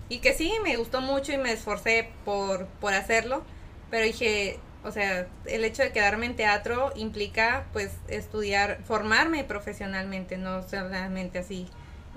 Y 0.09 0.19
que 0.19 0.35
sí, 0.35 0.53
me 0.65 0.77
gustó 0.77 1.01
mucho 1.01 1.33
y 1.33 1.39
me 1.39 1.53
esforcé 1.53 2.11
por, 2.25 2.67
por 2.81 2.95
hacerlo, 2.95 3.45
pero 3.91 4.05
dije, 4.05 4.59
o 4.85 4.91
sea, 4.91 5.27
el 5.47 5.65
hecho 5.65 5.83
de 5.83 5.93
quedarme 5.93 6.27
en 6.27 6.37
teatro 6.37 6.93
implica 6.97 7.67
pues 7.73 7.91
estudiar, 8.09 8.81
formarme 8.85 9.45
profesionalmente, 9.45 10.37
no 10.39 10.67
solamente 10.69 11.39
así 11.39 11.69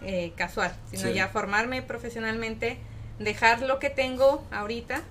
eh, 0.02 0.34
casual, 0.36 0.76
sino 0.92 1.10
ya 1.10 1.28
formarme 1.28 1.82
profesionalmente, 1.82 2.78
dejar 3.20 3.62
lo 3.62 3.80
que 3.80 3.90
tengo 3.90 4.44
ahorita 4.52 5.02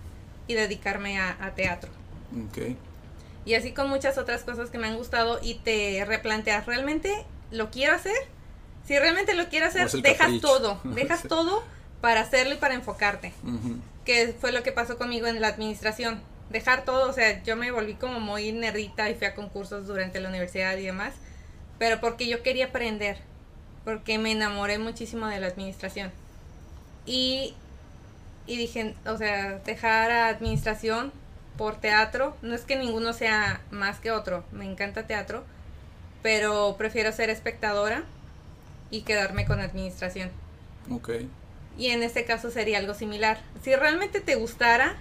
y 0.47 0.55
dedicarme 0.55 1.19
a, 1.19 1.53
teatro. 1.55 1.91
Y 3.45 3.55
así 3.55 3.73
con 3.73 3.89
muchas 3.89 4.19
otras 4.19 4.43
cosas 4.43 4.71
que 4.71 4.79
me 4.79 4.89
han 4.89 4.97
gustado 4.97 5.39
y 5.43 5.55
te 5.55 6.05
replanteas, 6.05 6.67
¿realmente 6.67 7.25
lo 7.51 7.71
quiero 7.71 7.95
hacer? 7.95 8.17
Si 8.87 8.99
realmente 8.99 9.35
lo 9.35 9.49
quieres 9.49 9.77
hacer, 9.77 10.03
dejas 10.03 10.41
todo, 10.41 10.81
dejas 10.85 11.23
todo 11.23 11.63
para 12.01 12.21
hacerlo 12.21 12.55
y 12.55 12.59
para 12.59 12.75
enfocarte. 12.75 13.33
Que 14.05 14.35
fue 14.39 14.53
lo 14.53 14.63
que 14.63 14.73
pasó 14.73 14.99
conmigo 14.99 15.27
en 15.27 15.41
la 15.41 15.49
administración. 15.49 16.21
Dejar 16.51 16.85
todo, 16.85 17.09
o 17.09 17.13
sea, 17.13 17.43
yo 17.43 17.57
me 17.57 17.71
volví 17.71 17.95
como 17.95 18.21
muy 18.21 18.53
nerdita 18.53 19.11
y 19.11 19.15
fui 19.15 19.27
a 19.27 19.35
concursos 19.35 19.87
durante 19.87 20.21
la 20.21 20.29
universidad 20.29 20.77
y 20.77 20.85
demás, 20.85 21.15
pero 21.79 22.01
porque 22.01 22.29
yo 22.29 22.43
quería 22.43 22.67
aprender, 22.67 23.19
porque 23.85 24.19
me 24.19 24.33
enamoré 24.33 24.79
muchísimo 24.79 25.27
de 25.27 25.41
la 25.41 25.49
administración. 25.49 26.13
Y, 27.07 27.55
y 28.47 28.57
dije, 28.57 28.95
o 29.07 29.17
sea, 29.17 29.59
dejar 29.65 30.11
a 30.11 30.29
administración 30.29 31.13
por 31.57 31.81
teatro, 31.81 32.37
no 32.43 32.55
es 32.55 32.63
que 32.63 32.77
ninguno 32.77 33.13
sea 33.13 33.61
más 33.71 33.99
que 33.99 34.11
otro, 34.11 34.45
me 34.53 34.65
encanta 34.65 35.07
teatro, 35.07 35.45
pero 36.23 36.77
prefiero 36.79 37.13
ser 37.13 37.31
espectadora 37.31 38.05
y 38.91 39.03
quedarme 39.03 39.45
con 39.45 39.61
administración. 39.61 40.31
Ok. 40.91 41.11
Y 41.77 41.89
en 41.89 42.03
este 42.03 42.25
caso 42.25 42.51
sería 42.51 42.79
algo 42.79 42.95
similar. 42.95 43.41
Si 43.63 43.75
realmente 43.75 44.21
te 44.21 44.37
gustara, 44.37 44.97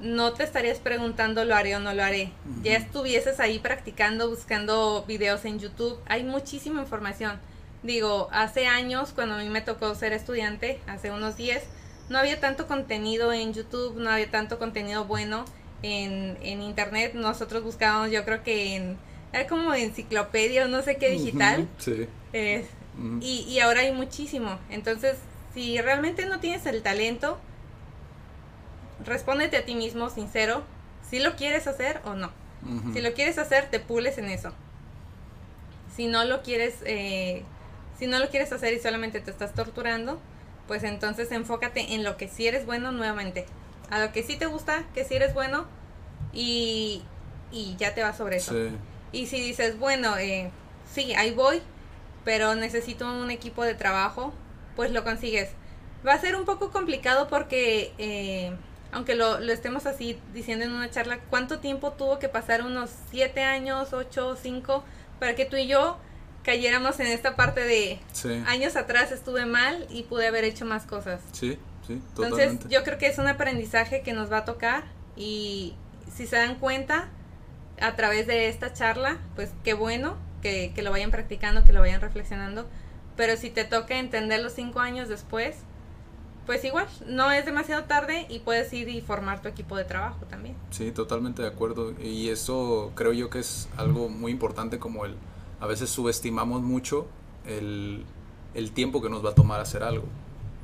no 0.00 0.32
te 0.32 0.44
estarías 0.44 0.78
preguntando 0.78 1.44
lo 1.44 1.54
haré 1.54 1.74
o 1.76 1.80
no 1.80 1.92
lo 1.92 2.02
haré. 2.02 2.30
Ya 2.62 2.76
estuvieses 2.76 3.40
ahí 3.40 3.58
practicando, 3.58 4.28
buscando 4.28 5.04
videos 5.06 5.44
en 5.44 5.58
YouTube. 5.58 5.98
Hay 6.06 6.24
muchísima 6.24 6.80
información. 6.82 7.38
Digo, 7.82 8.28
hace 8.32 8.66
años, 8.66 9.12
cuando 9.14 9.36
a 9.36 9.38
mí 9.38 9.48
me 9.48 9.60
tocó 9.60 9.94
ser 9.94 10.12
estudiante, 10.12 10.80
hace 10.86 11.10
unos 11.10 11.36
10, 11.36 11.62
no 12.08 12.18
había 12.18 12.40
tanto 12.40 12.66
contenido 12.66 13.32
en 13.32 13.52
YouTube, 13.52 13.96
no 13.96 14.10
había 14.10 14.30
tanto 14.30 14.58
contenido 14.58 15.04
bueno 15.04 15.44
en, 15.82 16.38
en 16.42 16.62
Internet. 16.62 17.14
Nosotros 17.14 17.62
buscábamos, 17.62 18.10
yo 18.10 18.24
creo 18.24 18.42
que 18.42 18.76
en... 18.76 18.96
Era 19.32 19.46
como 19.46 19.74
enciclopedia 19.74 20.64
o 20.64 20.68
no 20.68 20.82
sé 20.82 20.96
qué 20.96 21.10
digital. 21.10 21.68
sí. 21.78 22.06
Eh, 22.32 22.66
y, 23.20 23.42
y 23.42 23.60
ahora 23.60 23.80
hay 23.80 23.92
muchísimo. 23.92 24.58
Entonces, 24.70 25.16
si 25.54 25.80
realmente 25.80 26.26
no 26.26 26.40
tienes 26.40 26.66
el 26.66 26.82
talento, 26.82 27.38
respóndete 29.04 29.56
a 29.56 29.64
ti 29.64 29.74
mismo, 29.74 30.10
sincero, 30.10 30.62
si 31.08 31.18
lo 31.20 31.36
quieres 31.36 31.66
hacer 31.66 32.00
o 32.04 32.14
no. 32.14 32.30
Si 32.92 33.00
lo 33.00 33.14
quieres 33.14 33.38
hacer, 33.38 33.70
te 33.70 33.78
pules 33.78 34.18
en 34.18 34.28
eso. 34.28 34.52
Si 35.94 36.06
no 36.06 36.24
lo 36.24 36.42
quieres, 36.42 36.74
eh, 36.84 37.44
si 37.98 38.06
no 38.06 38.18
lo 38.18 38.28
quieres 38.28 38.52
hacer 38.52 38.74
y 38.74 38.80
solamente 38.80 39.20
te 39.20 39.30
estás 39.30 39.54
torturando, 39.54 40.20
pues 40.66 40.82
entonces 40.82 41.30
enfócate 41.32 41.94
en 41.94 42.04
lo 42.04 42.16
que 42.16 42.28
sí 42.28 42.46
eres 42.46 42.66
bueno 42.66 42.92
nuevamente. 42.92 43.46
A 43.90 44.00
lo 44.00 44.12
que 44.12 44.22
sí 44.22 44.36
te 44.36 44.46
gusta, 44.46 44.84
que 44.92 45.04
sí 45.04 45.14
eres 45.14 45.34
bueno 45.34 45.66
y, 46.32 47.02
y 47.52 47.76
ya 47.76 47.94
te 47.94 48.02
vas 48.02 48.16
sobre 48.16 48.36
eso. 48.36 48.54
Y 49.12 49.26
si 49.26 49.40
dices, 49.40 49.78
bueno, 49.78 50.18
eh, 50.18 50.50
sí, 50.92 51.14
ahí 51.14 51.32
voy, 51.32 51.62
pero 52.24 52.54
necesito 52.54 53.10
un 53.10 53.30
equipo 53.30 53.64
de 53.64 53.74
trabajo, 53.74 54.34
pues 54.76 54.90
lo 54.90 55.04
consigues. 55.04 55.50
Va 56.06 56.12
a 56.12 56.20
ser 56.20 56.36
un 56.36 56.44
poco 56.44 56.70
complicado 56.70 57.28
porque 57.28 57.92
eh, 57.98 58.52
aunque 58.92 59.14
lo, 59.14 59.40
lo 59.40 59.52
estemos 59.52 59.86
así 59.86 60.18
diciendo 60.32 60.64
en 60.64 60.72
una 60.72 60.90
charla, 60.90 61.18
¿cuánto 61.30 61.58
tiempo 61.58 61.92
tuvo 61.92 62.18
que 62.18 62.28
pasar? 62.28 62.62
Unos 62.62 62.90
siete 63.10 63.42
años, 63.42 63.92
ocho, 63.92 64.36
cinco, 64.40 64.84
para 65.18 65.34
que 65.34 65.44
tú 65.44 65.56
y 65.56 65.66
yo 65.66 65.98
cayéramos 66.42 66.98
en 67.00 67.08
esta 67.08 67.36
parte 67.36 67.60
de 67.60 68.00
años 68.46 68.76
atrás 68.76 69.12
estuve 69.12 69.44
mal 69.44 69.86
y 69.90 70.04
pude 70.04 70.26
haber 70.26 70.44
hecho 70.44 70.64
más 70.64 70.86
cosas. 70.86 71.20
Sí, 71.32 71.58
sí, 71.86 72.00
totalmente. 72.14 72.44
Entonces 72.44 72.70
yo 72.70 72.84
creo 72.84 72.98
que 72.98 73.06
es 73.06 73.18
un 73.18 73.28
aprendizaje 73.28 74.02
que 74.02 74.12
nos 74.14 74.32
va 74.32 74.38
a 74.38 74.44
tocar 74.44 74.84
y 75.16 75.74
si 76.14 76.26
se 76.26 76.36
dan 76.36 76.54
cuenta 76.54 77.08
a 77.80 77.94
través 77.96 78.26
de 78.26 78.48
esta 78.48 78.72
charla, 78.72 79.18
pues 79.36 79.50
qué 79.62 79.74
bueno 79.74 80.16
que, 80.40 80.72
que 80.74 80.82
lo 80.82 80.90
vayan 80.90 81.10
practicando, 81.10 81.64
que 81.64 81.72
lo 81.72 81.80
vayan 81.80 82.00
reflexionando, 82.00 82.66
pero 83.16 83.36
si 83.36 83.50
te 83.50 83.64
toca 83.64 83.98
entenderlo 83.98 84.48
cinco 84.48 84.80
años 84.80 85.08
después, 85.08 85.56
pues 86.48 86.64
igual, 86.64 86.86
no 87.06 87.30
es 87.30 87.44
demasiado 87.44 87.84
tarde 87.84 88.24
y 88.30 88.38
puedes 88.38 88.72
ir 88.72 88.88
y 88.88 89.02
formar 89.02 89.42
tu 89.42 89.48
equipo 89.48 89.76
de 89.76 89.84
trabajo 89.84 90.24
también. 90.30 90.56
Sí, 90.70 90.92
totalmente 90.92 91.42
de 91.42 91.48
acuerdo. 91.48 91.92
Y 92.00 92.30
eso 92.30 92.90
creo 92.94 93.12
yo 93.12 93.28
que 93.28 93.40
es 93.40 93.68
algo 93.76 94.08
muy 94.08 94.32
importante 94.32 94.78
como 94.78 95.04
el, 95.04 95.14
a 95.60 95.66
veces 95.66 95.90
subestimamos 95.90 96.62
mucho 96.62 97.06
el, 97.44 98.06
tiempo 98.72 99.02
que 99.02 99.10
nos 99.10 99.22
va 99.22 99.32
a 99.32 99.34
tomar 99.34 99.60
hacer 99.60 99.82
algo, 99.82 100.06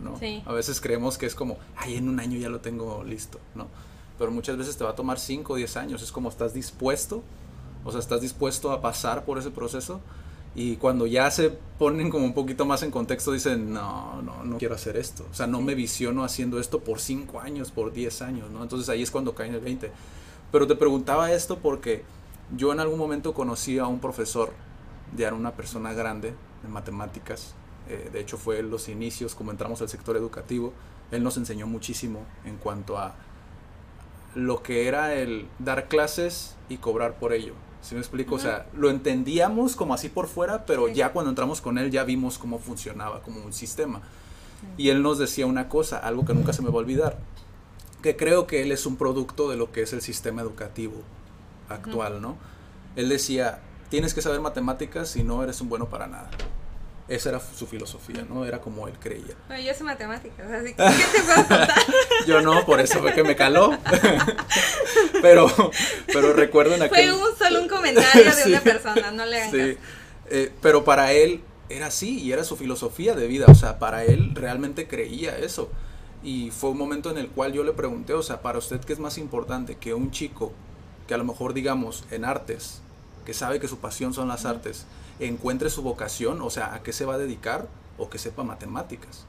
¿no? 0.03 0.18
A 0.51 0.55
veces 0.55 0.80
creemos 0.80 1.18
que 1.18 1.26
es 1.26 1.35
como, 1.35 1.59
ay, 1.76 1.97
en 1.97 2.09
un 2.09 2.18
año 2.18 2.39
ya 2.39 2.49
lo 2.49 2.61
tengo 2.61 3.05
listo, 3.05 3.39
¿no? 3.55 3.66
Pero 4.18 4.30
muchas 4.30 4.57
veces 4.57 4.78
te 4.78 4.85
va 4.85 4.93
a 4.93 4.95
tomar 4.95 5.18
5 5.18 5.53
o 5.53 5.57
10 5.57 5.76
años, 5.76 6.01
es 6.01 6.11
como 6.11 6.30
estás 6.30 6.55
dispuesto, 6.55 7.22
o 7.85 7.91
sea, 7.91 8.01
estás 8.01 8.22
dispuesto 8.22 8.72
a 8.72 8.80
pasar 8.80 9.26
por 9.26 9.37
ese 9.37 9.51
proceso 9.51 10.01
y 10.55 10.76
cuando 10.76 11.07
ya 11.07 11.30
se 11.30 11.50
ponen 11.50 12.11
como 12.11 12.24
un 12.24 12.34
poquito 12.34 12.64
más 12.64 12.82
en 12.84 12.92
contexto, 12.92 13.32
dicen, 13.32 13.72
no, 13.72 14.22
no, 14.22 14.44
no 14.44 14.59
quiero 14.59 14.76
hacer 14.76 14.96
esto. 14.96 15.26
O 15.30 15.34
sea, 15.34 15.48
no 15.48 15.61
me 15.61 15.74
visiono 15.74 16.22
haciendo 16.22 16.61
esto 16.61 16.80
por 16.80 17.00
5 17.00 17.40
años, 17.40 17.72
por 17.72 17.92
10 17.92 18.22
años, 18.22 18.50
¿no? 18.50 18.62
Entonces 18.62 18.88
ahí 18.88 19.02
es 19.02 19.11
cuando 19.11 19.34
cae 19.34 19.48
en 19.48 19.55
el 19.55 19.61
20. 19.61 19.90
Pero 20.52 20.66
te 20.68 20.76
preguntaba 20.76 21.32
esto 21.32 21.59
porque 21.59 22.05
yo 22.57 22.72
en 22.72 22.78
algún 22.78 22.98
momento 22.98 23.34
conocí 23.34 23.78
a 23.78 23.88
un 23.88 23.98
profesor, 23.98 24.52
ya 25.16 25.26
era 25.26 25.36
una 25.36 25.52
persona 25.52 25.92
grande 25.92 26.34
en 26.64 26.70
matemáticas. 26.70 27.55
Eh, 27.88 28.11
de 28.12 28.20
hecho, 28.20 28.38
fue 28.38 28.61
en 28.61 28.70
los 28.70 28.88
inicios, 28.88 29.34
como 29.34 29.50
entramos 29.50 29.82
al 29.82 29.88
sector 29.88 30.16
educativo. 30.16 30.72
Él 31.11 31.24
nos 31.24 31.36
enseñó 31.36 31.66
muchísimo 31.66 32.20
en 32.44 32.57
cuanto 32.57 32.96
a 32.96 33.14
lo 34.36 34.62
que 34.62 34.86
era 34.86 35.14
el 35.14 35.48
dar 35.59 35.88
clases 35.88 36.55
y 36.68 36.76
cobrar 36.76 37.18
por 37.18 37.32
ello. 37.32 37.55
¿Sí 37.85 37.95
me 37.95 38.01
explico? 38.01 38.37
O 38.37 38.39
sea, 38.39 38.66
lo 38.72 38.89
entendíamos 38.89 39.76
como 39.76 39.93
así 39.93 40.09
por 40.09 40.26
fuera, 40.26 40.64
pero 40.64 40.89
ya 40.89 41.12
cuando 41.12 41.28
entramos 41.28 41.61
con 41.61 41.76
él 41.76 41.91
ya 41.91 42.03
vimos 42.03 42.39
cómo 42.39 42.59
funcionaba 42.59 43.20
como 43.20 43.45
un 43.45 43.53
sistema. 43.53 44.01
Y 44.78 44.89
él 44.89 45.03
nos 45.03 45.18
decía 45.18 45.45
una 45.45 45.68
cosa, 45.68 45.99
algo 45.99 46.24
que 46.24 46.32
nunca 46.32 46.55
se 46.55 46.62
me 46.62 46.70
va 46.70 46.76
a 46.76 46.78
olvidar, 46.78 47.18
que 48.03 48.16
creo 48.16 48.47
que 48.47 48.62
él 48.62 48.72
es 48.72 48.87
un 48.87 48.97
producto 48.97 49.51
de 49.51 49.59
lo 49.59 49.70
que 49.70 49.82
es 49.82 49.93
el 49.93 50.01
sistema 50.01 50.41
educativo 50.41 50.95
actual, 51.68 52.22
¿no? 52.22 52.39
Él 52.97 53.11
decía, 53.11 53.61
tienes 53.91 54.14
que 54.14 54.22
saber 54.22 54.41
matemáticas 54.41 55.11
si 55.11 55.22
no 55.22 55.43
eres 55.43 55.61
un 55.61 55.68
bueno 55.68 55.91
para 55.91 56.07
nada. 56.07 56.30
Esa 57.07 57.28
era 57.28 57.40
su 57.40 57.66
filosofía, 57.66 58.24
¿no? 58.28 58.46
Era 58.46 58.61
como 58.61 58.88
él 58.88 58.94
creía. 58.98 59.34
Bueno, 59.46 59.62
yo 59.62 59.74
soy 59.74 59.86
matemáticas, 59.86 60.50
así 60.50 60.74
que 60.74 60.76
¿qué 60.76 61.05
te 61.12 61.22
puedo 61.22 61.48
contar? 61.48 61.74
yo 62.26 62.40
no, 62.40 62.64
por 62.64 62.80
eso 62.80 63.00
fue 63.00 63.12
que 63.12 63.22
me 63.22 63.36
caló. 63.36 63.76
pero, 65.22 65.50
pero 66.07 66.32
recuerdo 66.32 66.74
en 66.74 66.82
aquel... 66.82 67.11
Fue 67.11 67.12
un, 67.12 67.36
solo 67.36 67.61
un 67.61 67.68
comentario 67.68 68.34
de 68.34 68.44
una 68.46 68.61
persona, 68.62 69.11
no 69.11 69.26
le 69.26 69.36
hagan 69.36 69.50
sí. 69.50 69.78
Eh, 70.30 70.50
pero 70.62 70.84
para 70.84 71.12
él 71.12 71.42
era 71.68 71.86
así 71.86 72.20
y 72.20 72.32
era 72.32 72.42
su 72.42 72.57
filosofía 72.57 73.14
de 73.14 73.26
vida. 73.26 73.46
O 73.48 73.55
sea, 73.55 73.78
para 73.78 74.05
él 74.05 74.30
realmente 74.34 74.88
creía 74.88 75.36
eso. 75.36 75.70
Y 76.22 76.50
fue 76.52 76.70
un 76.70 76.78
momento 76.78 77.11
en 77.11 77.18
el 77.18 77.28
cual 77.28 77.52
yo 77.52 77.64
le 77.64 77.72
pregunté, 77.72 78.14
o 78.14 78.22
sea, 78.22 78.40
para 78.40 78.59
usted, 78.59 78.80
¿qué 78.80 78.94
es 78.94 78.98
más 78.98 79.18
importante? 79.18 79.76
Que 79.76 79.92
un 79.92 80.11
chico 80.11 80.52
que 81.07 81.12
a 81.12 81.18
lo 81.18 81.24
mejor, 81.24 81.52
digamos, 81.52 82.05
en 82.11 82.24
artes, 82.24 82.80
que 83.26 83.34
sabe 83.34 83.61
que 83.61 83.68
su 83.68 83.78
pasión 83.78 84.14
son 84.14 84.28
las 84.28 84.46
artes, 84.46 84.86
encuentre 85.21 85.71
su 85.71 85.83
vocación, 85.83 86.43
o 86.43 86.51
sea, 86.51 86.75
a 86.75 86.83
qué 86.83 86.93
se 86.93 87.05
va 87.05 87.15
a 87.15 87.19
dedicar 87.19 87.69
o 87.99 88.11
que 88.11 88.19
sepa 88.19 88.43
matemáticas. 88.43 89.25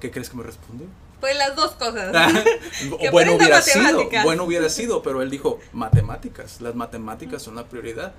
¿Qué 0.00 0.10
crees 0.10 0.30
que 0.30 0.36
me 0.36 0.42
respondió? 0.42 0.86
Pues 1.20 1.36
las 1.36 1.54
dos 1.54 1.72
cosas. 1.72 2.12
bueno 3.12 3.34
hubiera 3.34 3.62
sido, 3.62 4.08
bueno 4.24 4.44
hubiera 4.44 4.68
sido, 4.68 5.02
pero 5.02 5.22
él 5.22 5.30
dijo, 5.30 5.58
matemáticas, 5.72 6.60
las 6.60 6.74
matemáticas 6.74 7.42
son 7.42 7.54
la 7.54 7.68
prioridad. 7.68 8.14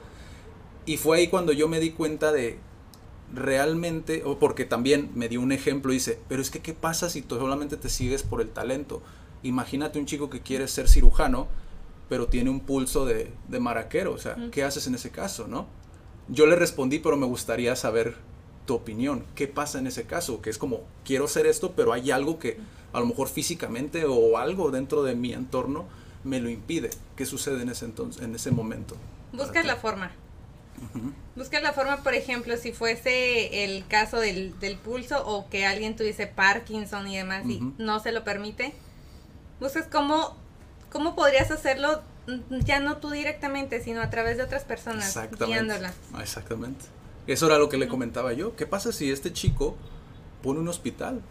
Y 0.86 0.98
fue 0.98 1.18
ahí 1.18 1.28
cuando 1.28 1.52
yo 1.52 1.68
me 1.68 1.80
di 1.80 1.92
cuenta 1.92 2.32
de 2.32 2.60
realmente, 3.34 4.24
o 4.26 4.38
porque 4.38 4.66
también 4.66 5.12
me 5.16 5.28
dio 5.28 5.42
un 5.42 5.52
ejemplo, 5.52 5.92
dice, 5.92 6.20
pero 6.30 6.42
es 6.42 6.52
que 6.52 6.62
¿qué 6.62 6.74
pasa 6.74 7.10
si 7.10 7.22
tú 7.22 7.38
solamente 7.38 7.78
te 7.78 7.90
sigues 7.90 8.24
por 8.24 8.42
el 8.42 8.50
talento? 8.50 9.02
Imagínate 9.44 10.00
un 10.00 10.06
chico 10.06 10.30
que 10.30 10.42
quiere 10.42 10.68
ser 10.68 10.88
cirujano, 10.88 11.48
pero 12.10 12.28
tiene 12.28 12.50
un 12.50 12.60
pulso 12.62 13.06
de, 13.06 13.34
de 13.48 13.60
maraquero, 13.60 14.14
o 14.14 14.18
sea, 14.18 14.38
¿qué 14.52 14.64
haces 14.64 14.88
en 14.88 14.96
ese 14.96 15.10
caso, 15.10 15.48
no? 15.48 15.68
Yo 16.28 16.46
le 16.46 16.56
respondí, 16.56 17.00
pero 17.00 17.18
me 17.18 17.26
gustaría 17.26 17.76
saber 17.76 18.16
tu 18.66 18.76
opinión. 18.76 19.26
¿Qué 19.36 19.48
pasa 19.48 19.80
en 19.80 19.88
ese 19.88 20.06
caso? 20.06 20.42
Que 20.42 20.50
es 20.50 20.58
como, 20.58 20.82
quiero 21.04 21.26
hacer 21.26 21.46
esto, 21.46 21.74
pero 21.76 21.94
hay 21.94 22.12
algo 22.12 22.40
que 22.40 22.58
a 22.94 23.00
lo 23.00 23.06
mejor 23.06 23.28
físicamente 23.28 24.06
o 24.06 24.38
algo 24.38 24.72
dentro 24.72 25.04
de 25.04 25.16
mi 25.16 25.34
entorno 25.34 25.86
me 26.24 26.40
lo 26.40 26.50
impide. 26.50 26.90
¿Qué 27.16 27.26
sucede 27.26 27.62
en 27.62 27.70
ese, 27.70 27.86
entonces, 27.86 28.22
en 28.22 28.36
ese 28.36 28.52
momento? 28.52 28.96
Buscas 29.34 29.66
la 29.66 29.76
forma. 29.76 30.12
Buscas 31.36 31.64
la 31.64 31.74
forma, 31.74 32.04
por 32.04 32.14
ejemplo, 32.14 32.56
si 32.58 32.72
fuese 32.72 33.64
el 33.64 33.86
caso 33.88 34.20
del, 34.20 34.54
pulso 34.84 35.26
o 35.26 35.50
que 35.50 35.66
alguien 35.66 35.96
tuviese 35.96 36.28
Parkinson 36.28 37.08
y 37.08 37.18
demás 37.18 37.46
y 37.46 37.60
no 37.78 38.00
se 38.00 38.12
lo 38.12 38.24
permite. 38.24 38.74
Buscas 39.60 39.88
cómo, 39.92 40.36
cómo 40.92 41.16
podrías 41.16 41.52
hacerlo 41.52 42.02
ya 42.66 42.80
no 42.80 42.98
tú 42.98 43.10
directamente, 43.10 43.84
sino 43.84 44.02
a 44.02 44.10
través 44.10 44.38
de 44.38 44.44
otras 44.44 44.64
personas, 44.64 45.08
exactamente, 45.08 45.46
guiándola. 45.46 45.94
Exactamente. 46.22 46.86
Eso 47.28 47.48
era 47.48 47.58
lo 47.58 47.70
que 47.70 47.78
le 47.78 47.88
comentaba 47.88 48.34
yo. 48.34 48.56
¿Qué 48.56 48.66
pasa 48.66 48.92
si 48.92 49.12
este 49.12 49.32
chico 49.32 49.76
pone 50.42 50.60
un 50.60 50.68
hospital 50.68 51.22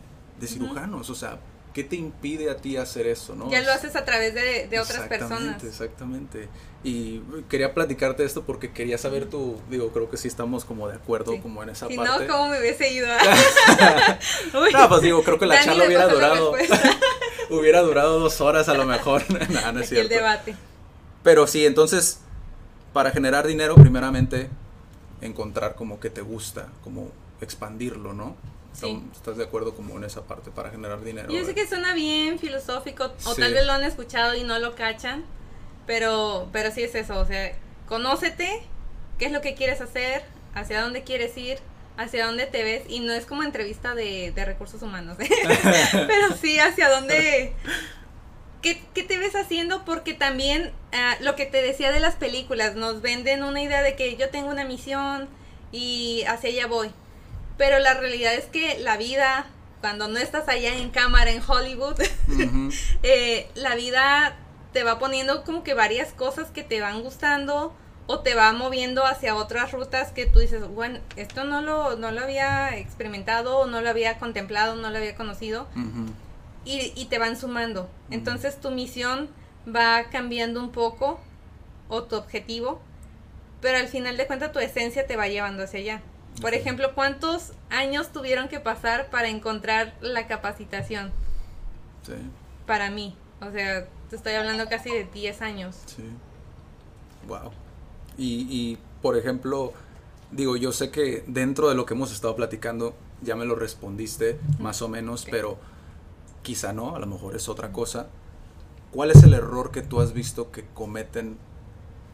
de 0.41 0.47
cirujanos? 0.47 1.11
O 1.11 1.15
sea, 1.15 1.39
¿qué 1.73 1.85
te 1.85 1.97
impide 1.97 2.51
a 2.51 2.57
ti 2.57 2.77
hacer 2.77 3.07
eso, 3.07 3.35
no? 3.35 3.51
Ya 3.51 3.61
lo 3.63 3.73
haces 3.73 3.95
a 3.97 4.05
través 4.05 4.35
de, 4.35 4.69
de 4.69 4.81
otras 4.81 5.09
personas. 5.09 5.63
Exactamente, 5.63 6.49
Y 6.83 7.21
quería 7.49 7.75
platicarte 7.75 8.25
esto 8.25 8.43
porque 8.45 8.73
quería 8.73 8.99
saber 8.99 9.27
tu, 9.27 9.61
digo, 9.71 9.93
creo 9.93 10.11
que 10.11 10.17
sí 10.17 10.29
estamos 10.29 10.65
como 10.65 10.89
de 10.89 10.97
acuerdo 10.97 11.41
como 11.41 11.63
en 11.63 11.71
esa 11.71 11.89
si 11.89 11.97
parte. 11.97 12.27
no, 12.27 12.33
¿cómo 12.33 12.49
me 12.49 12.61
hubiese 12.61 12.93
ido? 12.93 13.09
no, 14.73 14.89
pues 14.89 15.03
digo, 15.03 15.23
creo 15.23 15.39
que 15.39 15.47
la 15.47 15.63
charla 15.63 15.85
hubiera 15.87 16.09
durado, 16.09 16.55
hubiera 17.51 17.81
durado 17.81 18.19
dos 18.19 18.41
horas 18.41 18.69
a 18.69 18.75
lo 18.75 18.87
mejor. 18.87 19.23
no, 19.51 19.73
no 19.73 19.81
es 19.81 19.89
cierto. 19.89 20.03
El 20.03 20.09
debate. 20.09 20.57
Pero 21.23 21.47
sí, 21.47 21.67
entonces, 21.67 22.21
para 22.93 23.11
generar 23.11 23.47
dinero, 23.47 23.75
primeramente, 23.75 24.49
encontrar 25.21 25.75
como 25.75 26.01
que 26.01 26.11
te 26.11 26.21
gusta, 26.21 26.69
como 26.83 27.11
expandirlo, 27.41 28.13
¿no? 28.13 28.37
¿Estás 29.15 29.37
de 29.37 29.45
acuerdo 29.45 29.75
como 29.75 29.97
en 29.99 30.05
esa 30.05 30.23
parte 30.23 30.51
para 30.51 30.71
generar 30.71 31.05
dinero? 31.05 31.31
Yo 31.31 31.45
sé 31.45 31.55
que 31.55 31.67
suena 31.67 31.95
bien 31.95 32.39
filosófico, 32.39 33.13
o 33.25 33.35
tal 33.35 33.53
vez 33.53 33.67
lo 33.67 33.73
han 33.73 33.85
escuchado 33.85 34.35
y 34.35 34.45
no 34.45 34.59
lo 34.59 34.75
cachan, 34.75 35.25
pero, 35.87 36.49
pero 36.53 36.71
sí 36.71 36.83
es 36.83 36.95
eso, 36.95 37.19
o 37.19 37.27
sea, 37.27 37.53
conócete, 37.87 38.63
qué 39.19 39.27
es 39.27 39.33
lo 39.33 39.41
que 39.41 39.55
quieres 39.55 39.81
hacer, 39.81 40.25
hacia 40.55 40.83
dónde 40.83 41.03
quieres 41.03 41.37
ir, 41.37 41.59
hacia 41.97 42.27
dónde 42.27 42.47
te 42.47 42.65
ves, 42.65 42.83
y 42.89 43.01
no 43.01 43.13
es 43.13 43.27
como 43.27 43.43
entrevista 43.43 43.95
de, 43.95 44.33
de 44.35 44.45
recursos 44.45 44.83
humanos, 44.83 45.17
pero 45.93 46.35
sí 46.41 46.59
hacia 46.59 46.89
dónde, 46.89 47.53
¿Qué, 48.63 48.75
te 48.95 49.19
ves 49.19 49.35
haciendo? 49.35 49.85
Porque 49.85 50.15
también 50.15 50.71
ah, 50.93 51.17
lo 51.21 51.35
que 51.35 51.47
te 51.47 51.61
decía 51.63 51.91
de 51.91 51.99
las 51.99 52.15
películas, 52.15 52.77
nos 52.77 53.03
venden 53.03 53.43
una 53.43 53.61
idea 53.61 53.83
de 53.83 53.97
que 53.97 54.17
yo 54.17 54.31
tengo 54.31 54.51
una 54.51 54.65
misión 54.65 55.29
y 55.73 56.23
hacia 56.29 56.51
allá 56.51 56.67
voy. 56.69 56.93
Pero 57.59 57.81
la 57.81 57.95
realidad 57.95 58.35
es 58.35 58.47
que 58.47 58.79
la 58.79 58.97
vida, 58.97 59.47
cuando 59.81 60.07
no 60.07 60.19
estás 60.19 60.49
allá 60.49 60.77
en 60.77 60.91
cámara 60.91 61.33
en 61.33 61.43
Hollywood, 61.47 62.01
eh, 63.03 63.51
la 63.57 63.75
vida 63.75 64.37
te 64.73 64.85
va 64.85 65.01
poniendo 65.01 65.43
como 65.43 65.65
que 65.65 65.75
varias 65.75 66.13
cosas 66.13 66.51
que 66.51 66.63
te 66.63 66.81
van 66.81 67.03
gustando 67.03 67.75
o 68.07 68.21
te 68.21 68.35
va 68.35 68.53
moviendo 68.53 69.05
hacia 69.05 69.35
otras 69.35 69.73
rutas 69.73 70.13
que 70.13 70.27
tú 70.27 70.39
dices, 70.39 70.67
bueno, 70.69 71.01
esto 71.17 71.45
no 71.45 71.63
lo, 71.63 71.97
no 71.97 72.13
lo 72.13 72.21
había 72.23 72.77
experimentado, 72.77 73.67
no 73.67 73.81
lo 73.81 73.91
había 73.91 74.19
contemplado, 74.19 74.77
no 74.77 74.91
lo 74.91 74.97
había 74.97 75.17
conocido 75.17 75.67
y, 76.65 77.05
te 77.07 77.19
van 77.19 77.37
sumando. 77.37 77.89
Entonces 78.11 78.61
tu 78.61 78.71
misión 78.71 79.29
va 79.67 80.05
cambiando 80.11 80.61
un 80.61 80.71
poco 80.71 81.21
o 81.89 82.05
tu 82.05 82.17
objetivo, 82.17 82.81
pero 83.61 83.79
al 83.79 83.89
final 83.89 84.17
de 84.17 84.27
cuentas 84.27 84.53
tu 84.53 84.59
esencia 84.59 85.07
te 85.07 85.17
va 85.17 85.29
llevando 85.29 85.65
hacia 85.65 85.81
allá. 85.81 86.03
Por 86.41 86.55
ejemplo, 86.55 86.95
¿cuántos 86.95 87.53
años 87.69 88.11
tuvieron 88.13 88.49
que 88.49 88.59
pasar 88.59 89.11
para 89.11 89.29
encontrar 89.29 89.95
la 90.01 90.27
capacitación? 90.27 91.13
Sí. 92.07 92.15
Para 92.67 92.91
mí. 92.91 93.15
O 93.41 93.51
sea, 93.51 93.87
te 94.09 94.17
estoy 94.17 94.35
hablando 94.35 94.67
casi 94.69 94.91
de 94.91 95.05
10 95.05 95.43
años. 95.43 95.77
Sí. 95.87 96.05
Wow. 97.29 97.51
Y, 98.17 98.47
y, 98.49 98.79
por 99.03 99.19
ejemplo, 99.19 99.73
digo, 100.31 100.57
yo 100.57 100.73
sé 100.73 100.91
que 100.91 101.23
dentro 101.27 101.69
de 101.69 101.75
lo 101.75 101.85
que 101.85 101.95
hemos 101.95 102.13
estado 102.13 102.35
platicando, 102.35 102.95
ya 103.21 103.37
me 103.37 103.45
lo 103.45 103.55
respondiste 103.55 104.39
más 104.59 104.81
o 104.81 104.89
menos, 104.89 105.27
pero 105.31 105.59
quizá 106.43 106.73
no, 106.73 106.95
a 106.95 106.99
lo 106.99 107.07
mejor 107.07 107.37
es 107.37 107.49
otra 107.49 107.73
cosa. 107.73 108.09
¿cuál 108.93 109.11
es 109.11 109.23
el 109.25 109.35
error 109.35 109.73
que 109.73 109.83
tú 109.83 110.01
has 110.01 110.13
visto 110.13 110.53
que 110.53 110.65
cometen 110.75 111.39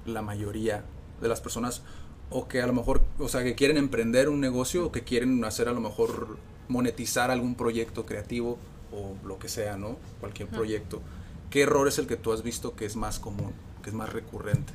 la 0.06 0.22
mayoría 0.22 0.84
de 1.20 1.28
las 1.28 1.40
personas 1.40 1.82
o 2.30 2.46
que 2.46 2.62
a 2.62 2.66
lo 2.66 2.72
mejor, 2.72 3.02
o 3.18 3.28
sea, 3.28 3.42
que 3.42 3.54
quieren 3.54 3.76
emprender 3.76 4.28
un 4.28 4.40
negocio 4.40 4.86
o 4.86 4.92
que 4.92 5.02
quieren 5.02 5.44
hacer 5.44 5.68
a 5.68 5.72
lo 5.72 5.80
mejor 5.80 6.38
monetizar 6.68 7.30
algún 7.30 7.54
proyecto 7.54 8.06
creativo 8.06 8.58
o 8.92 9.14
lo 9.26 9.38
que 9.38 9.48
sea, 9.48 9.76
¿no? 9.76 9.96
Cualquier 10.20 10.48
proyecto. 10.48 11.02
¿Qué 11.50 11.62
error 11.62 11.88
es 11.88 11.98
el 11.98 12.06
que 12.06 12.16
tú 12.16 12.32
has 12.32 12.42
visto 12.42 12.76
que 12.76 12.84
es 12.84 12.96
más 12.96 13.18
común, 13.18 13.52
que 13.82 13.90
es 13.90 13.94
más 13.94 14.12
recurrente? 14.12 14.72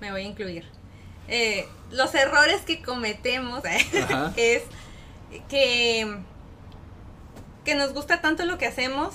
Me 0.00 0.10
voy 0.12 0.22
a 0.22 0.24
incluir. 0.24 0.64
Eh, 1.28 1.66
los 1.90 2.14
errores 2.14 2.62
que 2.62 2.82
cometemos 2.82 3.62
es 4.36 4.62
que, 5.48 6.16
que 7.64 7.74
nos 7.74 7.92
gusta 7.92 8.20
tanto 8.20 8.44
lo 8.44 8.58
que 8.58 8.66
hacemos 8.66 9.14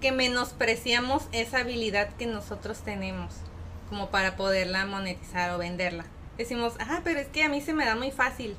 que 0.00 0.12
menospreciamos 0.12 1.24
esa 1.32 1.58
habilidad 1.58 2.08
que 2.16 2.26
nosotros 2.26 2.78
tenemos 2.84 3.32
como 3.88 4.10
para 4.10 4.36
poderla 4.36 4.84
monetizar 4.86 5.50
o 5.52 5.58
venderla. 5.58 6.04
Decimos, 6.36 6.74
ah, 6.80 7.00
pero 7.02 7.18
es 7.18 7.28
que 7.28 7.44
a 7.44 7.48
mí 7.48 7.62
se 7.62 7.72
me 7.72 7.86
da 7.86 7.96
muy 7.96 8.10
fácil. 8.10 8.56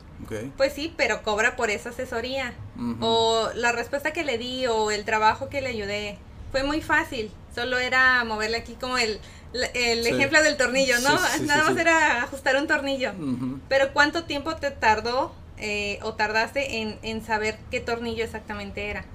Pues 0.55 0.73
sí, 0.73 0.93
pero 0.97 1.21
cobra 1.21 1.55
por 1.55 1.69
esa 1.69 1.89
asesoría. 1.89 2.53
O 3.01 3.49
la 3.53 3.71
respuesta 3.71 4.11
que 4.11 4.23
le 4.23 4.37
di 4.37 4.65
o 4.65 4.89
el 4.89 5.05
trabajo 5.05 5.49
que 5.49 5.61
le 5.61 5.69
ayudé. 5.69 6.17
Fue 6.51 6.63
muy 6.63 6.81
fácil. 6.81 7.31
Solo 7.53 7.77
era 7.77 8.23
moverle 8.23 8.57
aquí 8.57 8.73
como 8.73 8.97
el, 8.97 9.19
el 9.73 10.07
ejemplo 10.07 10.41
del 10.41 10.57
tornillo, 10.57 10.99
¿no? 11.01 11.19
Nada 11.41 11.65
más 11.65 11.77
era 11.77 12.23
ajustar 12.23 12.55
un 12.55 12.67
tornillo. 12.67 13.13
Pero 13.69 13.93
¿cuánto 13.93 14.23
tiempo 14.23 14.55
te 14.55 14.71
tardó 14.71 15.35
eh, 15.57 15.99
o 16.03 16.13
tardaste 16.13 16.81
en, 16.81 16.99
en, 17.01 17.23
saber 17.23 17.57
qué 17.71 17.79
tornillo 17.79 18.23
exactamente 18.23 18.89
era? 18.89 19.05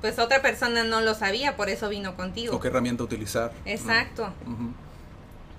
Pues 0.00 0.18
otra 0.18 0.42
persona 0.42 0.84
no 0.84 1.00
lo 1.00 1.14
sabía, 1.14 1.56
por 1.56 1.68
eso 1.68 1.88
vino 1.88 2.16
contigo. 2.16 2.56
O 2.56 2.60
qué 2.60 2.68
herramienta 2.68 3.04
utilizar. 3.04 3.52
Exacto. 3.64 4.32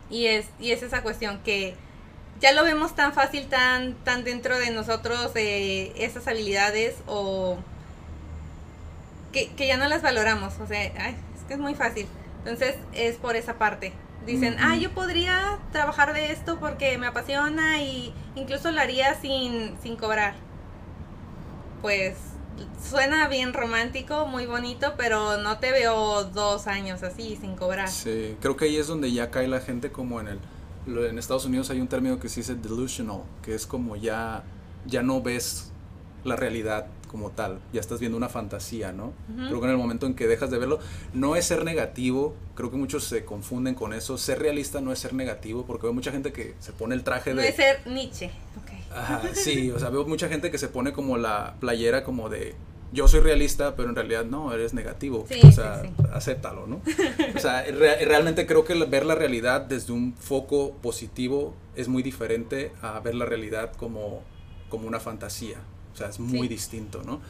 Y, 0.10 0.28
es, 0.28 0.48
y 0.60 0.72
es 0.72 0.84
esa 0.84 1.04
cuestión 1.04 1.40
que 1.44 1.76
ya 2.40 2.52
lo 2.52 2.64
vemos 2.64 2.96
tan 2.96 3.14
fácil, 3.14 3.48
tan, 3.48 3.94
tan 4.04 4.24
dentro 4.24 4.58
de 4.58 4.72
nosotros 4.72 5.32
eh, 5.36 5.94
esas 5.96 6.28
habilidades 6.28 6.96
o 7.06 7.58
que, 9.32 9.50
que, 9.52 9.68
ya 9.68 9.78
no 9.78 9.88
las 9.88 10.02
valoramos. 10.02 10.60
O 10.60 10.68
sea, 10.68 10.84
es 10.84 11.16
que 11.48 11.54
es 11.54 11.60
muy 11.60 11.76
fácil. 11.76 12.08
Entonces 12.40 12.76
es 12.94 13.16
por 13.18 13.36
esa 13.36 13.60
parte. 13.60 13.94
Dicen, 14.26 14.56
ah, 14.60 14.76
yo 14.76 14.92
podría 14.92 15.58
trabajar 15.72 16.14
de 16.14 16.32
esto 16.32 16.60
porque 16.60 16.98
me 16.98 17.08
apasiona 17.08 17.82
y 17.82 18.14
incluso 18.36 18.72
lo 18.72 18.80
haría 18.80 19.20
sin, 19.20 19.76
sin 19.82 19.96
cobrar. 19.96 20.36
Pues 21.82 22.16
suena 22.88 23.28
bien 23.28 23.54
romántico, 23.54 24.28
muy 24.28 24.46
bonito, 24.46 24.94
pero 24.98 25.38
no 25.38 25.58
te 25.58 25.72
veo 25.72 26.26
dos 26.26 26.68
años 26.68 27.02
así 27.02 27.38
sin 27.40 27.56
cobrar. 27.56 27.90
Sí, 27.90 28.36
creo 28.40 28.56
que 28.56 28.66
ahí 28.66 28.78
es 28.78 28.88
donde 28.88 29.12
ya 29.12 29.32
cae 29.32 29.48
la 29.48 29.60
gente 29.60 29.92
como 29.92 30.20
en 30.20 30.28
el... 30.28 30.40
En 30.88 31.20
Estados 31.20 31.46
Unidos 31.46 31.70
hay 31.70 31.80
un 31.80 31.88
término 31.88 32.20
que 32.20 32.28
se 32.28 32.40
dice 32.40 32.56
delusional, 32.56 33.22
que 33.44 33.54
es 33.54 33.68
como 33.68 33.96
ya, 33.96 34.44
ya 34.88 35.04
no 35.04 35.22
ves 35.22 35.72
la 36.24 36.36
realidad 36.36 36.88
como 37.12 37.32
tal, 37.32 37.60
ya 37.74 37.82
estás 37.82 38.00
viendo 38.00 38.18
una 38.18 38.30
fantasía, 38.30 38.94
¿no? 38.94 39.12
Creo 39.36 39.60
que 39.60 39.66
en 39.66 39.72
el 39.72 39.78
momento 39.78 40.06
en 40.06 40.14
que 40.14 40.28
dejas 40.28 40.50
de 40.50 40.58
verlo, 40.58 40.80
no 41.14 41.36
es 41.36 41.46
ser 41.46 41.66
negativo, 41.66 42.34
creo 42.56 42.72
que 42.72 42.78
muchos 42.78 43.04
se 43.04 43.26
confunden 43.26 43.76
con 43.76 43.94
eso, 43.94 44.18
ser 44.18 44.40
realista 44.40 44.80
no 44.80 44.94
es 44.94 45.00
ser 45.00 45.14
negativo, 45.14 45.66
porque 45.66 45.84
veo 45.84 45.94
mucha 45.94 46.12
gente 46.12 46.32
que 46.32 46.56
se 46.60 46.72
pone 46.72 46.96
el 46.96 47.04
traje 47.04 47.32
de... 47.32 47.36
No 47.36 47.42
es 47.42 47.56
ser 47.56 47.86
Nietzsche, 47.86 48.32
ok. 48.62 49.34
Sí, 49.34 49.72
o 49.72 49.80
sea, 49.80 49.90
veo 49.90 50.06
mucha 50.06 50.30
gente 50.30 50.52
que 50.52 50.58
se 50.58 50.70
pone 50.70 50.94
como 50.94 51.18
la 51.18 51.56
playera 51.60 52.04
como 52.04 52.30
de 52.30 52.56
yo 52.94 53.08
soy 53.08 53.22
realista, 53.22 53.76
pero 53.76 53.90
en 53.90 53.96
realidad 53.96 54.26
no, 54.26 54.54
eres 54.54 54.74
negativo. 54.74 55.26
o 55.44 55.52
sea, 55.52 55.84
acéptalo, 56.14 56.68
¿no? 56.68 56.82
O 57.36 57.40
sea, 57.40 57.64
realmente 57.72 58.46
creo 58.46 58.64
que 58.66 58.74
ver 58.86 59.06
la 59.06 59.16
realidad 59.16 59.62
desde 59.62 59.94
un 59.94 60.14
foco 60.14 60.74
positivo 60.82 61.54
es 61.76 61.88
muy 61.88 62.04
diferente 62.04 62.72
a 62.82 63.00
ver 63.00 63.16
la 63.16 63.26
realidad 63.26 63.74
como, 63.74 64.22
como 64.70 64.88
una 64.88 65.00
fantasía. 65.00 65.58
O 65.94 65.98
sea, 65.98 66.10
es 66.10 66.20
muy 66.20 66.48
distinto, 66.48 67.04
¿no? 67.04 67.22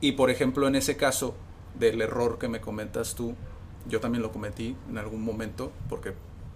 Y 0.00 0.12
por 0.12 0.30
ejemplo, 0.30 0.68
en 0.68 0.76
ese 0.76 0.96
caso 0.96 1.34
del 1.78 2.00
error 2.00 2.38
que 2.38 2.48
me 2.48 2.60
comentas 2.60 3.14
tú, 3.14 3.34
yo 3.88 4.00
también 4.00 4.22
lo 4.22 4.32
cometí 4.32 4.76
en 4.88 4.98
algún 4.98 5.22
momento, 5.22 5.72
porque 5.88 6.14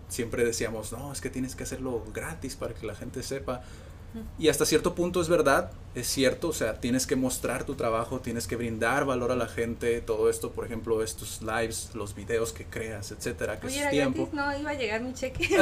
siempre 0.09 0.45
decíamos, 0.45 0.93
no, 0.93 1.13
es 1.13 1.21
que 1.21 1.31
tienes 1.31 1.57
que 1.57 1.65
hacerlo 1.65 2.05
gratis 2.13 2.57
para 2.57 2.75
que 2.75 2.87
la 2.87 2.95
gente 2.95 3.23
sepa. 3.23 3.63
Y 4.39 4.49
hasta 4.49 4.67
cierto 4.67 4.95
punto 4.95 5.23
es 5.23 5.31
verdad, 5.31 5.71
es 5.95 6.07
cierto, 6.07 6.49
o 6.49 6.53
sea, 6.53 6.81
tienes 6.81 7.07
que 7.07 7.17
mostrar 7.17 7.65
tu 7.65 7.77
trabajo, 7.77 8.21
tienes 8.21 8.47
que 8.47 8.57
brindar 8.57 9.07
valor 9.07 9.33
a 9.33 9.37
la 9.37 9.49
gente, 9.49 10.03
todo 10.03 10.29
esto, 10.29 10.53
por 10.53 10.67
ejemplo, 10.67 11.03
estos 11.03 11.41
lives, 11.41 11.93
los 11.95 12.15
videos 12.15 12.53
que 12.53 12.67
creas, 12.67 13.11
etcétera, 13.11 13.59
que 13.59 13.69
es 13.69 13.89
tiempo. 13.89 14.29
no 14.35 14.55
iba 14.59 14.69
a 14.69 14.75
llegar 14.75 15.01
mi 15.01 15.15
cheque. 15.15 15.49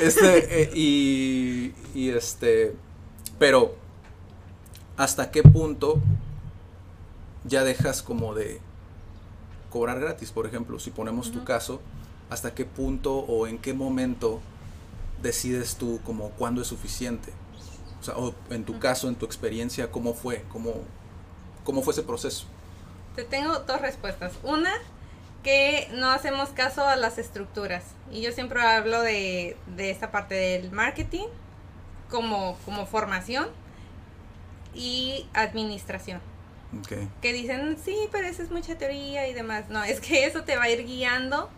este, 0.00 0.62
eh, 0.62 0.70
y, 0.72 1.72
y 1.92 2.10
este, 2.10 2.76
pero, 3.40 3.74
¿hasta 4.98 5.30
qué 5.30 5.42
punto 5.42 5.98
ya 7.44 7.64
dejas 7.64 8.02
como 8.02 8.34
de 8.34 8.60
cobrar 9.70 9.98
gratis? 9.98 10.30
Por 10.30 10.44
ejemplo, 10.44 10.78
si 10.78 10.90
ponemos 10.90 11.32
tu 11.32 11.42
caso, 11.42 11.80
¿hasta 12.28 12.54
qué 12.54 12.66
punto 12.66 13.16
o 13.16 13.46
en 13.46 13.56
qué 13.56 13.72
momento 13.72 14.42
decides 15.22 15.76
tú 15.76 16.00
como 16.04 16.32
cuándo 16.32 16.60
es 16.60 16.68
suficiente? 16.68 17.32
O 17.98 18.04
sea, 18.04 18.18
o 18.18 18.34
en 18.50 18.64
tu 18.64 18.78
caso, 18.78 19.08
en 19.08 19.14
tu 19.14 19.24
experiencia, 19.24 19.90
¿cómo 19.90 20.12
fue? 20.12 20.44
¿Cómo, 20.52 20.74
¿Cómo 21.64 21.80
fue 21.80 21.94
ese 21.94 22.02
proceso? 22.02 22.44
Te 23.16 23.24
tengo 23.24 23.60
dos 23.60 23.80
respuestas. 23.80 24.34
Una, 24.42 24.74
que 25.42 25.88
no 25.94 26.10
hacemos 26.10 26.50
caso 26.50 26.86
a 26.86 26.96
las 26.96 27.16
estructuras. 27.16 27.84
Y 28.10 28.20
yo 28.20 28.32
siempre 28.32 28.60
hablo 28.60 29.00
de, 29.00 29.56
de 29.78 29.90
esta 29.90 30.10
parte 30.10 30.34
del 30.34 30.72
marketing 30.72 31.28
como, 32.10 32.56
como 32.64 32.86
formación 32.86 33.48
y 34.74 35.26
administración. 35.32 36.20
Que 37.20 37.32
dicen, 37.32 37.76
sí, 37.84 37.96
pero 38.12 38.28
eso 38.28 38.42
es 38.42 38.50
mucha 38.50 38.78
teoría 38.78 39.26
y 39.26 39.34
demás. 39.34 39.68
No, 39.70 39.82
es 39.82 40.00
que 40.00 40.24
eso 40.24 40.44
te 40.44 40.56
va 40.56 40.64
a 40.64 40.70
ir 40.70 40.86
guiando 40.86 41.50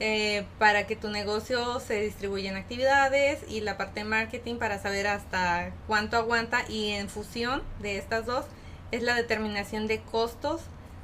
eh, 0.00 0.44
para 0.58 0.86
que 0.86 0.96
tu 0.96 1.08
negocio 1.08 1.80
se 1.80 2.00
distribuya 2.02 2.50
en 2.50 2.56
actividades 2.56 3.40
y 3.48 3.60
la 3.60 3.76
parte 3.76 4.00
de 4.00 4.04
marketing 4.04 4.56
para 4.56 4.78
saber 4.78 5.06
hasta 5.06 5.72
cuánto 5.86 6.16
aguanta 6.16 6.64
y 6.68 6.90
en 6.90 7.08
fusión 7.08 7.62
de 7.80 7.96
estas 7.96 8.26
dos 8.26 8.44
es 8.92 9.02
la 9.02 9.14
determinación 9.14 9.86
de 9.86 10.00
costos 10.00 10.62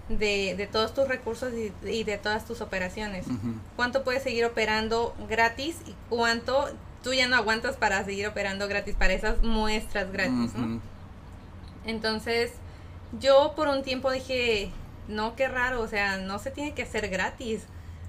de, 0.09 0.55
de 0.57 0.66
todos 0.66 0.94
tus 0.94 1.09
recursos 1.09 1.53
y, 1.84 2.05
de 2.05 2.18
todas 2.18 2.47
tus 2.47 2.61
operaciones. 2.61 3.26
Cuánto 3.74 4.05
puedes 4.05 4.22
seguir 4.22 4.44
operando 4.44 5.14
gratis 5.28 5.76
y 5.86 5.94
cuánto 6.09 6.68
tú 7.07 7.15
ya 7.15 7.29
no 7.29 7.37
aguantas 7.37 7.77
para 7.77 8.05
seguir 8.05 8.27
operando 8.27 8.67
gratis 8.67 8.97
para 8.97 9.13
esas 9.13 9.41
muestras 9.41 10.11
gratis, 10.11 10.51
Entonces, 11.85 12.51
yo 13.21 13.53
por 13.55 13.69
un 13.69 13.85
tiempo 13.85 14.11
dije, 14.11 14.73
no, 15.07 15.37
qué 15.37 15.47
raro, 15.47 15.83
o 15.83 15.87
sea, 15.87 16.17
no 16.17 16.41
se 16.41 16.51
tiene 16.51 16.75
que 16.75 16.83
hacer 16.83 17.09
gratis 17.09 17.63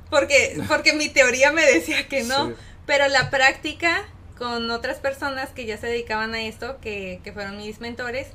porque, 0.09 0.59
porque 0.67 0.93
mi 0.93 1.09
teoría 1.09 1.51
me 1.51 1.63
decía 1.63 2.07
que 2.07 2.23
no, 2.23 2.53
pero 2.87 3.07
la 3.07 3.29
práctica 3.29 4.03
con 4.35 4.71
otras 4.71 4.97
personas 4.97 5.49
que 5.49 5.67
ya 5.67 5.77
se 5.77 5.85
dedicaban 5.85 6.33
a 6.33 6.41
esto, 6.41 6.79
que, 6.79 7.21
que 7.23 7.31
fueron 7.33 7.57
mis 7.57 7.79
mentores, 7.79 8.29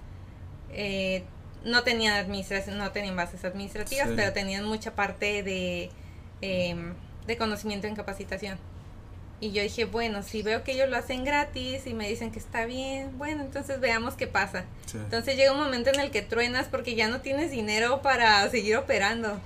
eh, 0.70 1.24
no 1.64 1.82
tenían 1.82 2.14
administración, 2.14 2.78
no 2.78 2.92
tenían 2.92 3.16
bases 3.16 3.44
administrativas, 3.44 4.10
pero 4.14 4.32
tenían 4.32 4.64
mucha 4.64 4.94
parte 4.94 5.42
de, 5.42 5.90
em, 6.40 6.94
de 7.26 7.36
conocimiento 7.36 7.88
en 7.88 7.96
capacitación. 7.96 8.58
Y 9.42 9.50
yo 9.50 9.60
dije, 9.60 9.86
bueno, 9.86 10.22
si 10.22 10.40
veo 10.42 10.62
que 10.62 10.70
ellos 10.70 10.88
lo 10.88 10.96
hacen 10.96 11.24
gratis 11.24 11.88
y 11.88 11.94
me 11.94 12.08
dicen 12.08 12.30
que 12.30 12.38
está 12.38 12.64
bien, 12.64 13.18
bueno, 13.18 13.42
entonces 13.42 13.80
veamos 13.80 14.14
qué 14.14 14.28
pasa. 14.28 14.66
Entonces 14.94 15.34
llega 15.34 15.50
un 15.50 15.58
momento 15.58 15.90
en 15.90 15.98
el 15.98 16.12
que 16.12 16.22
truenas 16.22 16.68
porque 16.68 16.94
ya 16.94 17.08
no 17.08 17.22
tienes 17.22 17.50
dinero 17.50 18.02
para 18.02 18.48
seguir 18.50 18.76
operando. 18.76 19.40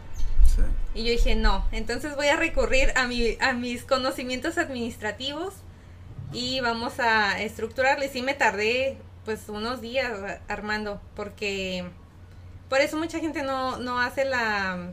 Y 0.95 1.05
yo 1.05 1.13
dije, 1.13 1.35
no, 1.35 1.67
entonces 1.73 2.15
voy 2.15 2.27
a 2.27 2.37
recurrir 2.37 2.93
a, 2.95 3.07
mi, 3.07 3.39
a 3.41 3.55
mis 3.55 3.85
conocimientos 3.85 4.59
administrativos 4.59 5.55
y 6.31 6.61
vamos 6.61 7.01
a 7.01 7.41
estructurarle. 7.41 8.11
Sí 8.11 8.21
me 8.21 8.35
tardé 8.35 8.99
pues 9.25 9.49
unos 9.49 9.81
días 9.81 10.13
armando, 10.47 11.01
porque 11.15 11.87
por 12.69 12.83
eso 12.83 12.99
mucha 12.99 13.19
gente 13.19 13.43
no, 13.43 13.79
no 13.79 13.99
hace 13.99 14.27
la... 14.27 14.91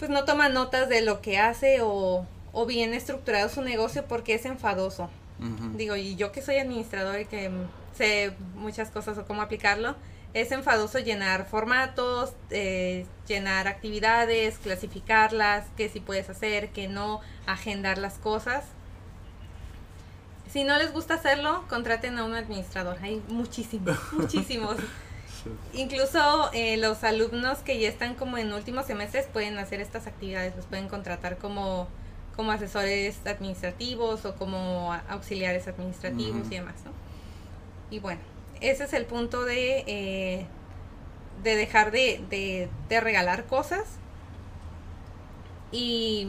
pues 0.00 0.10
no 0.10 0.24
toma 0.24 0.48
notas 0.48 0.88
de 0.88 1.02
lo 1.02 1.20
que 1.20 1.38
hace 1.38 1.78
o, 1.80 2.26
o 2.58 2.64
bien 2.64 2.94
estructurado 2.94 3.50
su 3.50 3.60
negocio 3.60 4.06
porque 4.08 4.32
es 4.32 4.46
enfadoso. 4.46 5.10
Digo, 5.74 5.94
y 5.96 6.16
yo 6.16 6.32
que 6.32 6.40
soy 6.40 6.56
administrador 6.56 7.20
y 7.20 7.26
que 7.26 7.50
sé 7.94 8.32
muchas 8.54 8.90
cosas 8.90 9.18
o 9.18 9.26
cómo 9.26 9.42
aplicarlo, 9.42 9.94
es 10.32 10.50
enfadoso 10.52 10.98
llenar 10.98 11.46
formatos, 11.46 12.32
eh, 12.48 13.04
llenar 13.28 13.68
actividades, 13.68 14.56
clasificarlas, 14.56 15.66
qué 15.76 15.90
sí 15.90 16.00
puedes 16.00 16.30
hacer, 16.30 16.70
qué 16.70 16.88
no, 16.88 17.20
agendar 17.46 17.98
las 17.98 18.14
cosas. 18.14 18.64
Si 20.50 20.64
no 20.64 20.78
les 20.78 20.94
gusta 20.94 21.12
hacerlo, 21.12 21.62
contraten 21.68 22.18
a 22.18 22.24
un 22.24 22.34
administrador. 22.34 22.96
Hay 23.02 23.22
muchísimos, 23.28 23.98
muchísimos. 24.12 24.76
Incluso 25.74 26.50
eh, 26.54 26.78
los 26.78 27.04
alumnos 27.04 27.58
que 27.58 27.78
ya 27.78 27.88
están 27.90 28.14
como 28.14 28.38
en 28.38 28.50
últimos 28.54 28.86
semestres 28.86 29.26
pueden 29.26 29.58
hacer 29.58 29.82
estas 29.82 30.06
actividades, 30.06 30.56
los 30.56 30.64
pueden 30.64 30.88
contratar 30.88 31.36
como, 31.36 31.88
como 32.36 32.52
asesores 32.52 33.16
administrativos 33.26 34.24
o 34.24 34.36
como 34.36 34.92
auxiliares 35.08 35.66
administrativos 35.68 36.46
y 36.46 36.56
demás, 36.56 36.74
¿no? 36.84 36.92
Y 37.90 37.98
bueno, 37.98 38.20
ese 38.60 38.84
es 38.84 38.92
el 38.92 39.06
punto 39.06 39.44
de, 39.44 39.84
eh, 39.86 40.46
de 41.42 41.56
dejar 41.56 41.90
de, 41.90 42.68
de, 42.88 43.00
regalar 43.00 43.46
cosas. 43.46 43.84
Y, 45.72 46.28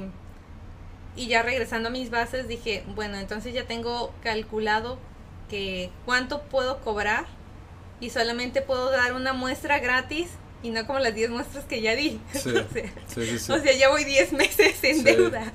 y 1.16 1.28
ya 1.28 1.44
regresando 1.44 1.90
a 1.90 1.92
mis 1.92 2.10
bases 2.10 2.48
dije, 2.48 2.84
bueno, 2.96 3.18
entonces 3.18 3.54
ya 3.54 3.66
tengo 3.66 4.14
calculado 4.24 4.98
que 5.50 5.90
cuánto 6.06 6.44
puedo 6.44 6.82
cobrar 6.82 7.26
y 8.00 8.10
solamente 8.12 8.62
puedo 8.62 8.92
dar 8.92 9.14
una 9.14 9.34
muestra 9.34 9.80
gratis 9.80 10.30
y 10.64 10.70
no 10.70 10.86
como 10.86 11.00
las 11.00 11.14
10 11.14 11.30
muestras 11.32 11.66
que 11.66 11.82
ya 11.82 11.96
di. 11.96 12.20
o, 12.36 13.60
sea, 13.60 13.74
ya 13.74 13.90
voy 13.90 14.04
10 14.04 14.34
meses 14.34 14.84
en 14.84 15.04
deuda. 15.04 15.54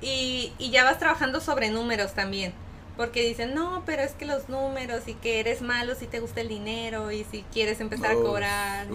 Y, 0.00 0.52
y 0.58 0.70
ya 0.70 0.84
vas 0.84 0.98
trabajando 0.98 1.40
sobre 1.40 1.70
números 1.70 2.12
también. 2.14 2.52
Porque 2.96 3.22
dicen, 3.22 3.54
no, 3.54 3.82
pero 3.86 4.02
es 4.02 4.12
que 4.12 4.26
los 4.26 4.48
números 4.48 5.06
y 5.06 5.14
que 5.14 5.40
eres 5.40 5.62
malo 5.62 5.94
si 5.94 6.06
te 6.06 6.20
gusta 6.20 6.42
el 6.42 6.48
dinero 6.48 7.10
y 7.10 7.24
si 7.24 7.42
quieres 7.52 7.80
empezar 7.80 8.12
a 8.12 8.14
cobrar. 8.14 8.86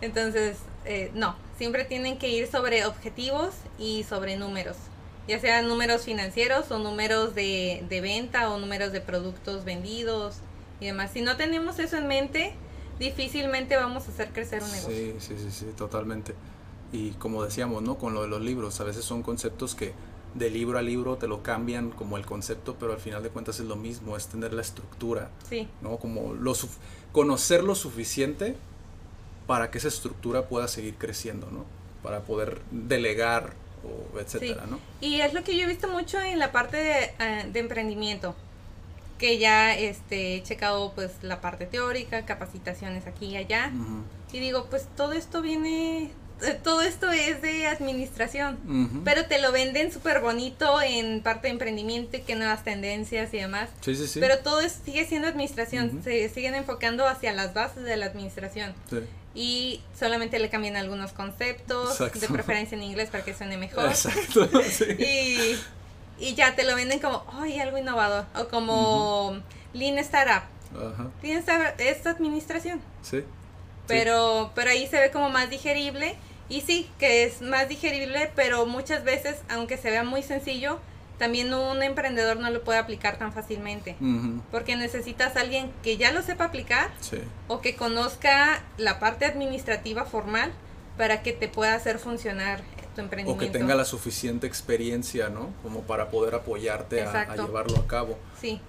Entonces, 0.00 0.58
eh, 0.84 1.10
no, 1.14 1.36
siempre 1.56 1.84
tienen 1.84 2.18
que 2.18 2.28
ir 2.28 2.46
sobre 2.46 2.84
objetivos 2.84 3.54
y 3.78 4.04
sobre 4.04 4.36
números. 4.36 4.76
Ya 5.26 5.40
sean 5.40 5.66
números 5.66 6.02
financieros 6.02 6.70
o 6.70 6.78
números 6.78 7.34
de, 7.34 7.84
de 7.88 8.00
venta 8.00 8.50
o 8.50 8.58
números 8.58 8.92
de 8.92 9.00
productos 9.00 9.64
vendidos 9.64 10.36
y 10.80 10.86
demás. 10.86 11.10
Si 11.12 11.22
no 11.22 11.36
tenemos 11.36 11.78
eso 11.78 11.96
en 11.96 12.06
mente, 12.06 12.52
difícilmente 12.98 13.76
vamos 13.76 14.06
a 14.06 14.10
hacer 14.10 14.28
crecer 14.28 14.62
un 14.62 14.70
negocio. 14.70 14.94
Sí, 14.94 15.14
sí, 15.18 15.34
sí, 15.38 15.50
sí, 15.50 15.66
totalmente. 15.76 16.34
Y 16.92 17.10
como 17.12 17.42
decíamos, 17.44 17.82
¿no? 17.82 17.96
Con 17.98 18.14
lo 18.14 18.22
de 18.22 18.28
los 18.28 18.40
libros, 18.40 18.80
a 18.80 18.84
veces 18.84 19.04
son 19.04 19.22
conceptos 19.22 19.74
que 19.74 19.92
de 20.34 20.50
libro 20.50 20.78
a 20.78 20.82
libro 20.82 21.16
te 21.16 21.28
lo 21.28 21.42
cambian 21.42 21.90
como 21.90 22.16
el 22.16 22.26
concepto, 22.26 22.76
pero 22.78 22.92
al 22.92 22.98
final 22.98 23.22
de 23.22 23.30
cuentas 23.30 23.58
es 23.58 23.66
lo 23.66 23.76
mismo, 23.76 24.16
es 24.16 24.26
tener 24.26 24.52
la 24.52 24.62
estructura, 24.62 25.30
sí. 25.48 25.68
¿no? 25.80 25.96
Como 25.96 26.34
lo 26.34 26.54
conocer 27.12 27.64
lo 27.64 27.74
suficiente 27.74 28.56
para 29.46 29.70
que 29.70 29.78
esa 29.78 29.88
estructura 29.88 30.48
pueda 30.48 30.68
seguir 30.68 30.96
creciendo, 30.96 31.48
¿no? 31.50 31.64
Para 32.02 32.20
poder 32.22 32.60
delegar 32.70 33.54
o 33.84 34.18
etcétera, 34.18 34.66
¿no? 34.68 34.78
Y 35.00 35.20
es 35.20 35.32
lo 35.32 35.42
que 35.42 35.56
yo 35.56 35.64
he 35.64 35.66
visto 35.66 35.88
mucho 35.88 36.20
en 36.20 36.38
la 36.38 36.52
parte 36.52 36.76
de, 36.76 37.04
eh, 37.18 37.48
de 37.52 37.60
emprendimiento 37.60 38.34
que 39.18 39.38
ya 39.38 39.74
este, 39.74 40.36
he 40.36 40.42
checado 40.42 40.92
pues 40.94 41.12
la 41.22 41.40
parte 41.40 41.66
teórica, 41.66 42.26
capacitaciones 42.26 43.06
aquí 43.06 43.26
y 43.26 43.36
allá. 43.36 43.72
Y 44.32 44.40
digo, 44.40 44.66
pues 44.68 44.86
todo 44.96 45.12
esto 45.12 45.40
viene 45.40 46.10
todo 46.62 46.82
esto 46.82 47.10
es 47.10 47.40
de 47.40 47.66
administración, 47.66 48.58
pero 49.04 49.26
te 49.26 49.40
lo 49.40 49.52
venden 49.52 49.90
súper 49.90 50.20
bonito 50.20 50.80
en 50.82 51.22
parte 51.22 51.48
de 51.48 51.52
emprendimiento 51.52 52.16
y 52.16 52.20
que 52.20 52.36
nuevas 52.36 52.62
tendencias 52.62 53.32
y 53.32 53.38
demás. 53.38 53.70
Sí, 53.80 53.96
sí, 53.96 54.06
sí. 54.06 54.20
Pero 54.20 54.38
todo 54.38 54.60
sigue 54.68 55.06
siendo 55.06 55.28
administración, 55.28 56.02
se 56.04 56.28
siguen 56.28 56.54
enfocando 56.54 57.06
hacia 57.06 57.32
las 57.32 57.54
bases 57.54 57.84
de 57.84 57.96
la 57.96 58.06
administración. 58.06 58.74
Y 59.34 59.82
solamente 59.98 60.38
le 60.38 60.48
cambian 60.48 60.76
algunos 60.76 61.12
conceptos, 61.12 61.98
de 61.98 62.28
preferencia 62.28 62.76
en 62.76 62.82
inglés 62.82 63.10
para 63.10 63.24
que 63.24 63.34
suene 63.34 63.56
mejor. 63.56 63.86
Exacto. 63.86 64.48
y, 64.98 65.56
y 66.18 66.34
ya 66.34 66.54
te 66.56 66.64
lo 66.64 66.74
venden 66.74 67.00
como, 67.00 67.24
ay, 67.32 67.58
algo 67.58 67.78
innovador. 67.78 68.24
O 68.34 68.48
como 68.48 69.40
Lean 69.72 69.98
Startup. 69.98 70.42
Lean 71.22 71.38
Startup 71.38 71.74
es 71.78 72.06
administración. 72.06 72.80
Sí. 73.02 73.24
Pero, 73.86 74.50
pero 74.54 74.70
ahí 74.70 74.86
se 74.86 75.00
ve 75.00 75.10
como 75.10 75.30
más 75.30 75.50
digerible. 75.50 76.16
Y 76.48 76.60
sí, 76.60 76.88
que 76.98 77.24
es 77.24 77.42
más 77.42 77.68
digerible, 77.68 78.30
pero 78.36 78.66
muchas 78.66 79.02
veces, 79.02 79.36
aunque 79.48 79.76
se 79.76 79.90
vea 79.90 80.04
muy 80.04 80.22
sencillo, 80.22 80.78
también 81.18 81.52
un 81.52 81.82
emprendedor 81.82 82.36
no 82.36 82.50
lo 82.50 82.62
puede 82.62 82.78
aplicar 82.78 83.18
tan 83.18 83.32
fácilmente. 83.32 83.96
Porque 84.50 84.76
necesitas 84.76 85.36
a 85.36 85.40
alguien 85.40 85.72
que 85.82 85.96
ya 85.96 86.12
lo 86.12 86.22
sepa 86.22 86.44
aplicar 86.44 86.90
o 87.48 87.60
que 87.60 87.74
conozca 87.74 88.62
la 88.76 88.98
parte 88.98 89.24
administrativa 89.24 90.04
formal 90.04 90.52
para 90.96 91.22
que 91.22 91.32
te 91.32 91.48
pueda 91.48 91.74
hacer 91.74 91.98
funcionar 91.98 92.62
tu 92.94 93.00
emprendimiento. 93.00 93.44
O 93.44 93.52
que 93.52 93.58
tenga 93.58 93.74
la 93.74 93.84
suficiente 93.84 94.46
experiencia, 94.46 95.28
¿no? 95.28 95.50
Como 95.62 95.82
para 95.82 96.10
poder 96.10 96.34
apoyarte 96.34 97.02
a, 97.02 97.22
a, 97.22 97.36
llevarlo 97.36 97.76
a 97.78 97.86
cabo. 97.86 98.18
Sí 98.40 98.60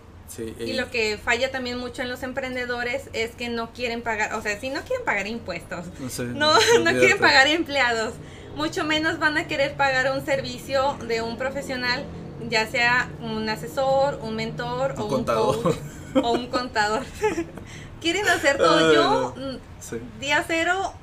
y, 0.60 0.74
lo 0.74 0.90
que 0.92 1.18
falla 1.18 1.52
también 1.52 1.78
mucho 1.78 2.02
en 2.02 2.10
los 2.10 2.22
emprendedores 2.24 3.10
es 3.14 3.32
que 3.32 3.50
no 3.50 3.72
quieren 3.74 4.02
pagar, 4.02 4.34
o 4.34 4.42
sea, 4.42 4.60
si 4.60 4.70
no 4.70 4.82
quieren 4.82 5.06
pagar 5.06 5.28
impuestos, 5.28 5.86
no, 6.34 6.54
no, 6.84 6.92
quieren 6.92 7.18
pagar 7.18 7.48
empleados, 7.48 8.14
mucho 8.56 8.84
menos 8.84 9.20
van 9.20 9.38
a 9.38 9.48
querer 9.48 9.76
pagar 9.76 10.12
un 10.12 10.26
servicio 10.26 10.98
de 11.08 11.22
un 11.22 11.38
profesional, 11.38 12.04
ya 12.50 12.68
sea 12.68 13.10
un 13.22 13.48
asesor, 13.50 14.20
un 14.22 14.36
mentor 14.36 14.96
o 14.98 15.06
un 15.06 15.24
coach 15.24 15.78
o 16.16 16.32
un 16.32 16.48
contador. 16.48 17.04
quieren 18.02 18.28
hacer 18.28 18.58
todo. 18.58 18.94
yo, 18.94 19.36
mm, 19.36 20.20
día 20.20 20.44
cero, 20.46 20.94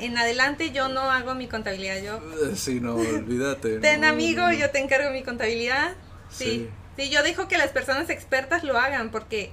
en 0.00 0.16
adelante 0.18 0.72
yo 0.72 0.88
no 0.88 1.02
hago 1.02 1.34
mi 1.34 1.48
contabilidad. 1.48 2.02
Yo, 2.02 2.16
eh, 2.16 2.56
sí, 2.56 2.80
no, 2.80 2.96
olvídate. 2.96 3.78
Ten 3.78 4.04
amigo, 4.04 4.50
yo 4.52 4.70
te 4.70 4.80
encargo 4.80 5.10
mi 5.10 5.22
contabilidad. 5.22 5.94
sí. 6.30 6.44
Sí, 6.44 6.70
yo 6.96 7.22
dejo 7.22 7.48
que 7.48 7.58
las 7.58 7.70
personas 7.70 8.10
expertas 8.10 8.64
lo 8.64 8.78
hagan 8.78 9.10
porque 9.10 9.50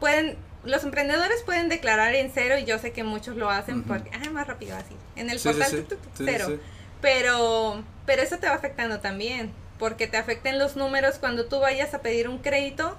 pueden, 0.00 0.36
los 0.64 0.84
emprendedores 0.84 1.42
pueden 1.42 1.68
declarar 1.68 2.14
en 2.14 2.30
cero 2.32 2.58
y 2.58 2.64
yo 2.64 2.78
sé 2.78 2.92
que 2.92 3.04
muchos 3.04 3.36
lo 3.36 3.50
hacen 3.50 3.82
porque, 3.82 4.10
ah, 4.14 4.30
más 4.30 4.46
rápido 4.46 4.76
así, 4.76 4.96
en 5.16 5.30
el 5.30 5.38
portal 5.38 5.86
cero. 6.14 6.58
Pero, 7.00 7.82
pero 8.06 8.22
eso 8.22 8.38
te 8.38 8.48
va 8.48 8.54
afectando 8.54 9.00
también 9.00 9.52
porque 9.78 10.06
te 10.06 10.16
afecten 10.16 10.60
los 10.60 10.76
números 10.76 11.16
cuando 11.18 11.46
tú 11.46 11.58
vayas 11.58 11.92
a 11.94 12.02
pedir 12.02 12.28
un 12.28 12.38
crédito 12.38 12.96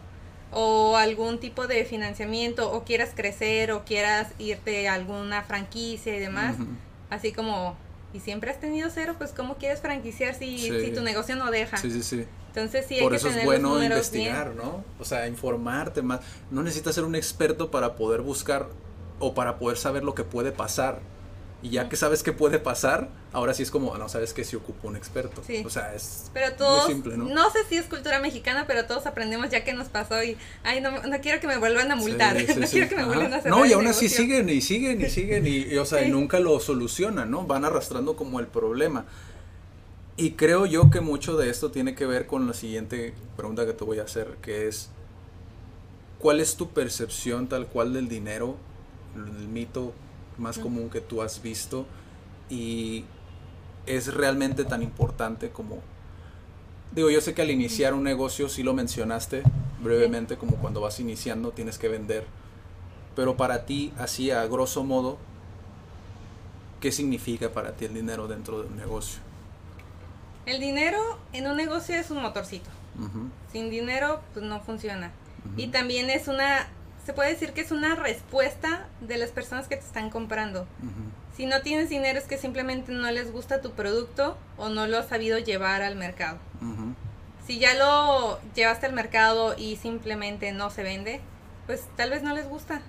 o 0.52 0.98
algún 0.98 1.40
tipo 1.40 1.68
de 1.68 1.86
financiamiento 1.86 2.72
o 2.72 2.84
quieras 2.84 3.12
crecer 3.16 3.72
o 3.72 3.86
quieras 3.86 4.28
irte 4.38 4.88
a 4.88 4.94
alguna 4.94 5.44
franquicia 5.44 6.16
y 6.16 6.20
demás. 6.20 6.58
Así 7.10 7.32
como 7.32 7.78
y 8.14 8.20
siempre 8.20 8.52
has 8.52 8.60
tenido 8.60 8.90
cero, 8.94 9.16
pues 9.18 9.32
¿cómo 9.32 9.56
quieres 9.56 9.82
franquiciar 9.82 10.36
si, 10.36 10.58
si 10.58 10.92
tu 10.92 11.02
negocio 11.02 11.36
no 11.36 11.50
deja? 11.50 11.78
Sí, 11.78 11.90
sí, 11.90 12.04
sí. 12.04 12.26
Entonces 12.50 12.86
sí, 12.88 12.96
hay 12.96 13.02
Por 13.02 13.12
que 13.12 13.18
eso 13.18 13.30
es 13.30 13.44
bueno 13.44 13.84
investigar, 13.84 14.54
¿no? 14.56 14.84
O 15.00 15.06
sea, 15.06 15.28
informarte 15.28 16.04
más. 16.04 16.20
No 16.52 16.62
necesitas 16.62 16.94
ser 16.94 17.04
un 17.04 17.16
experto 17.16 17.72
para 17.72 17.96
poder 17.96 18.22
buscar 18.22 18.68
o 19.20 19.34
para 19.34 19.58
poder 19.58 19.78
saber 19.78 20.04
lo 20.04 20.14
que 20.14 20.24
puede 20.24 20.52
pasar. 20.52 21.00
Y 21.64 21.70
ya 21.70 21.88
que 21.88 21.96
sabes 21.96 22.24
qué 22.24 22.34
puede 22.34 22.60
pasar, 22.60 23.08
ahora 23.32 23.54
sí 23.54 23.64
es 23.64 23.72
como, 23.72 23.98
no 23.98 24.10
sabes 24.10 24.34
que 24.34 24.44
se 24.44 24.58
ocupa 24.58 24.90
un 24.90 24.98
experto. 24.98 25.42
O 25.64 25.70
sea, 25.70 25.96
es 25.96 26.30
pero 26.34 26.52
todos, 26.56 26.84
muy 26.84 26.94
simple, 26.94 27.16
¿no? 27.16 27.24
No 27.24 27.50
sé 27.52 27.60
si 27.70 27.78
es 27.78 27.86
cultura 27.86 28.20
mexicana, 28.20 28.66
pero 28.68 28.86
todos 28.86 29.06
aprendemos 29.08 29.50
ya 29.50 29.64
que 29.64 29.72
nos 29.72 29.88
pasó 29.88 30.22
y, 30.22 30.36
ay, 30.64 30.82
no, 30.82 30.92
no 31.04 31.22
quiero 31.22 31.40
que 31.40 31.48
me 31.48 31.58
vuelvan 31.58 31.90
a 31.90 31.96
multar, 31.96 32.36
no 32.58 32.68
quiero 32.68 32.90
que 32.90 32.98
me 32.98 33.06
vuelvan 33.06 33.34
a 33.34 33.38
hacer 33.38 33.50
No, 33.50 33.66
y 33.66 33.72
aún 33.72 33.88
así 33.88 34.10
siguen 34.10 34.50
y 34.50 34.60
siguen 34.60 35.00
y 35.00 35.10
siguen 35.10 35.48
y, 35.48 35.78
o 35.78 35.86
sea, 35.86 36.02
y 36.06 36.12
nunca 36.12 36.42
lo 36.42 36.60
solucionan, 36.60 37.32
¿no? 37.32 37.48
Van 37.48 37.64
arrastrando 37.64 38.18
como 38.18 38.42
el 38.42 38.48
problema. 38.48 39.06
Y 40.18 40.32
creo 40.32 40.66
yo 40.66 40.90
que 40.90 41.00
mucho 41.00 41.38
de 41.38 41.50
esto 41.50 41.72
tiene 41.72 41.96
que 41.96 42.06
ver 42.06 42.28
con 42.28 42.46
la 42.46 42.54
siguiente 42.54 43.14
pregunta 43.38 43.66
que 43.66 43.72
te 43.72 43.86
voy 43.86 44.00
a 44.00 44.04
hacer, 44.04 44.36
que 44.42 44.68
es, 44.68 44.90
¿cuál 46.20 46.42
es 46.42 46.58
tu 46.58 46.72
percepción 46.72 47.48
tal 47.48 47.68
cual 47.68 47.94
del 47.94 48.10
dinero, 48.10 48.58
el 49.16 49.48
mito 49.48 49.94
más 50.38 50.60
común 50.60 50.90
que 50.90 51.02
tú 51.02 51.22
has 51.22 51.42
visto 51.42 51.86
y 52.50 53.06
es 53.86 54.14
realmente 54.14 54.66
tan 54.66 54.82
importante 54.82 55.50
como... 55.50 55.80
Digo, 56.92 57.10
yo 57.10 57.22
sé 57.22 57.34
que 57.34 57.42
al 57.42 57.50
iniciar 57.50 57.94
un 57.94 58.04
negocio, 58.04 58.50
sí 58.50 58.62
lo 58.62 58.74
mencionaste 58.74 59.44
brevemente, 59.82 60.38
como 60.38 60.58
cuando 60.58 60.80
vas 60.80 61.00
iniciando 61.00 61.52
tienes 61.52 61.78
que 61.78 61.90
vender, 61.90 62.26
pero 63.16 63.36
para 63.36 63.66
ti, 63.66 63.92
así 63.98 64.32
a 64.32 64.46
grosso 64.46 64.84
modo, 64.84 65.18
¿qué 66.80 66.92
significa 66.92 67.50
para 67.50 67.74
ti 67.74 67.86
el 67.86 67.94
dinero 67.94 68.28
dentro 68.28 68.62
de 68.62 68.68
un 68.68 68.78
negocio? 68.78 69.22
El 70.46 70.60
dinero 70.60 71.00
en 71.32 71.48
un 71.48 71.58
negocio 71.58 71.96
es 71.96 72.12
un 72.12 72.22
motorcito. 72.22 72.70
Sin 73.52 73.70
dinero, 73.70 74.22
pues 74.34 74.46
no 74.46 74.60
funciona. 74.60 75.12
Y 75.58 75.68
también 75.68 76.10
es 76.10 76.28
una 76.28 76.68
se 77.06 77.14
puede 77.14 77.30
decir 77.30 77.52
que 77.52 77.62
es 77.62 77.72
una 77.72 77.96
respuesta 77.96 78.88
de 79.02 79.18
las 79.18 79.32
personas 79.32 79.68
que 79.68 79.76
te 79.76 79.86
están 79.86 80.10
comprando. 80.10 80.66
Si 81.36 81.46
no 81.46 81.62
tienes 81.62 81.90
dinero 81.90 82.18
es 82.20 82.26
que 82.26 82.38
simplemente 82.38 82.92
no 82.92 83.10
les 83.12 83.32
gusta 83.32 83.62
tu 83.62 83.72
producto 83.72 84.38
o 84.58 84.70
no 84.70 84.88
lo 84.88 84.98
has 85.00 85.10
sabido 85.10 85.38
llevar 85.40 85.82
al 85.82 85.96
mercado. 85.96 86.38
Si 87.46 87.60
ya 87.60 87.74
lo 87.74 88.40
llevaste 88.56 88.86
al 88.86 88.94
mercado 88.94 89.56
y 89.58 89.76
simplemente 89.76 90.54
no 90.54 90.70
se 90.70 90.84
vende, 90.84 91.20
pues 91.66 91.82
tal 91.98 92.12
vez 92.12 92.24
no 92.24 92.34
les 92.34 92.48
gusta. 92.48 92.82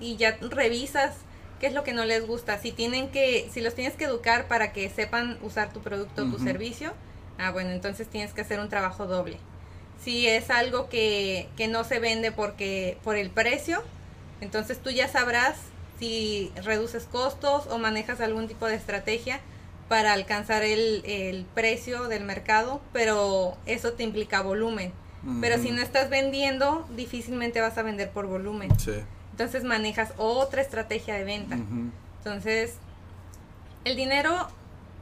Y 0.00 0.16
ya 0.16 0.36
revisas 0.40 1.16
qué 1.58 1.66
es 1.66 1.74
lo 1.74 1.82
que 1.82 1.92
no 1.92 2.04
les 2.04 2.26
gusta. 2.26 2.58
Si 2.58 2.70
tienen 2.70 3.10
que, 3.10 3.48
si 3.50 3.60
los 3.60 3.74
tienes 3.74 3.94
que 3.94 4.04
educar 4.04 4.46
para 4.46 4.72
que 4.72 4.88
sepan 4.90 5.38
usar 5.42 5.72
tu 5.72 5.80
producto 5.80 6.22
o 6.22 6.26
tu 6.26 6.38
servicio, 6.38 6.92
ah 7.38 7.50
bueno, 7.50 7.70
entonces 7.70 8.06
tienes 8.08 8.32
que 8.32 8.42
hacer 8.42 8.60
un 8.60 8.68
trabajo 8.68 9.06
doble 9.06 9.38
si 10.02 10.28
es 10.28 10.50
algo 10.50 10.88
que, 10.88 11.48
que 11.56 11.68
no 11.68 11.84
se 11.84 11.98
vende 11.98 12.32
porque 12.32 12.98
por 13.02 13.16
el 13.16 13.30
precio, 13.30 13.82
Entonces 14.40 14.78
tú 14.78 14.90
ya 14.90 15.08
sabrás 15.08 15.56
si 15.98 16.52
reduces 16.62 17.04
costos 17.04 17.66
o 17.68 17.78
manejas 17.78 18.20
algún 18.20 18.48
tipo 18.48 18.66
de 18.66 18.74
estrategia 18.74 19.40
para 19.88 20.12
alcanzar 20.12 20.62
el, 20.62 21.02
el 21.06 21.44
precio 21.54 22.08
del 22.08 22.24
mercado, 22.24 22.80
pero 22.92 23.56
eso 23.66 23.92
te 23.92 24.02
implica 24.02 24.42
volumen. 24.42 24.92
Pero 25.40 25.60
si 25.60 25.72
no 25.72 25.82
estás 25.82 26.08
vendiendo, 26.08 26.86
difícilmente 26.94 27.60
vas 27.60 27.76
a 27.78 27.82
vender 27.82 28.10
por 28.10 28.26
volumen. 28.28 28.70
Sí. 28.78 28.92
Entonces 29.32 29.64
manejas 29.64 30.12
otra 30.18 30.62
estrategia 30.62 31.14
de 31.14 31.24
venta. 31.24 31.58
Entonces, 32.18 32.74
el 33.84 33.96
dinero, 33.96 34.48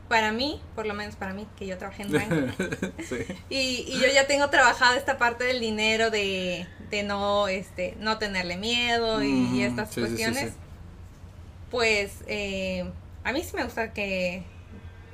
para 0.09 0.33
mí, 0.33 0.61
por 0.75 0.87
lo 0.87 0.95
menos 0.95 1.17
para 1.17 1.33
mí, 1.33 1.47
que 1.57 1.67
yo 1.67 1.79
trabajé 1.79 2.03
en 2.03 2.13
banco, 2.13 2.65
sí. 3.09 3.17
y, 3.49 3.85
y 3.89 4.01
yo 4.01 4.07
ya 4.13 4.27
tengo 4.27 4.49
trabajado 4.51 4.97
esta 4.97 5.19
parte 5.19 5.45
del 5.45 5.61
dinero 5.61 6.11
de, 6.11 6.67
de 6.91 7.03
no, 7.03 7.49
este, 7.49 7.97
no 7.99 8.19
tenerle 8.19 8.57
miedo 8.57 9.23
y, 9.23 9.63
estas 9.63 9.89
sí, 9.89 9.95
sí, 9.95 10.01
sí, 10.01 10.07
cuestiones. 10.07 10.51
sí. 10.51 10.57
Pues 11.71 12.23
eh, 12.27 12.91
a 13.25 13.33
mí 13.33 13.43
sí 13.43 13.57
me 13.57 13.65
gusta 13.65 13.93
que 13.93 14.45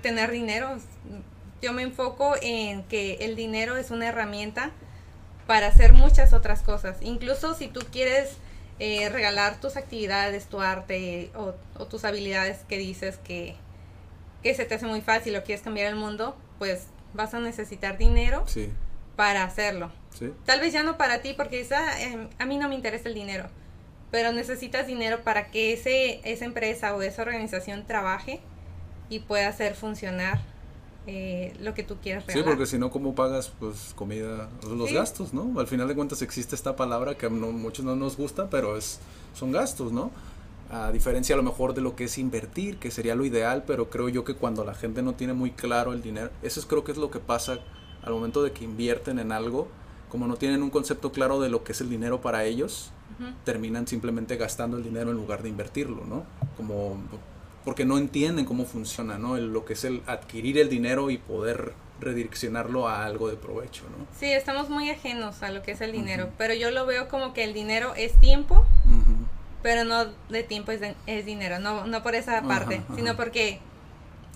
tener 0.02 0.30
dinero. 0.30 0.76
Yo 1.62 1.72
me 1.72 1.82
enfoco 1.82 2.34
en 2.42 2.82
que 2.84 3.14
el 3.20 3.36
dinero 3.36 3.76
es 3.76 3.90
una 3.90 4.08
herramienta 4.08 4.70
para 5.46 5.68
hacer 5.68 5.92
muchas 5.92 6.32
otras 6.32 6.62
cosas. 6.62 6.98
Incluso 7.00 7.54
si 7.54 7.68
tú 7.68 7.80
quieres 7.90 8.36
eh, 8.78 9.08
regalar 9.08 9.60
tus 9.60 9.76
actividades, 9.76 10.46
tu 10.46 10.60
arte 10.60 11.30
o, 11.34 11.54
o 11.78 11.86
tus 11.86 12.04
habilidades 12.04 12.58
que 12.68 12.78
dices 12.78 13.18
que, 13.18 13.56
que 14.42 14.54
se 14.54 14.64
te 14.64 14.74
hace 14.74 14.86
muy 14.86 15.00
fácil 15.00 15.36
o 15.36 15.42
quieres 15.44 15.62
cambiar 15.62 15.86
el 15.88 15.96
mundo, 15.96 16.36
pues 16.58 16.86
vas 17.14 17.34
a 17.34 17.40
necesitar 17.40 17.98
dinero 17.98 18.44
Sí, 18.46 18.70
para 19.16 19.44
hacerlo. 19.44 19.90
sí. 20.18 20.32
Tal 20.46 20.60
vez 20.60 20.72
ya 20.72 20.82
no 20.82 20.96
para 20.96 21.20
ti, 21.22 21.34
porque 21.36 21.58
dices, 21.58 21.72
"Ah, 21.78 22.00
em, 22.00 22.28
a 22.38 22.46
mí 22.46 22.56
no 22.58 22.68
me 22.68 22.74
interesa 22.74 23.08
el 23.08 23.14
dinero. 23.14 23.48
Pero 24.10 24.32
necesitas 24.32 24.86
dinero 24.88 25.20
para 25.22 25.50
que 25.50 25.72
ese, 25.72 26.20
esa 26.24 26.44
empresa 26.44 26.96
o 26.96 27.02
esa 27.02 27.22
organización 27.22 27.86
trabaje 27.86 28.40
y 29.08 29.20
pueda 29.20 29.48
hacer 29.48 29.74
funcionar 29.74 30.40
eh, 31.06 31.54
lo 31.60 31.72
que 31.74 31.82
tú 31.82 31.96
quieres 32.02 32.24
Sí, 32.24 32.28
regalar. 32.34 32.50
porque 32.50 32.66
si 32.66 32.78
no, 32.78 32.90
¿cómo 32.90 33.14
pagas 33.14 33.50
pues 33.58 33.92
comida? 33.96 34.48
Los 34.68 34.90
Sí. 34.90 34.94
gastos, 34.94 35.32
¿no? 35.32 35.58
Al 35.58 35.66
final 35.66 35.88
de 35.88 35.94
cuentas 35.94 36.20
existe 36.22 36.54
esta 36.54 36.76
palabra 36.76 37.16
que 37.16 37.26
a 37.26 37.30
no- 37.30 37.52
muchos 37.52 37.84
no 37.84 37.96
nos 37.96 38.16
gusta, 38.18 38.50
pero 38.50 38.76
es 38.76 39.00
son 39.34 39.50
gastos, 39.50 39.92
¿no? 39.92 40.10
A 40.72 40.92
diferencia 40.92 41.34
a 41.34 41.36
lo 41.36 41.42
mejor 41.42 41.74
de 41.74 41.80
lo 41.80 41.96
que 41.96 42.04
es 42.04 42.16
invertir, 42.18 42.76
que 42.78 42.90
sería 42.90 43.14
lo 43.16 43.24
ideal, 43.24 43.64
pero 43.66 43.90
creo 43.90 44.08
yo 44.08 44.24
que 44.24 44.34
cuando 44.34 44.64
la 44.64 44.74
gente 44.74 45.02
no 45.02 45.14
tiene 45.14 45.32
muy 45.32 45.50
claro 45.50 45.92
el 45.92 46.00
dinero, 46.02 46.30
eso 46.42 46.60
es 46.60 46.66
creo 46.66 46.84
que 46.84 46.92
es 46.92 46.98
lo 46.98 47.10
que 47.10 47.18
pasa 47.18 47.58
al 48.02 48.12
momento 48.12 48.42
de 48.42 48.52
que 48.52 48.64
invierten 48.64 49.18
en 49.18 49.32
algo, 49.32 49.66
como 50.08 50.26
no 50.28 50.36
tienen 50.36 50.62
un 50.62 50.70
concepto 50.70 51.10
claro 51.12 51.40
de 51.40 51.48
lo 51.48 51.64
que 51.64 51.72
es 51.72 51.80
el 51.80 51.90
dinero 51.90 52.20
para 52.20 52.44
ellos, 52.44 52.92
terminan 53.44 53.86
simplemente 53.86 54.36
gastando 54.36 54.76
el 54.78 54.82
dinero 54.84 55.10
en 55.10 55.16
lugar 55.16 55.42
de 55.42 55.48
invertirlo, 55.50 56.04
¿no? 56.06 56.24
Como 56.56 56.96
porque 57.64 57.84
no 57.84 57.98
entienden 57.98 58.46
cómo 58.46 58.64
funciona, 58.64 59.18
¿no? 59.18 59.36
El- 59.36 59.52
lo 59.52 59.66
que 59.66 59.74
es 59.74 59.84
el 59.84 60.00
adquirir 60.06 60.56
el 60.58 60.70
dinero 60.70 61.10
y 61.10 61.18
poder 61.18 61.74
redireccionarlo 62.00 62.88
a 62.88 63.04
algo 63.04 63.28
de 63.28 63.36
provecho, 63.36 63.82
¿no? 63.90 64.06
Sí, 64.18 64.26
estamos 64.32 64.70
muy 64.70 64.88
ajenos 64.88 65.42
a 65.42 65.50
lo 65.50 65.60
que 65.62 65.72
es 65.72 65.82
el 65.82 65.92
dinero, 65.92 66.30
pero 66.38 66.54
yo 66.54 66.70
lo 66.70 66.86
veo 66.86 67.08
como 67.08 67.34
que 67.34 67.44
el 67.44 67.52
dinero 67.52 67.92
es 67.94 68.18
tiempo. 68.20 68.64
Pero 69.62 69.84
no 69.84 70.06
de 70.28 70.42
tiempo 70.42 70.72
es, 70.72 70.80
de- 70.80 70.94
es 71.06 71.24
dinero, 71.26 71.58
no, 71.58 71.86
no 71.86 72.02
por 72.02 72.14
esa 72.14 72.38
Ajá, 72.38 72.48
parte, 72.48 72.76
ajá. 72.84 72.94
sino 72.96 73.16
porque 73.16 73.58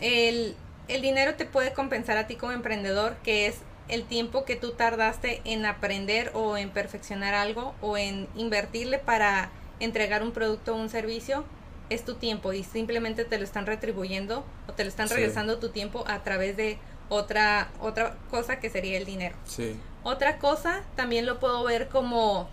el, 0.01 0.55
el 0.89 1.03
dinero 1.03 1.35
te 1.35 1.45
puede 1.47 1.72
compensar 1.72 2.16
a 2.16 2.27
ti 2.27 2.37
como 2.37 2.53
emprendedor, 2.53 3.16
que 3.22 3.47
es 3.47 3.57
el 3.89 4.05
tiempo 4.05 4.45
que 4.45 4.57
tú 4.57 4.72
tardaste 4.72 5.41
en 5.45 5.66
aprender 5.66 6.31
o 6.35 6.57
en 6.57 6.70
perfeccionar 6.70 7.35
algo 7.35 7.75
o 7.81 7.97
en 7.99 8.29
invertirle 8.35 8.99
para 8.99 9.51
entregar 9.81 10.22
un 10.22 10.33
producto 10.33 10.75
o 10.75 10.77
un 10.79 10.89
servicio, 10.89 11.45
es 11.91 12.05
tu 12.05 12.14
tiempo 12.14 12.53
y 12.55 12.64
simplemente 12.64 13.25
te 13.27 13.37
lo 13.39 13.45
están 13.45 13.66
retribuyendo 13.66 14.45
o 14.68 14.72
te 14.72 14.85
lo 14.85 14.89
están 14.89 15.09
Sí. 15.09 15.14
regresando 15.14 15.59
tu 15.59 15.68
tiempo 15.68 16.05
a 16.07 16.22
través 16.22 16.57
de 16.57 16.79
otra, 17.11 17.68
otra 17.81 18.16
cosa 18.31 18.59
que 18.59 18.70
sería 18.70 18.97
el 18.97 19.05
dinero. 19.05 19.37
Sí. 19.45 19.77
Otra 20.03 20.39
cosa 20.39 20.83
también 20.97 21.27
lo 21.27 21.39
puedo 21.39 21.62
ver 21.64 21.89
como 21.89 22.49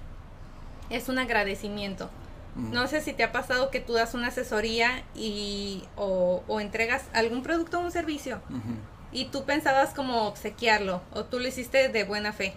es 0.90 1.08
un 1.08 1.18
agradecimiento. 1.20 2.10
Ujú. 2.56 2.74
No 2.74 2.88
sé 2.88 3.02
si 3.02 3.14
te 3.14 3.24
ha 3.24 3.32
pasado 3.32 3.70
que 3.72 3.80
tú 3.80 3.94
das 3.94 4.14
una 4.14 4.28
asesoría 4.28 5.04
y 5.16 5.84
o, 5.96 6.44
o 6.48 6.60
entregas 6.60 7.04
algún 7.14 7.44
producto 7.44 7.80
o 7.80 7.82
un 7.82 7.92
servicio 7.92 8.42
y 9.12 9.26
tú 9.26 9.44
pensabas 9.46 9.94
como 9.94 10.28
obsequiarlo 10.28 11.02
o 11.14 11.26
tú 11.26 11.40
lo 11.40 11.48
hiciste 11.48 11.90
de 11.90 12.04
buena 12.04 12.34
fe 12.34 12.54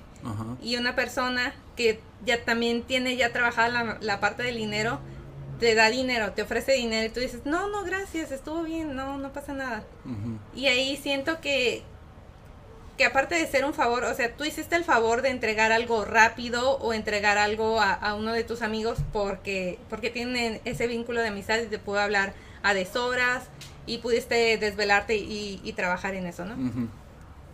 y 0.63 0.77
una 0.77 0.95
persona 0.95 1.55
que 1.77 2.01
ya 2.25 2.45
también 2.45 2.83
tiene 2.83 3.17
ya 3.17 3.31
trabajada 3.33 3.69
la, 3.69 3.99
la 4.01 4.21
parte 4.21 4.43
del 4.43 4.57
dinero 4.57 5.01
te 5.59 5.75
da 5.75 5.89
dinero, 5.89 6.33
te 6.33 6.43
ofrece 6.43 6.73
dinero 6.73 7.07
y 7.07 7.11
tú 7.11 7.21
dices, 7.21 7.43
no, 7.45 7.69
no, 7.69 7.85
gracias, 7.85 8.33
estuvo 8.33 8.63
bien, 8.63 8.95
no, 8.95 9.19
no 9.19 9.33
pasa 9.33 9.55
nada. 9.55 9.85
Y 10.55 10.67
ahí 10.67 10.97
siento 10.97 11.41
que, 11.41 11.83
que 12.97 13.05
aparte 13.05 13.35
de 13.35 13.47
ser 13.47 13.65
un 13.65 13.75
favor, 13.75 14.05
o 14.05 14.15
sea, 14.15 14.35
tú 14.37 14.45
hiciste 14.45 14.77
el 14.77 14.85
favor 14.85 15.23
de 15.23 15.31
entregar 15.31 15.73
algo 15.73 16.05
rápido 16.05 16.79
o 16.79 16.93
entregar 16.93 17.39
algo 17.39 17.81
a, 17.81 17.93
a 17.93 18.15
uno 18.15 18.33
de 18.33 18.45
tus 18.45 18.63
amigos 18.63 18.99
porque, 19.13 19.79
porque 19.91 20.11
tienen 20.11 20.61
ese 20.65 20.87
vínculo 20.87 21.21
de 21.21 21.29
amistad 21.29 21.59
y 21.59 21.67
te 21.67 21.79
pudo 21.79 21.99
hablar 21.99 22.35
a 22.63 22.73
deshoras 22.73 23.45
y 23.87 23.99
pudiste 23.99 24.57
desvelarte 24.59 25.17
y, 25.17 25.61
y 25.65 25.73
trabajar 25.73 26.15
en 26.15 26.27
eso, 26.27 26.45
¿no? 26.45 26.55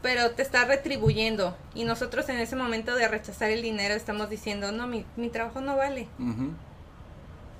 Pero 0.02 0.30
te 0.30 0.42
está 0.42 0.64
retribuyendo 0.64 1.56
y 1.74 1.84
nosotros 1.84 2.28
en 2.28 2.38
ese 2.38 2.56
momento 2.56 2.94
de 2.94 3.06
rechazar 3.08 3.50
el 3.50 3.60
dinero 3.62 3.94
estamos 3.94 4.30
diciendo, 4.30 4.72
no, 4.72 4.86
mi, 4.86 5.04
mi 5.16 5.28
trabajo 5.30 5.60
no 5.60 5.76
vale. 5.76 6.06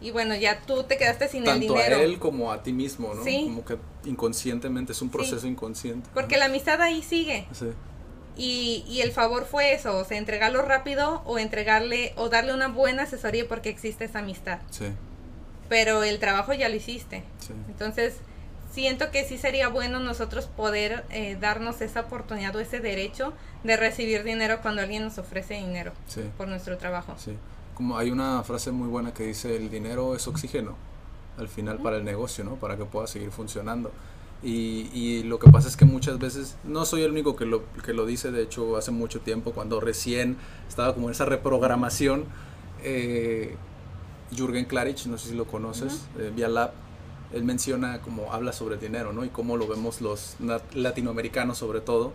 Y 0.00 0.10
bueno, 0.12 0.34
ya 0.34 0.60
tú 0.62 0.82
te 0.84 0.96
quedaste 0.96 1.28
sin 1.28 1.40
el 1.40 1.46
Tanto 1.60 1.76
a 1.76 1.82
dinero. 1.82 1.96
él 2.00 2.18
como 2.18 2.50
a 2.52 2.62
ti 2.62 2.72
mismo, 2.72 3.12
¿no? 3.14 3.22
Sí. 3.24 3.42
Como 3.44 3.64
que 3.64 3.76
inconscientemente, 4.04 4.92
es 4.92 5.02
un 5.02 5.10
proceso 5.10 5.46
inconsciente. 5.46 6.08
Porque 6.14 6.36
la 6.38 6.46
amistad 6.46 6.80
ahí 6.80 7.02
sigue. 7.02 7.46
Sí. 7.52 7.66
Y, 8.36 8.84
y 8.88 9.02
el 9.02 9.12
favor 9.12 9.44
fue 9.44 9.74
eso, 9.74 9.98
o 9.98 10.04
sea, 10.04 10.16
entregarlo 10.16 10.62
rápido 10.62 11.22
o 11.26 11.38
entregarle 11.38 12.14
o 12.16 12.28
darle 12.30 12.54
una 12.54 12.68
buena 12.68 13.02
asesoría 13.02 13.46
porque 13.46 13.68
existe 13.68 14.04
esa 14.06 14.20
amistad. 14.20 14.60
Sí. 14.70 14.86
Pero 15.68 16.02
el 16.02 16.18
trabajo 16.18 16.52
ya 16.54 16.68
lo 16.68 16.76
hiciste. 16.76 17.22
Sí. 17.38 17.52
Entonces, 17.68 18.14
siento 18.72 19.10
que 19.10 19.24
sí 19.24 19.36
sería 19.36 19.68
bueno 19.68 20.00
nosotros 20.00 20.46
poder 20.46 21.04
eh, 21.10 21.36
darnos 21.40 21.80
esa 21.82 22.00
oportunidad 22.00 22.54
o 22.56 22.60
ese 22.60 22.80
derecho 22.80 23.34
de 23.64 23.76
recibir 23.76 24.24
dinero 24.24 24.60
cuando 24.62 24.80
alguien 24.80 25.02
nos 25.02 25.18
ofrece 25.18 25.54
dinero 25.54 25.92
Sí. 26.06 26.22
por 26.38 26.48
nuestro 26.48 26.78
trabajo. 26.78 27.14
Sí. 27.18 27.36
Como 27.80 27.96
hay 27.96 28.10
una 28.10 28.42
frase 28.42 28.72
muy 28.72 28.88
buena 28.88 29.14
que 29.14 29.24
dice 29.24 29.56
el 29.56 29.70
dinero 29.70 30.14
es 30.14 30.28
oxígeno 30.28 30.74
al 31.38 31.48
final 31.48 31.78
para 31.78 31.96
el 31.96 32.04
negocio, 32.04 32.44
¿no? 32.44 32.56
Para 32.56 32.76
que 32.76 32.84
pueda 32.84 33.06
seguir 33.06 33.30
funcionando. 33.30 33.90
Y, 34.42 34.90
y 34.92 35.22
lo 35.22 35.38
que 35.38 35.50
pasa 35.50 35.66
es 35.66 35.78
que 35.78 35.86
muchas 35.86 36.18
veces, 36.18 36.58
no 36.62 36.84
soy 36.84 37.04
el 37.04 37.10
único 37.10 37.36
que 37.36 37.46
lo, 37.46 37.62
que 37.82 37.94
lo 37.94 38.04
dice, 38.04 38.32
de 38.32 38.42
hecho 38.42 38.76
hace 38.76 38.90
mucho 38.90 39.20
tiempo, 39.20 39.52
cuando 39.52 39.80
recién 39.80 40.36
estaba 40.68 40.92
como 40.92 41.06
en 41.06 41.12
esa 41.12 41.24
reprogramación, 41.24 42.26
eh, 42.82 43.56
Jürgen 44.30 44.66
Klarich, 44.66 45.06
no 45.06 45.16
sé 45.16 45.30
si 45.30 45.34
lo 45.34 45.46
conoces, 45.46 46.02
eh, 46.18 46.30
vía 46.36 46.48
Lab, 46.48 46.72
él 47.32 47.44
menciona 47.44 48.02
como 48.02 48.34
habla 48.34 48.52
sobre 48.52 48.74
el 48.74 48.80
dinero, 48.82 49.14
¿no? 49.14 49.24
Y 49.24 49.30
cómo 49.30 49.56
lo 49.56 49.66
vemos 49.66 50.02
los 50.02 50.36
latinoamericanos 50.74 51.56
sobre 51.56 51.80
todo, 51.80 52.12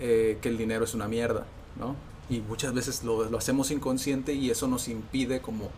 eh, 0.00 0.36
que 0.42 0.50
el 0.50 0.58
dinero 0.58 0.84
es 0.84 0.92
una 0.92 1.08
mierda, 1.08 1.46
¿no? 1.80 1.96
Y 2.30 2.40
muchas 2.40 2.74
veces 2.74 3.04
lo, 3.04 3.36
hacemos 3.36 3.70
inconsciente 3.70 4.34
y 4.34 4.50
eso 4.50 4.68
nos 4.68 4.88
impide 4.88 5.40
como 5.40 5.70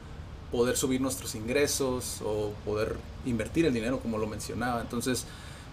poder 0.50 0.76
subir 0.76 1.00
nuestros 1.00 1.34
ingresos 1.36 2.20
o 2.24 2.52
poder 2.64 2.96
invertir 3.24 3.66
el 3.66 3.72
dinero, 3.72 4.00
como 4.00 4.18
lo 4.18 4.26
mencionaba. 4.26 4.80
Entonces, 4.80 5.26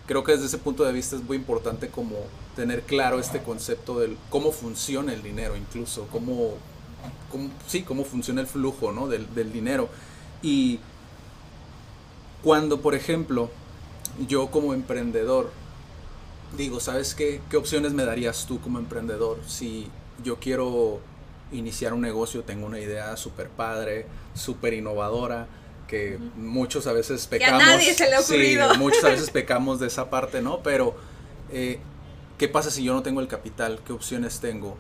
creo 0.06 0.24
que 0.24 0.34
desde 0.34 0.46
ese 0.46 0.60
punto 0.60 0.84
de 0.84 0.94
vista 0.94 1.16
es 1.16 1.24
muy 1.24 1.38
importante 1.38 1.90
como 1.90 2.16
tener 2.56 2.84
claro 2.84 3.20
este 3.20 3.42
concepto 3.42 4.00
del 4.00 4.18
cómo 4.30 4.52
funciona 4.52 5.14
el 5.14 5.24
dinero, 5.24 5.56
incluso 5.58 6.08
cómo, 6.12 6.54
cómo 7.32 7.50
sí, 7.68 7.82
cómo 7.82 8.04
funciona 8.06 8.42
el 8.42 8.48
flujo, 8.48 8.92
¿no? 8.92 9.08
del, 9.08 9.34
del 9.34 9.52
dinero. 9.52 9.90
Y 10.44 10.80
cuando, 12.44 12.82
por 12.82 12.94
ejemplo, 12.94 13.50
yo 14.28 14.52
como 14.52 14.76
emprendedor 14.76 15.52
digo, 16.56 16.80
¿sabes 16.80 17.14
qué? 17.16 17.42
¿Qué 17.50 17.58
opciones 17.58 17.94
me 17.94 18.06
darías 18.06 18.46
tú 18.46 18.62
como 18.62 18.80
emprendedor? 18.80 19.40
Si 19.48 19.88
yo 20.24 20.38
quiero 20.38 21.00
iniciar 21.52 21.94
un 21.94 22.02
negocio, 22.02 22.44
tengo 22.44 22.66
una 22.66 22.80
idea 22.80 23.16
súper 23.18 23.50
padre, 23.50 24.06
súper 24.34 24.74
innovadora, 24.74 25.48
que 25.88 26.20
muchos 26.36 26.88
a 26.88 26.92
veces 26.94 27.26
a 27.26 27.30
pecamos. 27.30 27.60
nadie 27.66 27.94
se 27.94 28.10
le 28.10 28.16
ha 28.16 28.22
Sí, 28.22 28.58
muchos 28.78 29.04
a 29.04 29.10
veces 29.10 29.30
pecamos 29.32 29.80
de 29.80 29.88
esa 29.88 30.10
parte, 30.10 30.42
¿no? 30.42 30.62
Pero, 30.64 30.96
eh, 31.52 31.80
¿qué 32.38 32.48
pasa 32.48 32.70
si 32.72 32.84
yo 32.84 32.94
no 32.94 33.04
tengo 33.04 33.22
el 33.22 33.28
capital? 33.28 33.80
¿Qué 33.86 33.94
opciones 33.94 34.40
tengo? 34.40 34.76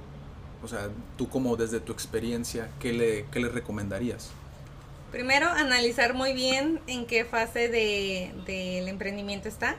O 0.63 0.67
sea, 0.67 0.89
tú 1.17 1.29
como 1.29 1.55
desde 1.55 1.79
tu 1.79 1.93
experiencia, 1.93 2.69
¿qué 2.79 2.91
le, 2.91 3.25
qué 3.31 3.39
le 3.39 3.49
recomendarías? 3.49 4.31
Primero, 5.11 5.47
analizar 5.49 6.13
muy 6.13 6.33
bien 6.33 6.81
en 6.87 7.05
qué 7.05 7.23
fase 7.23 7.69
de- 7.69 8.33
del 8.45 8.87
emprendimiento 8.89 9.47
está. 9.47 9.77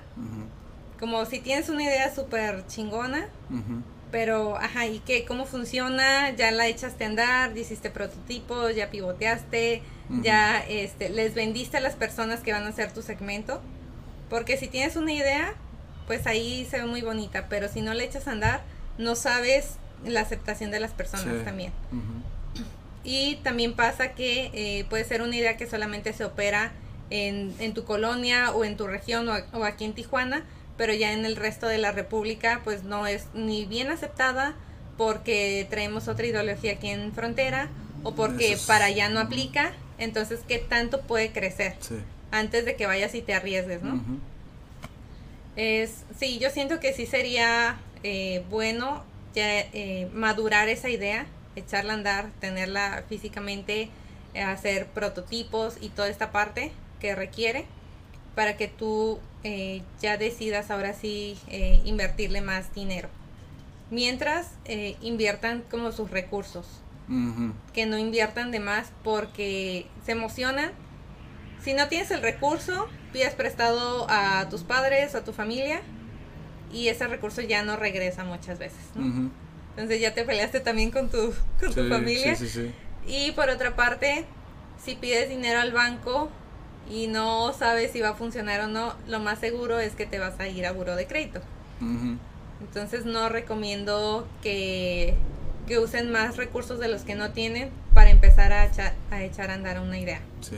Como 0.98 1.24
si 1.26 1.40
tienes 1.40 1.68
una 1.68 1.84
idea 1.84 2.12
súper 2.14 2.66
chingona, 2.66 3.28
ujú, 3.50 3.82
Pero, 4.11 4.56
ajá, 4.56 4.86
¿y 4.86 5.00
qué? 5.00 5.24
¿Cómo 5.24 5.44
funciona? 5.44 6.30
¿Ya 6.30 6.50
la 6.50 6.66
echaste 6.66 7.04
a 7.04 7.09
andar? 7.09 7.56
¿Hiciste 7.56 7.90
prototipos? 7.90 8.74
¿Ya 8.74 8.90
pivoteaste? 8.90 9.82
¿Ya 10.22 10.61
este, 10.66 11.11
les 11.11 11.34
vendiste 11.34 11.76
a 11.76 11.80
las 11.80 11.94
personas 11.94 12.40
que 12.40 12.52
van 12.52 12.64
a 12.64 12.68
hacer 12.68 12.92
tu 12.92 13.02
segmento? 13.02 13.61
Porque 14.30 14.56
si 14.56 14.68
tienes 14.68 14.96
una 14.96 15.12
idea, 15.12 15.54
pues 16.06 16.26
ahí 16.26 16.66
se 16.70 16.80
ve 16.80 16.86
muy 16.86 17.02
bonita, 17.02 17.48
pero 17.50 17.68
si 17.68 17.82
no 17.82 17.92
le 17.92 18.04
echas 18.04 18.26
a 18.26 18.32
andar, 18.32 18.62
no 18.96 19.14
sabes 19.14 19.74
la 20.04 20.20
aceptación 20.20 20.70
de 20.70 20.80
las 20.80 20.92
personas 20.92 21.44
también. 21.44 21.72
Y 23.04 23.36
también 23.36 23.74
pasa 23.74 24.12
que 24.12 24.50
eh, 24.52 24.84
puede 24.88 25.04
ser 25.04 25.22
una 25.22 25.36
idea 25.36 25.56
que 25.56 25.66
solamente 25.66 26.12
se 26.12 26.24
opera 26.24 26.72
en, 27.11 27.54
en 27.59 27.74
tu 27.74 27.84
colonia 27.84 28.52
o 28.52 28.64
en 28.64 28.76
tu 28.76 28.86
región 28.86 29.28
o, 29.28 29.34
o, 29.52 29.64
aquí 29.64 29.84
en 29.84 29.94
Tijuana, 29.94 30.44
pero 30.78 30.94
ya 30.94 31.12
en 31.12 31.26
el 31.26 31.36
resto 31.36 31.66
de 31.66 31.76
la 31.76 31.92
República 31.92 32.62
pues 32.64 32.84
no 32.84 33.06
es 33.06 33.26
ni 33.34 33.66
bien 33.66 33.90
aceptada 33.90 34.54
porque 34.96 35.66
traemos 35.68 36.08
otra 36.08 36.26
ideología 36.26 36.72
aquí 36.72 36.88
en 36.88 37.12
frontera 37.12 37.68
o 38.04 38.14
porque 38.14 38.56
para 38.66 38.86
allá 38.86 39.08
no 39.10 39.20
aplica, 39.20 39.72
entonces 39.98 40.40
qué 40.48 40.58
tanto 40.58 41.02
puede 41.02 41.30
crecer 41.32 41.76
antes 42.30 42.64
de 42.64 42.76
que 42.76 42.86
vayas 42.86 43.14
y 43.14 43.22
te 43.22 43.34
arriesgues, 43.34 43.82
¿no? 43.82 44.00
Es, 45.56 46.04
sí, 46.18 46.38
yo 46.38 46.50
siento 46.50 46.78
que 46.78 46.92
sí 46.94 47.04
sería 47.04 47.76
eh, 48.04 48.44
bueno 48.48 49.02
ya 49.34 49.60
eh, 49.60 50.08
madurar 50.12 50.68
esa 50.68 50.88
idea, 50.88 51.26
echarla 51.56 51.92
a 51.92 51.96
andar, 51.96 52.30
tenerla 52.40 53.02
físicamente, 53.08 53.90
eh, 54.34 54.42
hacer 54.42 54.86
prototipos 54.86 55.76
y 55.80 55.88
toda 55.88 56.08
esta 56.08 56.30
parte 56.30 56.70
que 57.00 57.16
requiere 57.16 57.66
para 58.39 58.57
que 58.57 58.68
tú 58.68 59.18
eh, 59.43 59.82
ya 60.01 60.16
decidas 60.16 60.70
ahora 60.70 60.95
sí 60.95 61.36
eh, 61.49 61.82
invertirle 61.84 62.41
más 62.41 62.72
dinero. 62.72 63.09
Mientras 63.91 64.53
eh, 64.64 64.97
inviertan 65.01 65.64
como 65.68 65.91
sus 65.91 66.12
recursos. 66.12 66.64
Que 67.72 67.84
no 67.84 67.99
inviertan 67.99 68.53
de 68.53 68.61
más 68.61 68.93
porque 69.03 69.89
se 70.07 70.12
emocionan. 70.12 70.70
Si 71.64 71.72
no 71.74 71.89
tienes 71.89 72.12
el 72.12 72.22
recurso, 72.22 72.86
pides 73.12 73.34
prestado 73.34 74.07
a 74.09 74.49
tus 74.49 74.62
padres, 74.62 75.16
a 75.16 75.24
tu 75.24 75.32
familia, 75.32 75.80
y 76.72 76.86
ese 76.86 77.09
recurso 77.09 77.41
ya 77.41 77.64
no 77.64 77.74
regresa 77.74 78.22
muchas 78.22 78.61
veces. 78.61 78.78
Entonces 79.70 80.01
ya 80.01 80.14
te 80.14 80.22
peleaste 80.22 80.61
también 80.61 80.93
con 80.93 81.11
tu, 81.11 81.34
con 81.59 81.74
tu 81.74 81.89
familia. 81.89 82.36
y 83.05 83.32
por 83.32 83.49
otra 83.49 83.74
parte, 83.74 84.26
si 84.80 84.95
pides 84.95 85.28
dinero 85.28 85.59
al 85.59 85.72
banco, 85.72 86.30
y 86.91 87.07
no 87.07 87.53
sabes 87.53 87.93
si 87.93 88.01
va 88.01 88.11
a 88.11 88.14
funcionar 88.14 88.61
o 88.61 88.66
no, 88.68 88.95
lo 89.07 89.20
más 89.20 89.39
seguro 89.39 89.78
es 89.78 89.95
que 89.95 90.07
te 90.07 90.18
vas 90.18 90.39
a 90.41 90.49
ir 90.49 90.66
a 90.66 90.72
buro 90.72 90.97
de 90.97 91.07
crédito. 91.07 91.41
Entonces 92.61 93.05
no 93.05 93.28
recomiendo 93.28 94.26
que, 94.43 95.14
que, 95.66 95.78
usen 95.78 96.11
más 96.11 96.36
recursos 96.36 96.80
de 96.80 96.89
los 96.89 97.03
que 97.03 97.14
no 97.14 97.30
tienen 97.30 97.70
para 97.95 98.11
empezar 98.11 98.53
a, 98.53 98.66
echar 98.66 98.95
a 99.11 99.22
echar 99.22 99.51
a 99.51 99.55
andar 99.55 99.80
una 99.80 99.99
idea. 99.99 100.20
Sí. 100.41 100.57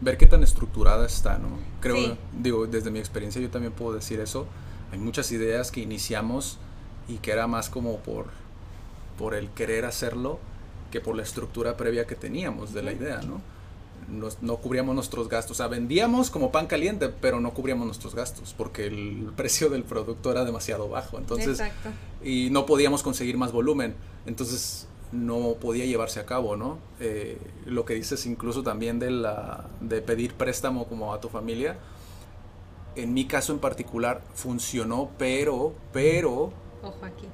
Ver 0.00 0.16
qué 0.16 0.26
tan 0.26 0.42
estructurada 0.42 1.06
está, 1.06 1.38
¿no? 1.38 1.58
Creo, 1.80 2.16
digo, 2.32 2.66
desde 2.66 2.90
mi 2.90 2.98
experiencia 2.98 3.40
yo 3.40 3.50
también 3.50 3.72
puedo 3.72 3.94
decir 3.94 4.20
eso. 4.20 4.46
Hay 4.92 4.98
muchas 4.98 5.30
ideas 5.32 5.70
que 5.70 5.80
iniciamos 5.80 6.58
y 7.08 7.18
que 7.18 7.32
era 7.32 7.46
más 7.46 7.68
como 7.68 7.98
por, 7.98 8.26
por 9.16 9.34
el 9.34 9.50
querer 9.50 9.84
hacerlo 9.84 10.38
que 10.90 11.00
por 11.00 11.14
la 11.16 11.22
estructura 11.22 11.76
previa 11.76 12.06
que 12.06 12.14
teníamos 12.14 12.72
de 12.72 12.82
la 12.82 12.92
idea, 12.92 13.20
¿no? 13.22 13.40
No 14.08 14.56
cubríamos 14.56 14.94
nuestros 14.94 15.28
gastos. 15.28 15.52
O 15.52 15.54
sea, 15.54 15.68
vendíamos 15.68 16.30
como 16.30 16.50
pan 16.50 16.66
caliente, 16.66 17.08
pero 17.08 17.40
no 17.40 17.52
cubríamos 17.52 17.86
nuestros 17.86 18.14
gastos 18.14 18.54
porque 18.56 18.86
el 18.86 19.30
precio 19.36 19.68
del 19.68 19.84
producto 19.84 20.30
era 20.30 20.44
demasiado 20.44 20.88
bajo. 20.88 21.18
Entonces, 21.18 21.60
y 22.22 22.50
no 22.50 22.66
podíamos 22.66 23.02
conseguir 23.02 23.36
más 23.36 23.52
volumen. 23.52 23.94
Entonces, 24.26 24.88
no 25.12 25.54
podía 25.54 25.86
llevarse 25.86 26.20
a 26.20 26.26
cabo, 26.26 26.56
¿no? 26.56 26.78
Eh, 27.00 27.38
lo 27.64 27.84
que 27.84 27.94
dices 27.94 28.26
incluso 28.26 28.62
también 28.62 28.98
de, 28.98 29.10
la, 29.10 29.66
de 29.80 30.02
pedir 30.02 30.34
préstamo 30.34 30.86
como 30.86 31.14
a 31.14 31.20
tu 31.20 31.28
familia. 31.28 31.78
En 32.94 33.14
mi 33.14 33.26
caso 33.26 33.52
en 33.52 33.58
particular 33.58 34.22
funcionó, 34.34 35.10
pero, 35.18 35.72
pero 35.92 36.52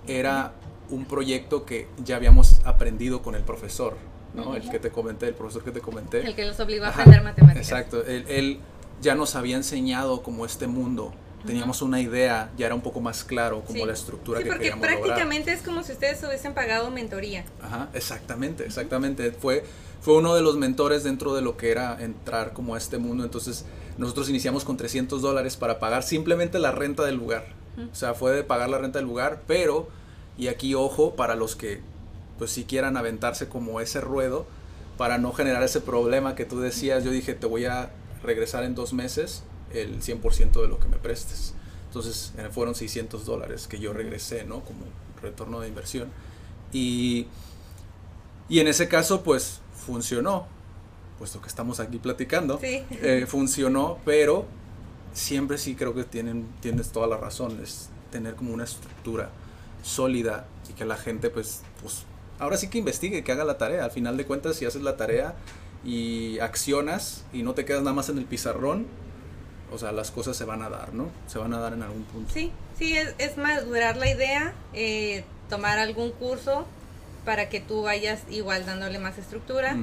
era 0.06 0.52
un 0.90 1.06
proyecto 1.06 1.64
que 1.64 1.88
ya 2.04 2.16
habíamos 2.16 2.60
aprendido 2.64 3.22
con 3.22 3.34
el 3.34 3.42
profesor. 3.42 3.96
¿No? 4.34 4.54
El 4.56 4.68
que 4.68 4.78
te 4.78 4.90
comenté, 4.90 5.28
el 5.28 5.34
profesor 5.34 5.64
que 5.64 5.70
te 5.70 5.80
comenté. 5.80 6.26
El 6.26 6.34
que 6.34 6.44
los 6.44 6.58
obligó 6.60 6.84
a 6.84 6.88
aprender 6.88 7.22
matemáticas. 7.22 7.68
Exacto, 7.68 8.04
él, 8.04 8.58
ya 9.00 9.14
nos 9.14 9.34
había 9.34 9.56
enseñado 9.56 10.22
como 10.22 10.44
este 10.44 10.66
mundo. 10.66 11.12
Teníamos 11.46 11.82
una 11.82 12.00
idea, 12.00 12.50
ya 12.56 12.64
era 12.64 12.74
un 12.74 12.80
poco 12.80 13.02
más 13.02 13.22
claro 13.22 13.62
como 13.66 13.84
la 13.84 13.92
estructura 13.92 14.38
sí, 14.38 14.44
que 14.44 14.50
porque 14.50 14.72
prácticamente 14.80 15.52
es 15.52 15.60
como 15.60 15.82
si 15.82 15.92
ustedes 15.92 16.22
hubiesen 16.24 16.54
pagado 16.54 16.90
mentoría. 16.90 17.44
Ajá, 17.60 17.90
exactamente, 17.92 18.64
exactamente. 18.64 19.30
Fue, 19.30 19.62
fue 20.00 20.16
uno 20.16 20.34
de 20.34 20.40
los 20.40 20.56
mentores 20.56 21.04
dentro 21.04 21.34
de 21.34 21.42
lo 21.42 21.58
que 21.58 21.70
era 21.70 22.02
entrar 22.02 22.54
como 22.54 22.74
a 22.74 22.78
este 22.78 22.96
mundo. 22.96 23.24
Entonces, 23.24 23.66
nosotros 23.98 24.30
iniciamos 24.30 24.64
con 24.64 24.78
300 24.78 25.20
dólares 25.20 25.58
para 25.58 25.78
pagar 25.78 26.02
simplemente 26.02 26.58
la 26.58 26.72
renta 26.72 27.04
del 27.04 27.16
lugar. 27.16 27.44
O 27.92 27.94
sea, 27.94 28.14
fue 28.14 28.32
de 28.32 28.42
pagar 28.42 28.70
la 28.70 28.78
renta 28.78 29.00
del 29.00 29.06
lugar, 29.06 29.42
pero, 29.46 29.88
y 30.38 30.46
aquí 30.46 30.74
ojo, 30.74 31.14
para 31.14 31.34
los 31.34 31.56
que 31.56 31.82
pues 32.38 32.50
si 32.50 32.64
quieran 32.64 32.96
aventarse 32.96 33.48
como 33.48 33.80
ese 33.80 34.00
ruedo 34.00 34.46
para 34.96 35.18
no 35.18 35.32
generar 35.32 35.62
ese 35.62 35.80
problema 35.80 36.34
que 36.34 36.44
tú 36.44 36.60
decías. 36.60 37.04
Yo 37.04 37.10
dije, 37.10 37.34
te 37.34 37.46
voy 37.46 37.64
a 37.64 37.90
regresar 38.22 38.64
en 38.64 38.74
dos 38.74 38.92
meses 38.92 39.42
el 39.72 40.00
100% 40.00 40.62
de 40.62 40.68
lo 40.68 40.78
que 40.78 40.88
me 40.88 40.96
prestes. 40.96 41.54
Entonces 41.88 42.32
eh, 42.38 42.48
fueron 42.50 42.74
600 42.74 43.24
dólares 43.24 43.66
que 43.68 43.78
yo 43.78 43.92
regresé, 43.92 44.44
¿no? 44.44 44.60
Como 44.60 44.84
retorno 45.22 45.60
de 45.60 45.68
inversión. 45.68 46.08
Y, 46.72 47.26
y 48.48 48.60
en 48.60 48.68
ese 48.68 48.88
caso, 48.88 49.22
pues 49.22 49.60
funcionó, 49.86 50.46
puesto 51.18 51.40
que 51.40 51.48
estamos 51.48 51.80
aquí 51.80 51.98
platicando. 51.98 52.58
Eh, 52.62 53.26
funcionó, 53.28 53.98
pero 54.04 54.46
siempre 55.12 55.58
sí 55.58 55.74
creo 55.74 55.94
que 55.94 56.04
tienen, 56.04 56.46
tienes 56.60 56.90
toda 56.90 57.06
la 57.06 57.16
razón, 57.16 57.60
es 57.62 57.90
tener 58.10 58.34
como 58.34 58.52
una 58.52 58.64
estructura 58.64 59.30
sólida 59.82 60.46
y 60.68 60.72
que 60.72 60.84
la 60.84 60.96
gente 60.96 61.30
pues, 61.30 61.62
pues 61.80 62.04
ahora 62.38 62.56
sí 62.56 62.68
que 62.68 62.78
investigue, 62.78 63.24
que 63.24 63.32
haga 63.32 63.44
la 63.44 63.58
tarea. 63.58 63.84
Al 63.84 63.90
final 63.90 64.16
de 64.16 64.26
cuentas, 64.26 64.56
si 64.56 64.64
haces 64.64 64.82
la 64.82 64.96
tarea 64.96 65.34
y 65.84 66.38
accionas 66.38 67.24
y 67.32 67.42
no 67.42 67.54
te 67.54 67.64
quedas 67.64 67.82
nada 67.82 67.94
más 67.94 68.08
en 68.08 68.18
el 68.18 68.24
pizarrón, 68.24 68.86
o 69.72 69.78
sea, 69.78 69.92
las 69.92 70.10
cosas 70.10 70.36
se 70.36 70.44
van 70.44 70.62
a 70.62 70.68
dar, 70.68 70.94
¿no? 70.94 71.10
Se 71.26 71.38
van 71.38 71.52
a 71.54 71.58
dar 71.58 71.72
en 71.72 71.82
algún 71.82 72.04
punto. 72.04 72.32
Sí, 72.32 72.52
sí, 72.78 72.96
es, 72.96 73.14
es 73.18 73.36
madurar 73.36 73.96
la 73.96 74.08
idea, 74.10 74.54
eh, 74.72 75.24
tomar 75.48 75.78
algún 75.78 76.12
curso 76.12 76.66
para 77.24 77.48
que 77.48 77.60
tú 77.60 77.82
vayas 77.82 78.22
igual 78.30 78.66
dándole 78.66 78.98
más 78.98 79.18
estructura. 79.18 79.76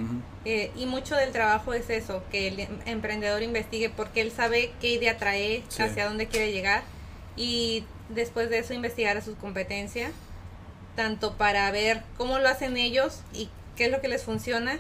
Eh, 0.45 0.71
y 0.75 0.85
mucho 0.85 1.15
del 1.15 1.31
trabajo 1.31 1.73
es 1.73 1.89
eso, 1.89 2.23
que 2.31 2.47
el 2.47 2.59
em, 2.59 2.79
emprendedor 2.85 3.41
investigue 3.41 3.89
porque 3.89 4.21
él 4.21 4.31
sabe 4.31 4.71
qué 4.79 4.93
idea 4.93 5.17
trae, 5.17 5.63
hacia 5.79 6.05
dónde 6.05 6.27
quiere 6.27 6.51
llegar 6.51 6.83
y 7.35 7.83
después 8.09 8.49
de 8.49 8.59
eso 8.59 8.73
investigar 8.73 9.17
a 9.17 9.21
sus 9.21 9.35
competencias 9.35 10.11
tanto 10.95 11.37
para 11.37 11.69
ver 11.71 12.03
cómo 12.17 12.39
lo 12.39 12.49
hacen 12.49 12.77
ellos 12.77 13.21
y 13.33 13.49
qué 13.75 13.85
es 13.85 13.91
lo 13.91 14.01
que 14.01 14.07
les 14.07 14.23
funciona 14.23 14.79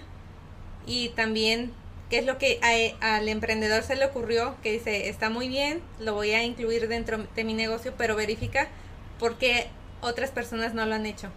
y 0.85 1.09
también 1.09 1.73
qué 2.09 2.19
es 2.19 2.25
lo 2.25 2.37
que 2.37 2.59
al 2.99 3.29
emprendedor 3.29 3.83
se 3.83 3.95
le 3.95 4.05
ocurrió, 4.05 4.55
que 4.61 4.73
dice, 4.73 5.07
está 5.07 5.29
muy 5.29 5.47
bien, 5.47 5.81
lo 5.99 6.13
voy 6.13 6.31
a 6.31 6.43
incluir 6.43 6.89
dentro 6.89 7.25
de 7.35 7.43
mi 7.45 7.53
negocio, 7.53 7.93
pero 7.97 8.17
verifica 8.17 8.67
por 9.17 9.37
qué 9.37 9.69
otras 10.01 10.29
personas 10.31 10.73
no 10.73 10.85
lo 10.85 10.95
han 10.95 11.05
hecho. 11.05 11.29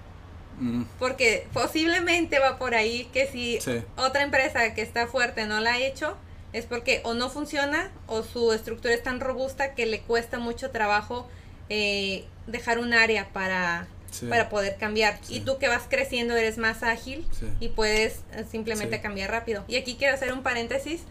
Mm. 0.58 0.82
Porque 0.98 1.46
posiblemente 1.52 2.40
va 2.40 2.58
por 2.58 2.74
ahí 2.74 3.08
que 3.12 3.26
si 3.26 3.58
otra 3.96 4.22
empresa 4.22 4.74
que 4.74 4.82
está 4.82 5.06
fuerte 5.06 5.46
no 5.46 5.60
la 5.60 5.74
ha 5.74 5.78
hecho, 5.78 6.16
es 6.52 6.66
porque 6.66 7.00
o 7.04 7.14
no 7.14 7.30
funciona 7.30 7.90
o 8.06 8.22
su 8.22 8.52
estructura 8.52 8.94
es 8.94 9.02
tan 9.02 9.20
robusta 9.20 9.74
que 9.74 9.86
le 9.86 10.00
cuesta 10.00 10.38
mucho 10.38 10.70
trabajo 10.70 11.28
eh, 11.68 12.24
dejar 12.46 12.78
un 12.78 12.94
área 12.94 13.28
para 13.32 13.88
para 14.28 14.48
poder 14.48 14.76
cambiar. 14.76 15.18
Y 15.28 15.40
tú 15.40 15.58
que 15.58 15.68
vas 15.68 15.84
creciendo 15.88 16.36
eres 16.36 16.58
más 16.58 16.82
ágil 16.82 17.26
y 17.60 17.68
puedes 17.68 18.20
eh, 18.32 18.44
simplemente 18.50 19.00
cambiar 19.00 19.30
rápido. 19.30 19.64
Y 19.68 19.76
aquí 19.76 19.96
quiero 19.96 20.14
hacer 20.14 20.32
un 20.32 20.42
paréntesis 20.42 21.02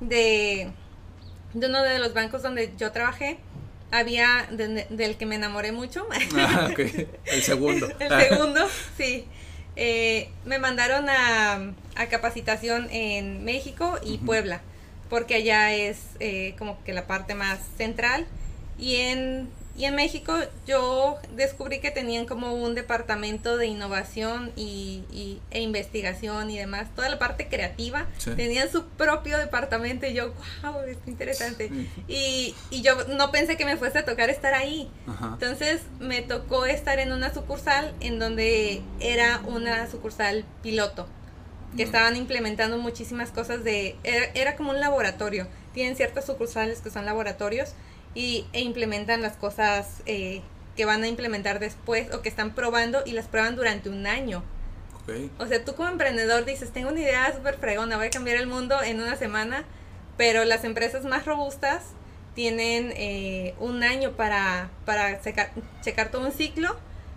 de, 0.00 0.70
de 1.54 1.66
uno 1.66 1.82
de 1.82 1.98
los 1.98 2.14
bancos 2.14 2.42
donde 2.42 2.72
yo 2.78 2.92
trabajé. 2.92 3.38
Había 3.90 4.48
del 4.50 5.16
que 5.16 5.26
me 5.26 5.34
enamoré 5.34 5.72
mucho. 5.72 6.06
Ah, 6.36 6.70
El 7.26 7.42
segundo. 7.42 7.88
El 8.00 8.20
segundo, 8.28 8.66
sí. 8.96 9.26
Eh, 9.76 10.30
me 10.44 10.58
mandaron 10.58 11.08
a, 11.08 11.72
a, 11.96 12.06
capacitación 12.06 12.88
en 12.90 13.42
México 13.44 13.98
y 14.04 14.18
Puebla, 14.18 14.60
porque 15.08 15.36
allá 15.36 15.72
es 15.72 15.98
eh, 16.20 16.54
como 16.58 16.82
que 16.84 16.92
la 16.92 17.06
parte 17.06 17.34
más 17.34 17.58
central. 17.76 18.26
Y 18.78 18.96
en 18.96 19.48
y 19.74 19.86
en 19.86 19.94
México 19.94 20.34
yo 20.66 21.18
descubrí 21.34 21.80
que 21.80 21.90
tenían 21.90 22.26
como 22.26 22.52
un 22.52 22.74
departamento 22.74 23.56
de 23.56 23.66
innovación 23.66 24.52
y, 24.54 25.40
e 25.50 25.60
investigación 25.60 26.50
y 26.50 26.58
demás, 26.58 26.88
toda 26.94 27.08
la 27.08 27.18
parte 27.18 27.48
creativa, 27.48 28.06
tenían 28.36 28.70
su 28.70 28.84
propio 28.84 29.38
departamento 29.38 30.06
y 30.06 30.12
yo, 30.12 30.34
wow, 30.62 30.82
es 30.86 30.98
interesante. 31.06 31.70
Y, 32.06 32.54
y, 32.70 32.82
yo 32.82 32.96
no 33.08 33.30
pensé 33.30 33.56
que 33.56 33.64
me 33.64 33.78
fuese 33.78 34.00
a 34.00 34.04
tocar 34.04 34.28
estar 34.28 34.52
ahí. 34.52 34.90
Entonces 35.32 35.80
me 36.00 36.20
tocó 36.20 36.66
estar 36.66 36.98
en 36.98 37.12
una 37.12 37.32
sucursal 37.32 37.94
en 38.00 38.18
donde 38.18 38.82
era 39.00 39.40
una 39.46 39.90
sucursal 39.90 40.44
piloto, 40.62 41.06
que 41.76 41.84
mm. 41.84 41.86
estaban 41.86 42.16
implementando 42.16 42.76
muchísimas 42.76 43.30
cosas 43.30 43.64
de, 43.64 43.96
era, 44.04 44.26
era 44.34 44.56
como 44.56 44.70
un 44.70 44.80
laboratorio, 44.80 45.46
tienen 45.72 45.96
ciertas 45.96 46.26
sucursales 46.26 46.80
que 46.82 46.90
son 46.90 47.06
laboratorios 47.06 47.74
y, 48.14 48.46
e 48.52 48.60
implementan 48.60 49.22
las 49.22 49.36
cosas 49.36 50.02
eh, 50.06 50.42
que 50.76 50.84
van 50.84 51.02
a 51.02 51.08
implementar 51.08 51.58
después 51.58 52.12
o 52.12 52.22
que 52.22 52.28
están 52.28 52.54
probando 52.54 53.02
y 53.04 53.12
las 53.12 53.26
prueban 53.26 53.56
durante 53.56 53.88
un 53.88 54.06
año. 54.06 54.42
O 55.38 55.46
sea, 55.46 55.64
tú 55.64 55.74
como 55.74 55.88
emprendedor 55.88 56.44
dices, 56.44 56.72
tengo 56.72 56.90
una 56.90 57.00
idea 57.00 57.34
súper 57.34 57.56
fregona, 57.56 57.96
voy 57.96 58.06
a 58.06 58.10
cambiar 58.10 58.36
el 58.36 58.46
mundo 58.46 58.80
en 58.82 59.00
una 59.00 59.16
semana, 59.16 59.64
pero 60.16 60.44
las 60.44 60.62
empresas 60.62 61.04
más 61.04 61.26
robustas 61.26 61.82
tienen 62.34 62.92
eh, 62.96 63.54
un 63.58 63.82
año 63.82 64.12
para, 64.12 64.70
para 64.84 65.20
checar 65.20 66.10
todo 66.10 66.24
un 66.24 66.32
ciclo 66.32 66.76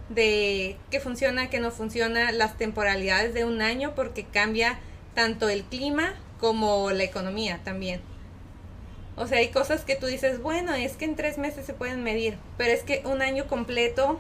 de 0.10 0.78
qué 0.90 1.00
funciona, 1.00 1.50
qué 1.50 1.60
no 1.60 1.72
funciona, 1.72 2.32
las 2.32 2.58
temporalidades 2.58 3.34
de 3.34 3.46
un 3.46 3.62
año, 3.62 3.94
porque 3.96 4.26
cambia 4.26 4.80
tanto 5.14 5.50
el 5.50 5.64
clima 5.64 6.16
como 6.40 6.92
la 6.92 7.04
economía 7.04 7.62
también. 7.64 8.02
O 9.18 9.28
sea, 9.28 9.38
hay 9.38 9.50
cosas 9.50 9.82
que 9.82 9.96
tú 9.96 10.08
dices, 10.08 10.42
bueno, 10.42 10.74
es 10.74 10.94
que 10.98 11.06
en 11.06 11.16
tres 11.16 11.38
meses 11.38 11.66
se 11.66 11.74
pueden 11.74 12.04
medir, 12.04 12.38
pero 12.58 12.72
es 12.72 12.84
que 12.84 13.02
un 13.06 13.22
año 13.22 13.48
completo 13.48 14.20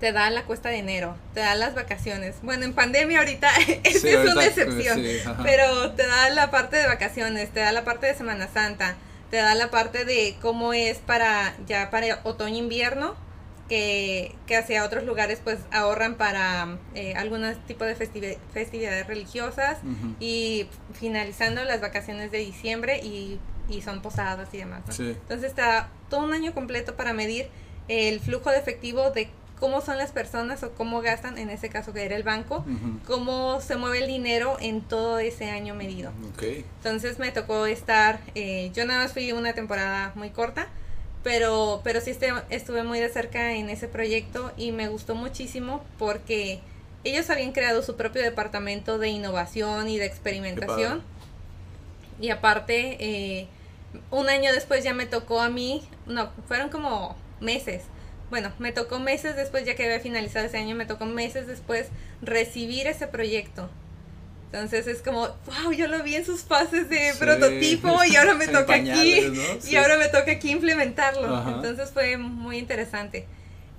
te 0.00 0.12
da 0.12 0.30
la 0.30 0.44
cuesta 0.44 0.68
de 0.68 0.78
enero, 0.78 1.16
te 1.34 1.40
da 1.40 1.54
las 1.54 1.74
vacaciones. 1.74 2.36
Bueno, 2.42 2.64
en 2.64 2.72
pandemia 2.72 3.18
ahorita 3.18 3.50
es, 3.84 4.04
una 4.04 4.44
excepción, 4.44 5.02
pero 5.42 5.92
te 5.92 6.06
da 6.06 6.30
la 6.30 6.50
parte 6.50 6.76
de 6.76 6.86
vacaciones, 6.86 7.50
te 7.50 7.60
da 7.60 7.72
la 7.72 7.84
parte 7.84 8.06
de 8.06 8.14
Semana 8.14 8.48
Santa, 8.48 8.96
te 9.30 9.38
da 9.38 9.54
la 9.54 9.70
parte 9.70 10.04
de 10.04 10.36
cómo 10.40 10.72
es 10.72 10.98
para 10.98 11.54
ya 11.66 11.90
para 11.90 12.20
otoño-invierno, 12.24 13.16
que, 13.68 14.36
que, 14.46 14.56
hacia 14.56 14.84
otros 14.84 15.02
lugares 15.02 15.40
pues 15.42 15.58
ahorran 15.72 16.14
para 16.14 16.78
eh, 16.94 17.14
algún 17.16 17.42
tipo 17.66 17.84
de 17.84 17.96
festividades 17.96 19.06
religiosas 19.08 19.78
y 20.20 20.68
finalizando 20.94 21.64
las 21.64 21.80
vacaciones 21.80 22.30
de 22.30 22.38
diciembre 22.38 23.00
y 23.02 23.40
y 23.68 23.82
son 23.82 24.02
posadas 24.02 24.48
y 24.52 24.58
demás. 24.58 24.82
Entonces 24.98 25.50
está 25.50 25.88
todo 26.08 26.24
un 26.24 26.32
año 26.32 26.54
completo 26.54 26.96
para 26.96 27.12
medir 27.12 27.48
el 27.88 28.20
flujo 28.20 28.50
de 28.50 28.58
efectivo 28.58 29.10
de 29.10 29.28
cómo 29.58 29.80
son 29.80 29.96
las 29.98 30.12
personas 30.12 30.62
o 30.62 30.72
cómo 30.72 31.00
gastan, 31.00 31.38
en 31.38 31.50
ese 31.50 31.68
caso 31.68 31.92
que 31.92 32.04
era 32.04 32.16
el 32.16 32.22
banco, 32.22 32.64
cómo 33.06 33.60
se 33.60 33.76
mueve 33.76 33.98
el 33.98 34.06
dinero 34.06 34.56
en 34.60 34.82
todo 34.82 35.18
ese 35.18 35.50
año 35.50 35.74
medido. 35.74 36.12
Entonces 36.78 37.18
me 37.18 37.30
tocó 37.32 37.66
estar, 37.66 38.20
eh, 38.34 38.70
yo 38.74 38.84
nada 38.84 39.02
más 39.02 39.12
fui 39.12 39.32
una 39.32 39.54
temporada 39.54 40.12
muy 40.14 40.30
corta, 40.30 40.68
pero, 41.22 41.80
pero 41.82 42.00
sí 42.00 42.10
este, 42.10 42.32
estuve 42.50 42.84
muy 42.84 43.00
de 43.00 43.08
cerca 43.08 43.52
en 43.54 43.70
ese 43.70 43.88
proyecto 43.88 44.52
y 44.56 44.72
me 44.72 44.88
gustó 44.88 45.14
muchísimo 45.14 45.82
porque 45.98 46.60
ellos 47.02 47.30
habían 47.30 47.52
creado 47.52 47.82
su 47.82 47.96
propio 47.96 48.22
departamento 48.22 48.98
de 48.98 49.08
innovación 49.08 49.88
y 49.88 49.98
de 49.98 50.06
experimentación. 50.06 51.02
Y 52.20 52.30
aparte, 52.30 52.96
eh, 53.00 53.48
un 54.10 54.28
año 54.28 54.52
después 54.52 54.84
ya 54.84 54.94
me 54.94 55.06
tocó 55.06 55.40
a 55.40 55.48
mí, 55.48 55.82
no, 56.06 56.30
fueron 56.48 56.68
como 56.68 57.16
meses. 57.40 57.82
Bueno, 58.30 58.52
me 58.58 58.72
tocó 58.72 58.98
meses 58.98 59.36
después, 59.36 59.64
ya 59.64 59.76
que 59.76 59.84
había 59.84 60.00
finalizado 60.00 60.46
ese 60.46 60.58
año, 60.58 60.74
me 60.74 60.86
tocó 60.86 61.06
meses 61.06 61.46
después 61.46 61.88
recibir 62.22 62.86
ese 62.86 63.06
proyecto. 63.06 63.70
Entonces 64.46 64.86
es 64.86 65.02
como, 65.02 65.28
wow, 65.46 65.72
yo 65.72 65.86
lo 65.86 66.02
vi 66.02 66.14
en 66.14 66.24
sus 66.24 66.42
fases 66.42 66.88
de 66.88 67.12
prototipo 67.18 68.04
y 68.04 68.16
ahora 68.16 68.34
me 68.34 68.46
toca 68.48 68.74
aquí. 68.74 69.20
Y 69.68 69.76
ahora 69.76 69.98
me 69.98 70.08
toca 70.08 70.32
aquí 70.32 70.50
implementarlo. 70.50 71.56
Entonces 71.56 71.90
fue 71.90 72.16
muy 72.16 72.58
interesante. 72.58 73.26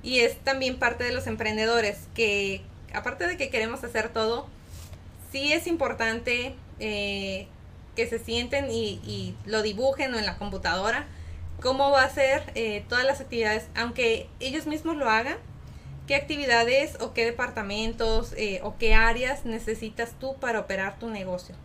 Y 0.03 0.19
es 0.19 0.37
también 0.43 0.77
parte 0.77 1.03
de 1.03 1.13
los 1.13 1.27
emprendedores 1.27 1.97
que, 2.13 2.61
aparte 2.93 3.27
de 3.27 3.37
que 3.37 3.49
queremos 3.49 3.83
hacer 3.83 4.09
todo, 4.09 4.47
sí 5.31 5.51
es 5.51 5.67
importante 5.67 6.55
eh, 6.79 7.47
que 7.97 8.07
se 8.07 8.19
sienten 8.19 8.69
y, 8.69 9.35
lo 9.45 9.63
dibujen 9.63 10.13
o 10.13 10.19
en 10.19 10.27
la 10.27 10.37
computadora, 10.37 11.07
cómo 11.59 11.89
va 11.89 12.03
a 12.03 12.09
ser 12.09 12.43
eh, 12.53 12.85
todas 12.87 13.03
las 13.03 13.19
actividades, 13.19 13.65
aunque 13.75 14.29
ellos 14.39 14.67
mismos 14.67 14.95
lo 14.97 15.09
hagan, 15.09 15.37
qué 16.05 16.15
actividades 16.15 17.01
o 17.01 17.13
qué 17.13 17.25
departamentos 17.25 18.33
eh, 18.37 18.59
o 18.61 18.77
qué 18.77 18.93
áreas 18.93 19.45
necesitas 19.45 20.11
tú 20.19 20.35
para 20.39 20.59
operar 20.59 20.99
tu 20.99 21.09
negocio. 21.09 21.55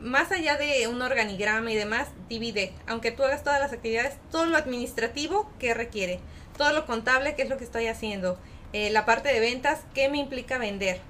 Más 0.00 0.32
allá 0.32 0.56
de 0.56 0.88
un 0.88 1.00
organigrama 1.00 1.70
y 1.70 1.76
demás, 1.76 2.08
divide, 2.28 2.72
aunque 2.88 3.12
tú 3.12 3.22
hagas 3.22 3.44
todas 3.44 3.60
las 3.60 3.72
actividades, 3.72 4.16
todo 4.32 4.46
lo 4.46 4.56
administrativo 4.56 5.48
que 5.60 5.72
requiere, 5.72 6.18
todo 6.56 6.72
lo 6.72 6.84
contable, 6.84 7.36
qué 7.36 7.42
es 7.42 7.48
lo 7.48 7.58
que 7.58 7.64
estoy 7.64 7.86
haciendo, 7.86 8.36
eh, 8.72 8.90
la 8.90 9.04
parte 9.04 9.32
de 9.32 9.38
ventas, 9.38 9.82
qué 9.94 10.08
me 10.08 10.18
implica 10.18 10.58
vender, 10.58 11.00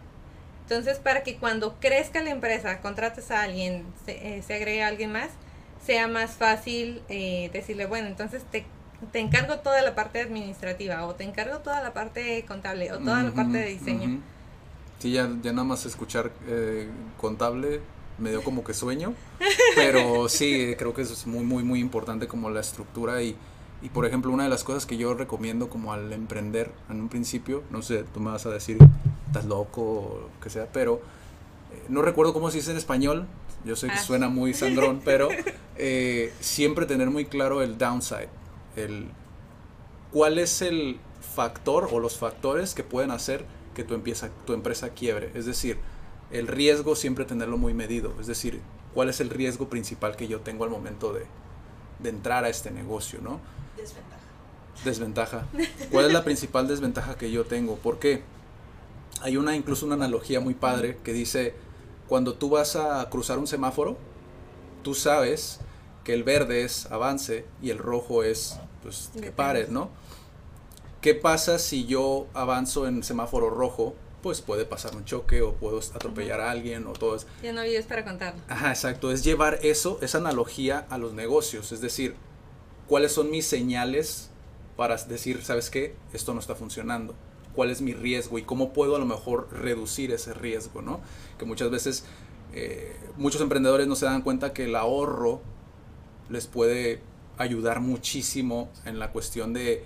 entonces, 0.69 0.99
para 0.99 1.23
que 1.23 1.37
cuando 1.37 1.77
crezca 1.81 2.21
la 2.21 2.29
empresa, 2.29 2.83
contrates 2.83 3.31
a 3.31 3.41
alguien, 3.41 3.87
se, 4.05 4.37
eh, 4.37 4.43
agregue 4.51 4.83
a 4.83 4.89
alguien 4.89 5.11
más, 5.11 5.31
sea 5.83 6.09
más 6.09 6.33
fácil 6.33 7.01
eh, 7.09 7.49
decirle, 7.55 7.87
bueno, 7.87 8.07
entonces 8.07 8.43
te, 8.53 8.67
te, 9.11 9.19
encargo 9.19 9.61
toda 9.61 9.81
la 9.81 9.95
parte 9.95 10.21
administrativa, 10.21 11.07
o 11.07 11.15
te 11.15 11.25
encargo 11.25 11.61
toda 11.61 11.83
la 11.83 11.95
parte 11.95 12.45
contable, 12.47 12.93
o 12.93 12.99
toda 12.99 13.23
la 13.23 13.31
parte 13.31 13.57
de 13.57 13.67
diseño. 13.67 14.21
Sí, 14.99 15.13
ya, 15.13 15.31
ya 15.43 15.53
nada 15.53 15.65
más 15.65 15.87
escuchar 15.87 16.31
eh, 16.47 16.87
contable 17.17 17.81
me 18.19 18.29
dio 18.29 18.45
como 18.45 18.63
que 18.63 18.75
sueño, 18.75 19.15
pero 19.75 20.29
sí, 20.29 20.75
creo 20.77 20.93
que 20.93 21.01
eso 21.01 21.15
es 21.15 21.27
muy, 21.27 21.45
muy, 21.45 21.63
muy 21.63 21.81
importante 21.81 22.29
como 22.29 22.51
la 22.51 22.61
estructura 22.61 23.23
y, 23.23 23.35
y 23.81 23.89
por 23.89 24.05
ejemplo, 24.05 24.31
una 24.31 24.43
de 24.43 24.51
las 24.51 24.65
cosas 24.65 24.85
que 24.85 24.99
yo 24.99 25.15
recomiendo 25.15 25.71
como 25.71 25.95
al 25.95 26.13
emprender 26.13 26.71
en 26.91 27.01
un 27.01 27.09
principio, 27.09 27.63
no 27.71 27.81
sé, 27.81 28.05
tú 28.13 28.21
me 28.21 28.33
vas 28.33 28.45
a 28.45 28.51
decir 28.51 28.77
estás 29.29 29.45
loco 29.45 29.83
o 29.83 30.21
lo 30.23 30.41
que 30.41 30.51
sea, 30.51 30.67
pero 30.73 30.97
eh, 31.73 31.85
no 31.89 32.03
recuerdo 32.03 32.33
cómo 32.33 32.51
se 32.51 32.59
dice 32.59 32.73
en 32.73 32.77
español, 32.77 33.27
yo 33.65 33.77
sé 33.77 33.87
que 33.87 33.95
ah. 33.95 34.03
suena 34.03 34.29
muy 34.29 34.55
sangrón, 34.55 35.01
pero 35.05 35.29
eh, 35.77 36.33
siempre 36.41 36.87
tener 36.87 37.11
muy 37.11 37.27
claro 37.27 37.63
el 37.63 37.79
downside, 37.79 38.29
el 38.77 39.09
cuál 40.13 40.39
es 40.39 40.63
el 40.63 40.99
factor 41.35 41.89
o 41.93 42.01
los 42.01 42.17
factores 42.17 42.75
que 42.75 42.83
pueden 42.83 43.11
hacer 43.11 43.45
que 43.75 43.85
tu, 43.85 43.95
empieza, 43.95 44.31
tu 44.47 44.55
empresa 44.55 44.91
quiebre, 44.91 45.31
es 45.35 45.47
decir, 45.47 45.79
el 46.31 46.47
riesgo 46.47 46.97
siempre 46.97 47.25
tenerlo 47.25 47.59
muy 47.59 47.75
medido, 47.75 48.15
es 48.21 48.27
decir, 48.27 48.61
cuál 48.95 49.09
es 49.09 49.21
el 49.21 49.31
riesgo 49.31 49.69
principal 49.69 50.17
que 50.17 50.27
yo 50.27 50.41
tengo 50.41 50.65
al 50.65 50.71
momento 50.71 51.13
de, 51.13 51.25
de 52.01 52.09
entrar 52.09 52.45
a 52.45 52.49
este 52.49 52.71
negocio, 52.71 53.21
¿no? 53.23 53.41
Desventaja. 53.77 54.19
Desventaja. 54.85 55.47
¿Cuál 55.91 56.07
es 56.07 56.13
la 56.13 56.25
principal 56.25 56.67
desventaja 56.67 57.17
que 57.17 57.31
yo 57.31 57.45
tengo? 57.45 57.77
¿Por 57.77 57.99
qué? 57.99 58.23
Hay 59.23 59.37
una 59.37 59.57
incluso 59.57 59.87
una 59.87 59.95
analogía 59.95 60.41
muy 60.41 60.55
padre 60.55 60.99
que 61.03 61.13
dice, 61.13 61.55
cuando 62.09 62.35
tú 62.35 62.51
vas 62.51 62.77
a 62.77 63.09
cruzar 63.11 63.39
un 63.39 63.47
semáforo, 63.47 63.97
tú 64.83 64.95
sabes 64.95 65.61
que 66.05 66.15
el 66.15 66.25
verde 66.25 66.65
es 66.65 66.87
avance 66.87 67.45
y 67.63 67.71
el 67.71 67.79
rojo 67.79 68.23
es 68.23 68.59
pues 68.83 69.11
que 69.21 69.31
pares, 69.31 69.69
¿no? 69.69 69.91
¿Qué 71.01 71.15
pasa 71.15 71.59
si 71.59 71.87
yo 71.87 72.27
avanzo 72.35 72.89
en 72.89 73.03
semáforo 73.03 73.51
rojo? 73.51 73.95
Pues 74.23 74.41
puede 74.41 74.65
pasar 74.65 74.97
un 74.97 75.05
choque 75.05 75.43
o 75.43 75.55
puedo 75.55 75.79
atropellar 75.79 76.41
a 76.41 76.51
alguien 76.51 76.87
o 76.87 76.93
todo 76.93 77.15
eso. 77.15 77.27
Ya 77.43 77.53
no 77.53 77.63
vives 77.63 77.87
para 77.87 78.05
contarlo. 78.05 78.41
Ajá, 78.49 78.71
exacto. 78.71 79.13
Es 79.13 79.23
llevar 79.23 79.61
eso, 79.63 79.99
esa 80.03 80.19
analogía 80.19 80.87
a 80.91 80.99
los 80.99 81.13
negocios. 81.13 81.71
Es 81.71 81.81
decir, 81.81 82.17
cuáles 82.89 83.13
son 83.13 83.31
mis 83.31 83.47
señales 83.47 84.31
para 84.77 84.97
decir, 84.97 85.45
¿sabes 85.45 85.71
qué? 85.71 85.95
Esto 86.13 86.35
no 86.35 86.41
está 86.41 86.57
funcionando 86.57 87.15
cuál 87.59 87.73
es 87.73 87.83
mi 87.83 87.93
riesgo 87.93 88.39
y 88.39 88.43
cómo 88.43 88.73
puedo 88.73 88.95
a 88.95 89.01
lo 89.01 89.05
mejor 89.05 89.49
reducir 89.51 90.13
ese 90.13 90.33
riesgo, 90.33 90.81
¿no? 90.81 91.01
Que 91.41 91.45
muchas 91.45 91.73
veces 91.73 92.05
eh, 92.53 92.97
muchos 93.17 93.41
emprendedores 93.41 93.89
no 93.89 93.97
se 93.97 94.05
dan 94.07 94.23
cuenta 94.23 94.53
que 94.53 94.67
el 94.67 94.77
ahorro 94.77 95.41
les 96.31 96.47
puede 96.47 97.01
ayudar 97.37 97.81
muchísimo 97.81 98.71
en 98.85 99.01
la 99.01 99.11
cuestión 99.11 99.55
de 99.55 99.83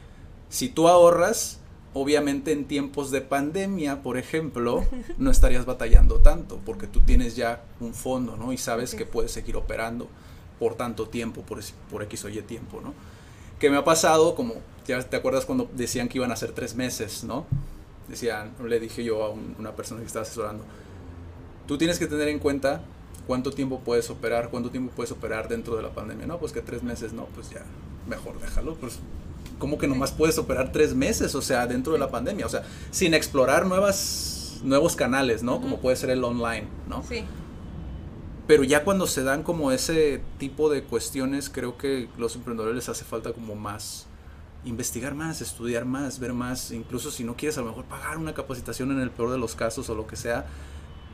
si 0.50 0.68
tú 0.68 0.86
ahorras, 0.86 1.60
obviamente 1.94 2.52
en 2.52 2.66
tiempos 2.66 3.10
de 3.10 3.22
pandemia, 3.22 4.02
por 4.02 4.18
ejemplo, 4.18 4.84
no 5.16 5.30
estarías 5.30 5.64
batallando 5.64 6.16
tanto 6.16 6.60
porque 6.66 6.86
tú 6.86 7.00
tienes 7.00 7.36
ya 7.36 7.64
un 7.80 7.94
fondo, 7.94 8.36
¿no? 8.36 8.52
Y 8.52 8.58
sabes 8.58 8.94
que 8.94 9.06
puedes 9.06 9.32
seguir 9.32 9.56
operando 9.56 10.08
por 10.58 10.74
tanto 10.74 11.08
tiempo, 11.08 11.40
por, 11.40 11.60
por 11.90 12.02
X 12.02 12.26
o 12.26 12.28
Y 12.28 12.42
tiempo, 12.42 12.82
¿no? 12.82 12.92
Que 13.62 13.70
me 13.70 13.76
ha 13.76 13.84
pasado 13.84 14.34
como 14.34 14.56
ya 14.88 15.00
te 15.04 15.16
acuerdas 15.16 15.46
cuando 15.46 15.70
decían 15.72 16.08
que 16.08 16.18
iban 16.18 16.32
a 16.32 16.36
ser 16.36 16.50
tres 16.50 16.74
meses, 16.74 17.22
¿no? 17.22 17.46
Decían, 18.08 18.50
le 18.60 18.80
dije 18.80 19.04
yo 19.04 19.22
a 19.22 19.30
una 19.30 19.70
persona 19.76 20.00
que 20.00 20.08
estaba 20.08 20.24
asesorando, 20.24 20.64
tú 21.68 21.78
tienes 21.78 22.00
que 22.00 22.08
tener 22.08 22.26
en 22.26 22.40
cuenta 22.40 22.80
cuánto 23.28 23.52
tiempo 23.52 23.78
puedes 23.78 24.10
operar, 24.10 24.48
cuánto 24.50 24.70
tiempo 24.70 24.92
puedes 24.96 25.12
operar 25.12 25.46
dentro 25.46 25.76
de 25.76 25.82
la 25.84 25.90
pandemia, 25.90 26.26
¿no? 26.26 26.38
Pues 26.38 26.50
que 26.50 26.60
tres 26.60 26.82
meses, 26.82 27.12
no, 27.12 27.26
pues 27.36 27.50
ya, 27.50 27.62
mejor 28.08 28.40
déjalo, 28.40 28.74
pues 28.74 28.98
¿cómo 29.60 29.78
que 29.78 29.86
nomás 29.86 30.10
puedes 30.10 30.38
operar 30.38 30.72
tres 30.72 30.92
meses? 30.96 31.32
O 31.36 31.40
sea, 31.40 31.68
dentro 31.68 31.92
de 31.92 32.00
la 32.00 32.10
pandemia, 32.10 32.46
o 32.46 32.48
sea, 32.48 32.64
sin 32.90 33.14
explorar 33.14 33.64
nuevas, 33.66 34.58
nuevos 34.64 34.96
canales, 34.96 35.44
¿no? 35.44 35.60
Como 35.60 35.78
puede 35.78 35.94
ser 35.94 36.10
el 36.10 36.24
online, 36.24 36.66
¿no? 36.88 37.04
Sí. 37.08 37.22
Pero 38.46 38.64
ya 38.64 38.84
cuando 38.84 39.06
se 39.06 39.22
dan 39.22 39.42
como 39.42 39.70
ese 39.70 40.20
tipo 40.38 40.68
de 40.68 40.82
cuestiones, 40.82 41.48
creo 41.48 41.78
que 41.78 42.08
los 42.18 42.34
emprendedores 42.34 42.74
les 42.74 42.88
hace 42.88 43.04
falta 43.04 43.32
como 43.32 43.54
más 43.54 44.08
investigar 44.64 45.14
más, 45.14 45.40
estudiar 45.40 45.84
más, 45.84 46.18
ver 46.18 46.32
más, 46.32 46.70
incluso 46.70 47.10
si 47.10 47.24
no 47.24 47.36
quieres 47.36 47.58
a 47.58 47.62
lo 47.62 47.68
mejor 47.68 47.84
pagar 47.84 48.18
una 48.18 48.34
capacitación 48.34 48.92
en 48.92 49.00
el 49.00 49.10
peor 49.10 49.30
de 49.30 49.38
los 49.38 49.54
casos 49.54 49.88
o 49.90 49.94
lo 49.94 50.06
que 50.06 50.16
sea, 50.16 50.46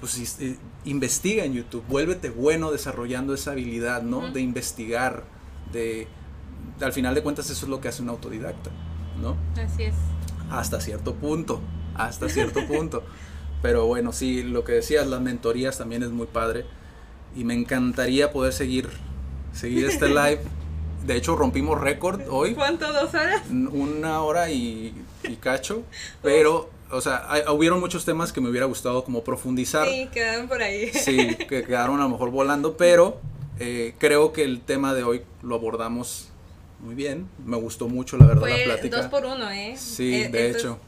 pues 0.01 0.39
investiga 0.85 1.45
en 1.45 1.55
YouTube, 1.55 1.85
vuélvete 1.89 2.31
bueno 2.31 2.71
desarrollando 2.71 3.35
esa 3.35 3.53
habilidad, 3.53 4.03
¿no? 4.03 4.31
De 4.31 4.41
investigar, 4.41 5.25
de 5.73 6.07
al 6.81 6.93
final 6.93 7.15
de 7.15 7.23
cuentas 7.23 7.51
eso 7.51 7.67
es 7.67 7.71
lo 7.71 7.81
que 7.81 7.89
hace 7.89 8.03
un 8.03 8.11
autodidacta, 8.11 8.71
¿no? 9.21 9.37
Así 9.61 9.85
es. 9.85 9.95
Hasta 10.51 10.81
cierto 10.81 11.15
punto, 11.15 11.61
hasta 11.95 12.29
cierto 12.29 12.67
punto. 12.67 13.03
Pero 13.63 13.87
bueno, 13.87 14.13
sí, 14.13 14.45
lo 14.45 14.63
que 14.63 14.73
decías, 14.73 15.09
las 15.09 15.21
mentorías 15.21 15.79
también 15.79 16.05
es 16.05 16.11
muy 16.11 16.27
padre 16.27 16.65
y 17.39 17.45
me 17.45 17.55
encantaría 17.55 18.33
poder 18.33 18.53
seguir 18.53 18.89
seguir 19.53 19.87
este 19.87 20.09
live. 20.09 20.41
De 21.07 21.17
hecho, 21.17 21.37
rompimos 21.37 21.81
récord 21.81 22.21
hoy. 22.29 22.55
¿Cuánto? 22.55 22.93
¿Dos 22.93 23.15
horas? 23.15 23.43
Una 23.49 24.23
hora 24.23 24.51
y, 24.51 24.93
y 25.23 25.37
cacho, 25.37 25.85
pero 26.23 26.69
o 26.91 27.01
sea, 27.01 27.29
hubieron 27.53 27.79
muchos 27.81 28.05
temas 28.05 28.33
que 28.33 28.41
me 28.41 28.51
hubiera 28.51 28.67
gustado 28.67 29.05
como 29.05 29.23
profundizar. 29.23 29.89
Sí, 29.89 30.09
quedaron 30.13 30.49
por 30.49 30.63
ahí. 30.63 30.91
Sí, 30.93 31.37
que 31.49 31.63
quedaron 31.63 32.01
a 32.01 32.05
lo 32.05 32.09
mejor 32.09 32.31
volando, 32.31 32.77
pero 32.77 33.21
eh, 33.61 33.95
creo 33.99 34.33
que 34.33 34.43
el 34.43 34.61
tema 34.61 34.93
de 34.93 35.05
hoy 35.05 35.23
lo 35.43 35.55
abordamos 35.55 36.29
muy 36.81 36.97
bien. 36.97 37.29
Me 37.47 37.57
gustó 37.57 37.89
mucho, 37.89 38.17
la 38.17 38.27
verdad, 38.27 38.49
la 38.49 38.65
plática. 38.65 38.97
Dos 38.97 39.07
por 39.07 39.25
uno, 39.25 39.49
¿eh? 39.51 39.75
Sí, 39.77 40.23
eh, 40.23 40.29
de 40.29 40.51
hecho. 40.51 40.81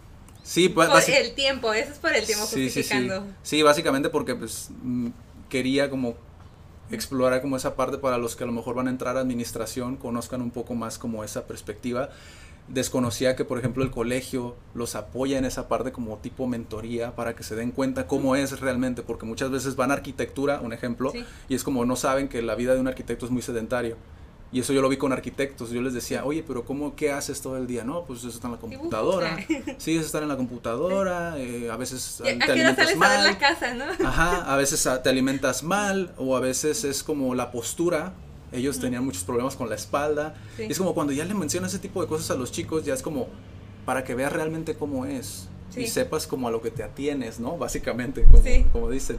Sí, 0.43 0.69
por 0.69 0.89
el 0.91 1.35
tiempo, 1.35 1.73
eso 1.73 1.93
es 1.93 1.99
por 1.99 2.13
el 2.13 2.27
tiempo 2.27 2.47
sí, 2.47 2.65
justificando. 2.65 3.21
Sí, 3.21 3.27
sí. 3.29 3.57
sí, 3.57 3.63
básicamente 3.63 4.09
porque 4.09 4.35
pues 4.35 4.71
mm, 4.83 5.09
quería 5.49 5.91
como 5.91 6.17
explorar 6.91 7.41
como 7.41 7.57
esa 7.57 7.77
parte 7.77 7.99
para 7.99 8.19
los 8.19 8.37
que 8.37 8.45
a 8.45 8.47
lo 8.47 8.53
mejor 8.53 8.75
van 8.75 8.89
a 8.89 8.91
entrar 8.91 9.17
a 9.17 9.21
administración, 9.21 9.97
conozcan 9.97 10.43
un 10.43 10.51
poco 10.51 10.75
más 10.75 10.99
como 10.99 11.25
esa 11.25 11.47
perspectiva. 11.47 12.11
Desconocía 12.69 13.35
que, 13.35 13.45
por 13.45 13.59
ejemplo, 13.59 13.83
el 13.83 13.91
colegio 13.91 14.55
los 14.75 14.95
apoya 14.95 15.39
en 15.39 15.45
esa 15.45 15.69
parte 15.69 15.93
como 15.93 16.19
tipo 16.19 16.47
mentoría 16.47 17.17
para 17.17 17.35
que 17.35 17.43
se 17.43 17.57
den 17.57 17.73
cuenta 17.73 18.07
cómo 18.07 18.37
es 18.37 18.61
realmente, 18.61 19.03
porque 19.03 19.27
muchas 19.27 19.51
veces 19.51 19.77
van 19.77 19.91
a 19.91 19.95
arquitectura, 19.95 20.61
un 20.61 20.73
ejemplo, 20.73 21.13
y 21.49 21.55
es 21.55 21.65
como 21.65 21.85
no 21.85 21.97
saben 21.97 22.29
que 22.29 22.43
la 22.43 22.55
vida 22.55 22.75
de 22.75 22.81
un 22.81 22.89
arquitecto 22.89 23.27
es 23.27 23.33
muy 23.33 23.43
sedentario. 23.43 23.97
Y 24.53 24.61
eso 24.61 24.73
yo 24.73 24.83
lo 24.83 24.89
vi 24.89 24.97
con 24.97 25.13
arquitectos. 25.13 25.71
Yo 25.71 25.81
les 25.81 25.95
decía, 25.95 26.25
oye, 26.25 26.43
pero 26.45 26.65
¿cómo, 26.65 26.97
qué 26.97 27.13
haces 27.13 27.41
todo 27.41 27.57
el 27.57 27.67
día? 27.69 27.85
No, 27.85 28.05
pues 28.05 28.21
eso 28.21 28.31
está 28.31 28.49
en 28.49 28.55
la 28.55 28.59
computadora. 28.59 29.39
Sí, 29.79 29.97
eso 29.97 30.07
está 30.07 30.19
en 30.19 30.29
la 30.29 30.37
computadora. 30.37 31.39
Eh, 31.39 31.71
a 31.71 31.77
veces 31.77 32.21
te 32.23 32.31
alimentas 32.31 32.97
mal. 32.97 33.21
A 33.21 33.23
la 33.23 33.39
casa, 33.39 33.75
¿no? 33.75 33.85
Ajá, 34.05 34.53
a 34.53 34.57
veces 34.57 34.89
te 35.03 35.09
alimentas 35.09 35.63
mal 35.63 36.13
o 36.17 36.37
a 36.37 36.41
veces 36.41 36.85
es 36.85 37.03
como 37.03 37.35
la 37.35 37.51
postura 37.51 38.13
ellos 38.53 38.81
tenían 38.81 39.05
muchos 39.05 39.25
problemas 39.25 39.55
con 39.57 39.69
la 39.69 39.77
espalda. 39.77 40.35
es 40.59 40.79
como 40.79 40.95
cuando 40.95 41.13
ya 41.13 41.25
le 41.25 41.35
mencionas 41.35 41.73
ese 41.73 41.81
tipo 41.81 42.03
de 42.03 42.09
cosas 42.09 42.31
a 42.31 42.35
los 42.35 42.51
chicos, 42.51 42.85
ya 42.85 42.95
es 42.95 43.03
como 43.03 43.29
para 43.85 44.05
que 44.05 44.15
veas 44.15 44.33
realmente 44.33 44.75
cómo 44.75 45.07
es. 45.07 45.49
Y 45.77 45.87
sepas 45.87 46.27
como 46.27 46.49
a 46.49 46.51
lo 46.51 46.61
que 46.61 46.73
te 46.73 46.83
atienes, 46.83 47.39
¿no? 47.39 47.57
Básicamente, 47.57 48.25
como, 48.25 48.43
como 48.73 48.91
dicen. 48.91 49.19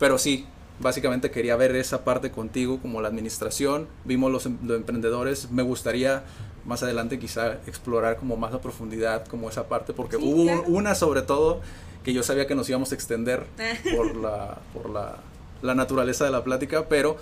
Pero 0.00 0.18
sí, 0.18 0.44
básicamente 0.80 1.30
quería 1.30 1.56
ver 1.56 1.74
esa 1.76 2.04
parte 2.04 2.30
contigo, 2.30 2.80
como 2.80 3.00
la 3.00 3.08
administración. 3.08 3.88
Vimos 4.04 4.30
los, 4.32 4.46
em, 4.46 4.58
emprendedores. 4.70 5.50
Me 5.50 5.62
gustaría 5.62 6.24
más 6.64 6.82
adelante 6.82 7.18
quizá 7.18 7.54
explorar 7.66 8.16
como 8.16 8.36
más 8.36 8.54
a 8.54 8.60
profundidad 8.60 9.26
como 9.26 9.48
esa 9.48 9.68
parte, 9.68 9.92
porque 9.92 10.16
hubo 10.16 10.62
una 10.62 10.94
sobre 10.94 11.22
todo 11.22 11.60
que 12.02 12.12
yo 12.12 12.22
sabía 12.22 12.46
que 12.46 12.54
nos 12.54 12.68
íbamos 12.68 12.92
a 12.92 12.94
extender 12.94 13.44
por 13.96 14.16
la, 14.16 14.58
por 14.72 14.90
la, 14.90 15.18
la 15.62 15.74
naturaleza 15.74 16.24
de 16.24 16.30
la 16.30 16.44
plática, 16.44 16.88
pero 16.88 17.16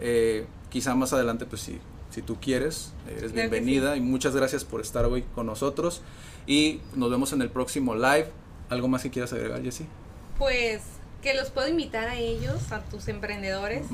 eh, 0.00 0.46
quizá 0.68 0.94
más 0.94 1.12
adelante, 1.12 1.46
pues 1.46 1.62
si, 1.62 1.78
si 2.10 2.22
tú 2.22 2.38
quieres, 2.40 2.92
eres 3.08 3.32
bienvenida 3.32 3.96
y 3.96 4.00
muchas 4.00 4.34
gracias 4.34 4.64
por 4.64 4.80
estar 4.80 5.04
hoy 5.06 5.22
con 5.34 5.46
nosotros 5.46 6.02
y 6.46 6.80
nos 6.94 7.10
vemos 7.10 7.32
en 7.32 7.42
el 7.42 7.50
próximo 7.50 7.94
live. 7.94 8.26
¿Algo 8.68 8.88
más 8.88 9.02
que 9.02 9.10
quieras 9.10 9.32
agregar, 9.32 9.62
Jessy? 9.62 9.86
Pues 10.38 10.82
que 11.22 11.34
los 11.34 11.50
puedo 11.50 11.68
invitar 11.68 12.08
a 12.08 12.16
ellos, 12.16 12.72
a 12.72 12.80
tus 12.80 13.08
emprendedores, 13.08 13.84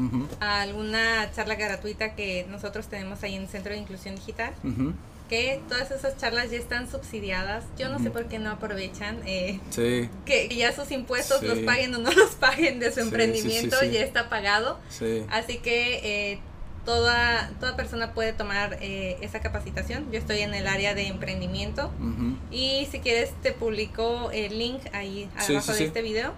a 0.41 0.63
alguna 0.63 1.31
charla 1.33 1.55
gratuita 1.55 2.15
que 2.15 2.47
nosotros 2.49 2.87
tenemos 2.89 3.23
ahí 3.23 3.35
en 3.37 3.43
el 3.43 3.49
Centro 3.49 3.73
de 3.73 3.79
Inclusión 3.79 4.15
Digital. 4.17 4.53
Que 5.29 5.61
todas 5.69 5.91
esas 5.91 6.17
charlas 6.17 6.51
ya 6.51 6.57
están 6.57 6.91
subsidiadas. 6.91 7.63
Yo 7.79 7.91
no 7.91 7.99
sé 7.99 8.11
por 8.11 8.29
qué 8.29 8.39
no 8.39 8.51
aprovechan 8.51 9.19
eh, 9.27 9.61
que 10.25 10.49
ya 10.57 10.73
sus 10.73 10.91
impuestos 10.91 11.43
los 11.43 11.59
paguen 11.61 11.95
o 11.95 11.99
no 11.99 12.11
los 12.13 12.31
paguen 12.31 12.81
de 12.81 12.91
su 12.91 13.01
emprendimiento, 13.01 13.77
ya 13.85 14.01
está 14.01 14.31
pagado. 14.31 14.79
Así 15.31 15.59
que 15.59 16.33
eh, 16.33 16.39
toda, 16.85 17.51
toda 17.61 17.77
persona 17.77 18.15
puede 18.15 18.33
tomar 18.33 18.79
eh, 18.81 19.19
esa 19.21 19.41
capacitación. 19.41 20.11
Yo 20.11 20.19
estoy 20.19 20.41
en 20.41 20.55
el 20.55 20.67
área 20.67 20.95
de 20.95 21.07
emprendimiento 21.07 21.91
y 22.51 22.87
si 22.91 23.01
quieres 23.01 23.33
te 23.43 23.53
publico 23.53 24.31
el 24.33 24.59
link 24.59 24.81
ahí 24.93 25.29
abajo 25.37 25.73
de 25.73 25.85
este 25.85 26.03
video 26.03 26.35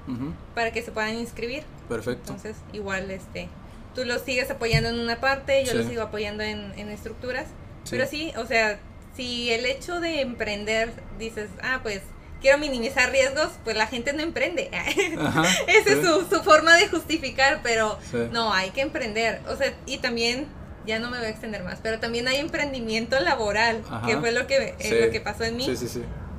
para 0.54 0.72
que 0.72 0.82
se 0.82 0.92
puedan 0.92 1.14
inscribir. 1.16 1.62
Perfecto. 1.88 2.32
Entonces, 2.32 2.56
igual 2.72 3.10
este 3.10 3.48
tú 3.94 4.04
lo 4.04 4.18
sigues 4.18 4.50
apoyando 4.50 4.88
en 4.88 4.98
una 4.98 5.20
parte, 5.20 5.64
yo 5.64 5.74
lo 5.74 5.82
sigo 5.88 6.02
apoyando 6.02 6.42
en, 6.42 6.72
en 6.76 6.90
estructuras. 6.90 7.46
Pero 7.88 8.06
sí, 8.06 8.32
o 8.36 8.46
sea, 8.46 8.78
si 9.16 9.50
el 9.50 9.66
hecho 9.66 10.00
de 10.00 10.20
emprender 10.20 10.92
dices, 11.18 11.48
ah, 11.62 11.80
pues 11.82 12.02
quiero 12.40 12.58
minimizar 12.58 13.10
riesgos, 13.10 13.48
pues 13.64 13.76
la 13.76 13.86
gente 13.86 14.12
no 14.12 14.22
emprende. 14.22 14.70
Esa 15.66 15.92
es 15.92 16.06
su, 16.06 16.42
forma 16.42 16.76
de 16.76 16.88
justificar, 16.88 17.60
pero 17.62 17.98
no, 18.32 18.52
hay 18.52 18.70
que 18.70 18.80
emprender. 18.80 19.40
O 19.48 19.56
sea, 19.56 19.74
y 19.86 19.98
también, 19.98 20.46
ya 20.86 20.98
no 20.98 21.10
me 21.10 21.18
voy 21.18 21.26
a 21.26 21.30
extender 21.30 21.62
más, 21.62 21.78
pero 21.82 22.00
también 22.00 22.28
hay 22.28 22.36
emprendimiento 22.36 23.20
laboral, 23.20 23.82
que 24.06 24.16
fue 24.18 24.32
lo 24.32 24.46
que, 24.46 24.74
eh, 24.78 25.04
lo 25.06 25.12
que 25.12 25.20
pasó 25.20 25.44
en 25.44 25.56
mí. 25.56 25.66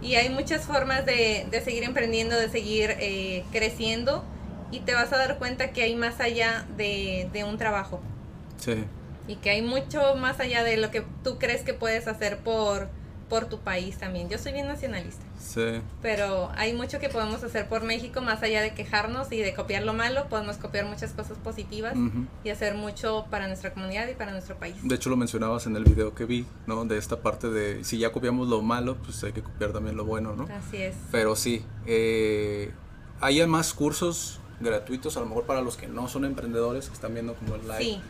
Y 0.01 0.15
hay 0.15 0.29
muchas 0.29 0.63
formas 0.63 1.05
de, 1.05 1.45
de 1.51 1.61
seguir 1.61 1.83
emprendiendo, 1.83 2.35
de 2.35 2.49
seguir 2.49 2.95
eh, 2.99 3.43
creciendo, 3.51 4.25
y 4.71 4.79
te 4.79 4.93
vas 4.93 5.13
a 5.13 5.17
dar 5.17 5.37
cuenta 5.37 5.71
que 5.71 5.83
hay 5.83 5.95
más 5.95 6.19
allá 6.19 6.65
de, 6.75 7.29
de 7.31 7.43
un 7.43 7.57
trabajo. 7.57 8.01
Sí. 8.57 8.85
Y 9.27 9.35
que 9.35 9.51
hay 9.51 9.61
mucho 9.61 10.15
más 10.15 10.39
allá 10.39 10.63
de 10.63 10.77
lo 10.77 10.89
que 10.89 11.03
tú 11.23 11.37
crees 11.37 11.61
que 11.61 11.73
puedes 11.73 12.07
hacer 12.07 12.39
por 12.39 12.89
por 13.31 13.45
tu 13.45 13.59
país 13.59 13.97
también. 13.97 14.27
Yo 14.27 14.37
soy 14.37 14.51
bien 14.51 14.67
nacionalista. 14.67 15.23
Sí. 15.39 15.79
Pero 16.01 16.51
hay 16.57 16.73
mucho 16.73 16.99
que 16.99 17.07
podemos 17.07 17.41
hacer 17.45 17.69
por 17.69 17.81
México, 17.81 18.19
más 18.19 18.43
allá 18.43 18.61
de 18.61 18.73
quejarnos 18.73 19.31
y 19.31 19.37
de 19.37 19.53
copiar 19.53 19.83
lo 19.83 19.93
malo, 19.93 20.27
podemos 20.27 20.57
copiar 20.57 20.85
muchas 20.85 21.13
cosas 21.13 21.37
positivas 21.37 21.95
y 22.43 22.49
hacer 22.49 22.75
mucho 22.75 23.27
para 23.31 23.47
nuestra 23.47 23.73
comunidad 23.73 24.09
y 24.09 24.15
para 24.15 24.33
nuestro 24.33 24.57
país. 24.57 24.75
De 24.83 24.95
hecho, 24.95 25.09
lo 25.09 25.15
mencionabas 25.15 25.65
en 25.65 25.77
el 25.77 25.85
video 25.85 26.13
que 26.13 26.25
vi, 26.25 26.45
¿no? 26.67 26.83
De 26.83 26.97
esta 26.97 27.21
parte 27.21 27.49
de 27.49 27.85
si 27.85 27.99
ya 27.99 28.11
copiamos 28.11 28.49
lo 28.49 28.61
malo, 28.61 28.97
pues 28.97 29.23
hay 29.23 29.31
que 29.31 29.41
copiar 29.41 29.71
también 29.71 29.95
lo 29.95 30.03
bueno, 30.03 30.35
¿no? 30.35 30.49
Así 30.53 30.75
es. 30.81 30.95
Pero 31.09 31.37
sí, 31.37 31.63
eh, 31.85 32.73
hay 33.21 33.47
más 33.47 33.73
cursos 33.73 34.41
gratuitos, 34.59 35.15
a 35.15 35.21
lo 35.21 35.27
mejor 35.27 35.45
para 35.45 35.61
los 35.61 35.77
que 35.77 35.87
no 35.87 36.09
son 36.09 36.25
emprendedores, 36.25 36.89
que 36.89 36.95
están 36.95 37.13
viendo 37.13 37.35
como 37.35 37.55
el 37.55 37.61
live. 37.61 37.79
Sí 37.79 38.01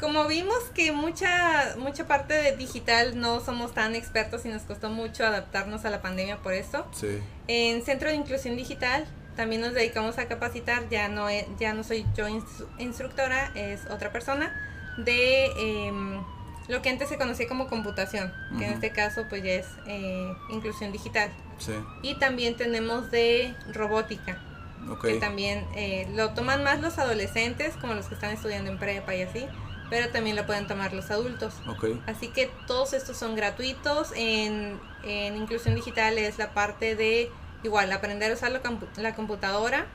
como 0.00 0.26
vimos 0.26 0.58
que 0.74 0.92
mucha, 0.92 1.74
mucha 1.76 2.06
parte 2.06 2.34
de 2.34 2.56
digital 2.56 3.18
no 3.18 3.40
somos 3.40 3.74
tan 3.74 3.94
expertos 3.94 4.44
y 4.44 4.48
nos 4.48 4.62
costó 4.62 4.90
mucho 4.90 5.26
adaptarnos 5.26 5.84
a 5.84 5.90
la 5.90 6.00
pandemia 6.00 6.38
por 6.38 6.52
esto, 6.52 6.86
en 7.46 7.84
Centro 7.84 8.08
de 8.08 8.16
Inclusión 8.16 8.56
Digital 8.56 9.06
también 9.36 9.60
nos 9.60 9.72
dedicamos 9.72 10.18
a 10.18 10.26
capacitar, 10.26 10.88
ya 10.88 11.08
no, 11.08 11.28
ya 11.60 11.72
no 11.72 11.84
soy 11.84 12.04
yo 12.16 12.26
instructora, 12.78 13.52
es 13.54 13.86
otra 13.88 14.10
persona, 14.10 14.52
de 14.96 15.46
em, 15.86 16.20
lo 16.66 16.82
que 16.82 16.90
antes 16.90 17.08
se 17.08 17.18
conocía 17.18 17.46
como 17.46 17.68
computación, 17.68 18.32
que 18.58 18.66
en 18.66 18.72
este 18.72 18.90
caso 18.90 19.26
pues 19.28 19.44
ya 19.44 19.52
es 19.52 19.66
eh, 19.86 20.32
inclusión 20.50 20.90
digital. 20.90 21.30
Y 22.02 22.16
también 22.16 22.56
tenemos 22.56 23.12
de 23.12 23.54
robótica. 23.72 24.42
Que 25.02 25.14
también 25.18 25.66
eh, 25.76 26.08
lo 26.14 26.30
toman 26.30 26.64
más 26.64 26.80
los 26.80 26.98
adolescentes, 26.98 27.74
como 27.80 27.94
los 27.94 28.06
que 28.06 28.14
están 28.14 28.30
estudiando 28.30 28.70
en 28.70 28.78
prepa 28.78 29.14
y 29.14 29.22
así 29.22 29.46
pero 29.90 30.10
también 30.10 30.36
lo 30.36 30.46
pueden 30.46 30.66
tomar 30.66 30.92
los 30.92 31.10
adultos. 31.10 31.54
Así 32.06 32.28
que 32.28 32.50
todos 32.66 32.92
estos 32.92 33.16
son 33.16 33.34
gratuitos. 33.34 34.12
En, 34.14 34.78
en, 35.02 35.36
inclusión 35.36 35.74
digital 35.74 36.18
es 36.18 36.38
la 36.38 36.52
parte 36.52 36.94
de 36.94 37.30
igual 37.62 37.90
aprender 37.92 38.30
a 38.30 38.34
usar 38.34 38.52
la, 38.52 39.14
computadora 39.14 39.86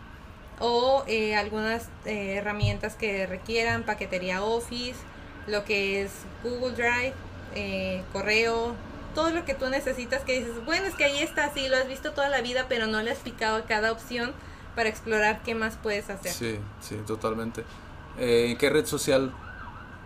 o 0.59 1.03
eh, 1.07 1.35
algunas 1.35 1.89
eh, 2.05 2.35
herramientas 2.35 2.95
que 2.95 3.25
requieran, 3.27 3.83
paquetería 3.83 4.43
Office, 4.43 4.99
lo 5.47 5.63
que 5.63 6.01
es 6.01 6.11
Google 6.43 6.71
Drive, 6.71 7.13
eh, 7.55 8.03
correo, 8.11 8.75
todo 9.13 9.29
lo 9.29 9.45
que 9.45 9.53
tú 9.53 9.69
necesitas 9.69 10.23
que 10.23 10.39
dices, 10.39 10.65
bueno, 10.65 10.85
es 10.87 10.95
que 10.95 11.05
ahí 11.05 11.19
está, 11.19 11.53
sí, 11.53 11.67
lo 11.69 11.77
has 11.77 11.87
visto 11.87 12.11
toda 12.11 12.29
la 12.29 12.41
vida, 12.41 12.65
pero 12.67 12.87
no 12.87 13.01
le 13.01 13.11
has 13.11 13.19
picado 13.19 13.57
a 13.57 13.65
cada 13.65 13.91
opción 13.91 14.33
para 14.75 14.89
explorar 14.89 15.41
qué 15.43 15.53
más 15.53 15.77
puedes 15.77 16.09
hacer. 16.09 16.31
Sí, 16.31 16.59
sí, 16.81 16.95
totalmente. 17.05 17.63
¿En 18.17 18.57
qué 18.57 18.69
red 18.69 18.85
social 18.85 19.33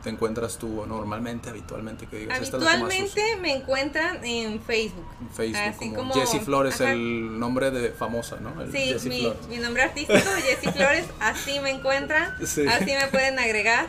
te 0.03 0.09
encuentras 0.09 0.57
tú 0.57 0.85
normalmente, 0.85 1.49
habitualmente? 1.49 2.07
Que 2.07 2.17
digas, 2.17 2.37
Habitualmente 2.37 3.21
me 3.41 3.55
encuentran 3.55 4.23
en 4.23 4.61
Facebook. 4.61 5.05
En 5.21 5.29
Facebook, 5.29 5.95
como, 5.95 6.13
Jessie 6.13 6.39
Flores, 6.39 6.79
el 6.81 7.39
nombre 7.39 7.71
de 7.71 7.91
famosa, 7.91 8.37
¿no? 8.39 8.53
sí, 8.71 8.95
mi, 9.05 9.33
mi, 9.49 9.57
nombre 9.57 9.83
artístico, 9.83 10.19
Jessie 10.43 10.71
Flores, 10.71 11.05
así 11.19 11.59
me 11.59 11.71
encuentran, 11.71 12.33
así 12.41 12.91
me 12.91 13.07
pueden 13.11 13.39
agregar. 13.39 13.87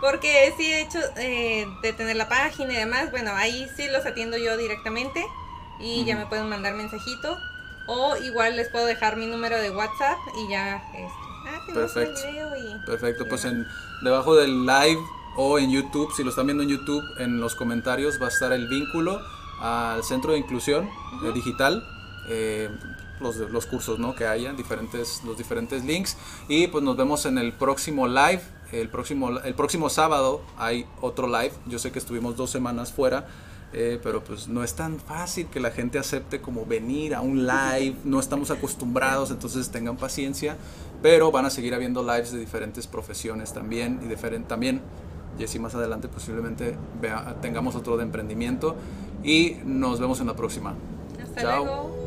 Porque 0.00 0.52
sí 0.58 0.70
he 0.70 0.82
hecho 0.82 0.98
eh, 1.16 1.66
de 1.82 1.92
tener 1.94 2.16
la 2.16 2.28
página 2.28 2.74
y 2.74 2.76
demás, 2.76 3.10
bueno, 3.10 3.30
ahí 3.34 3.66
sí 3.76 3.88
los 3.88 4.04
atiendo 4.04 4.36
yo 4.36 4.56
directamente 4.58 5.24
y 5.80 6.04
ya 6.04 6.16
me 6.16 6.26
pueden 6.26 6.48
mandar 6.48 6.74
mensajito. 6.74 7.38
O 7.88 8.16
igual 8.16 8.56
les 8.56 8.68
puedo 8.68 8.84
dejar 8.84 9.16
mi 9.16 9.26
número 9.26 9.58
de 9.58 9.70
WhatsApp 9.70 10.18
y 10.36 10.50
ya... 10.50 10.82
Este, 10.92 11.14
ah, 11.48 11.60
Perfecto. 11.72 12.20
Perfecto, 12.84 13.24
pues 13.28 13.44
en, 13.44 13.66
debajo 14.02 14.34
del 14.34 14.66
live 14.66 15.00
o 15.36 15.58
en 15.58 15.70
YouTube, 15.70 16.12
si 16.14 16.24
lo 16.24 16.30
están 16.30 16.46
viendo 16.46 16.62
en 16.62 16.70
YouTube, 16.70 17.04
en 17.18 17.40
los 17.40 17.54
comentarios 17.54 18.20
va 18.20 18.26
a 18.26 18.30
estar 18.30 18.52
el 18.52 18.68
vínculo 18.68 19.20
al 19.60 20.02
Centro 20.04 20.32
de 20.32 20.38
Inclusión 20.38 20.88
eh, 21.24 21.32
Digital. 21.32 21.86
Eh, 22.28 22.70
los, 23.20 23.36
los 23.36 23.66
cursos 23.66 23.98
¿no? 23.98 24.14
que 24.14 24.26
haya, 24.26 24.52
diferentes, 24.52 25.22
los 25.24 25.38
diferentes 25.38 25.84
links. 25.84 26.16
Y 26.48 26.66
pues 26.66 26.84
nos 26.84 26.96
vemos 26.96 27.26
en 27.26 27.38
el 27.38 27.52
próximo 27.52 28.06
live. 28.06 28.42
El 28.72 28.88
próximo, 28.88 29.38
el 29.38 29.54
próximo 29.54 29.88
sábado 29.88 30.42
hay 30.58 30.86
otro 31.00 31.26
live. 31.26 31.52
Yo 31.66 31.78
sé 31.78 31.92
que 31.92 31.98
estuvimos 31.98 32.36
dos 32.36 32.50
semanas 32.50 32.92
fuera. 32.92 33.26
Eh, 33.72 34.00
pero 34.02 34.22
pues 34.22 34.48
no 34.48 34.62
es 34.62 34.74
tan 34.74 34.98
fácil 34.98 35.48
que 35.48 35.60
la 35.60 35.70
gente 35.70 35.98
acepte 35.98 36.40
como 36.40 36.64
venir 36.64 37.14
a 37.14 37.20
un 37.20 37.46
live, 37.46 37.96
no 38.04 38.20
estamos 38.20 38.50
acostumbrados, 38.50 39.32
entonces 39.32 39.70
tengan 39.70 39.96
paciencia, 39.96 40.56
pero 41.02 41.32
van 41.32 41.46
a 41.46 41.50
seguir 41.50 41.74
habiendo 41.74 42.02
lives 42.02 42.32
de 42.32 42.38
diferentes 42.38 42.86
profesiones 42.86 43.52
también 43.52 44.00
y 44.04 44.06
diferente, 44.06 44.48
también 44.48 44.80
y 45.38 45.44
así 45.44 45.58
más 45.58 45.74
adelante 45.74 46.08
posiblemente 46.08 46.76
tengamos 47.40 47.76
otro 47.76 47.96
de 47.96 48.04
emprendimiento 48.04 48.76
y 49.22 49.56
nos 49.64 50.00
vemos 50.00 50.20
en 50.20 50.28
la 50.28 50.36
próxima. 50.36 50.74
Hasta 51.22 51.40
Chao. 51.40 51.64
Luego. 51.64 52.06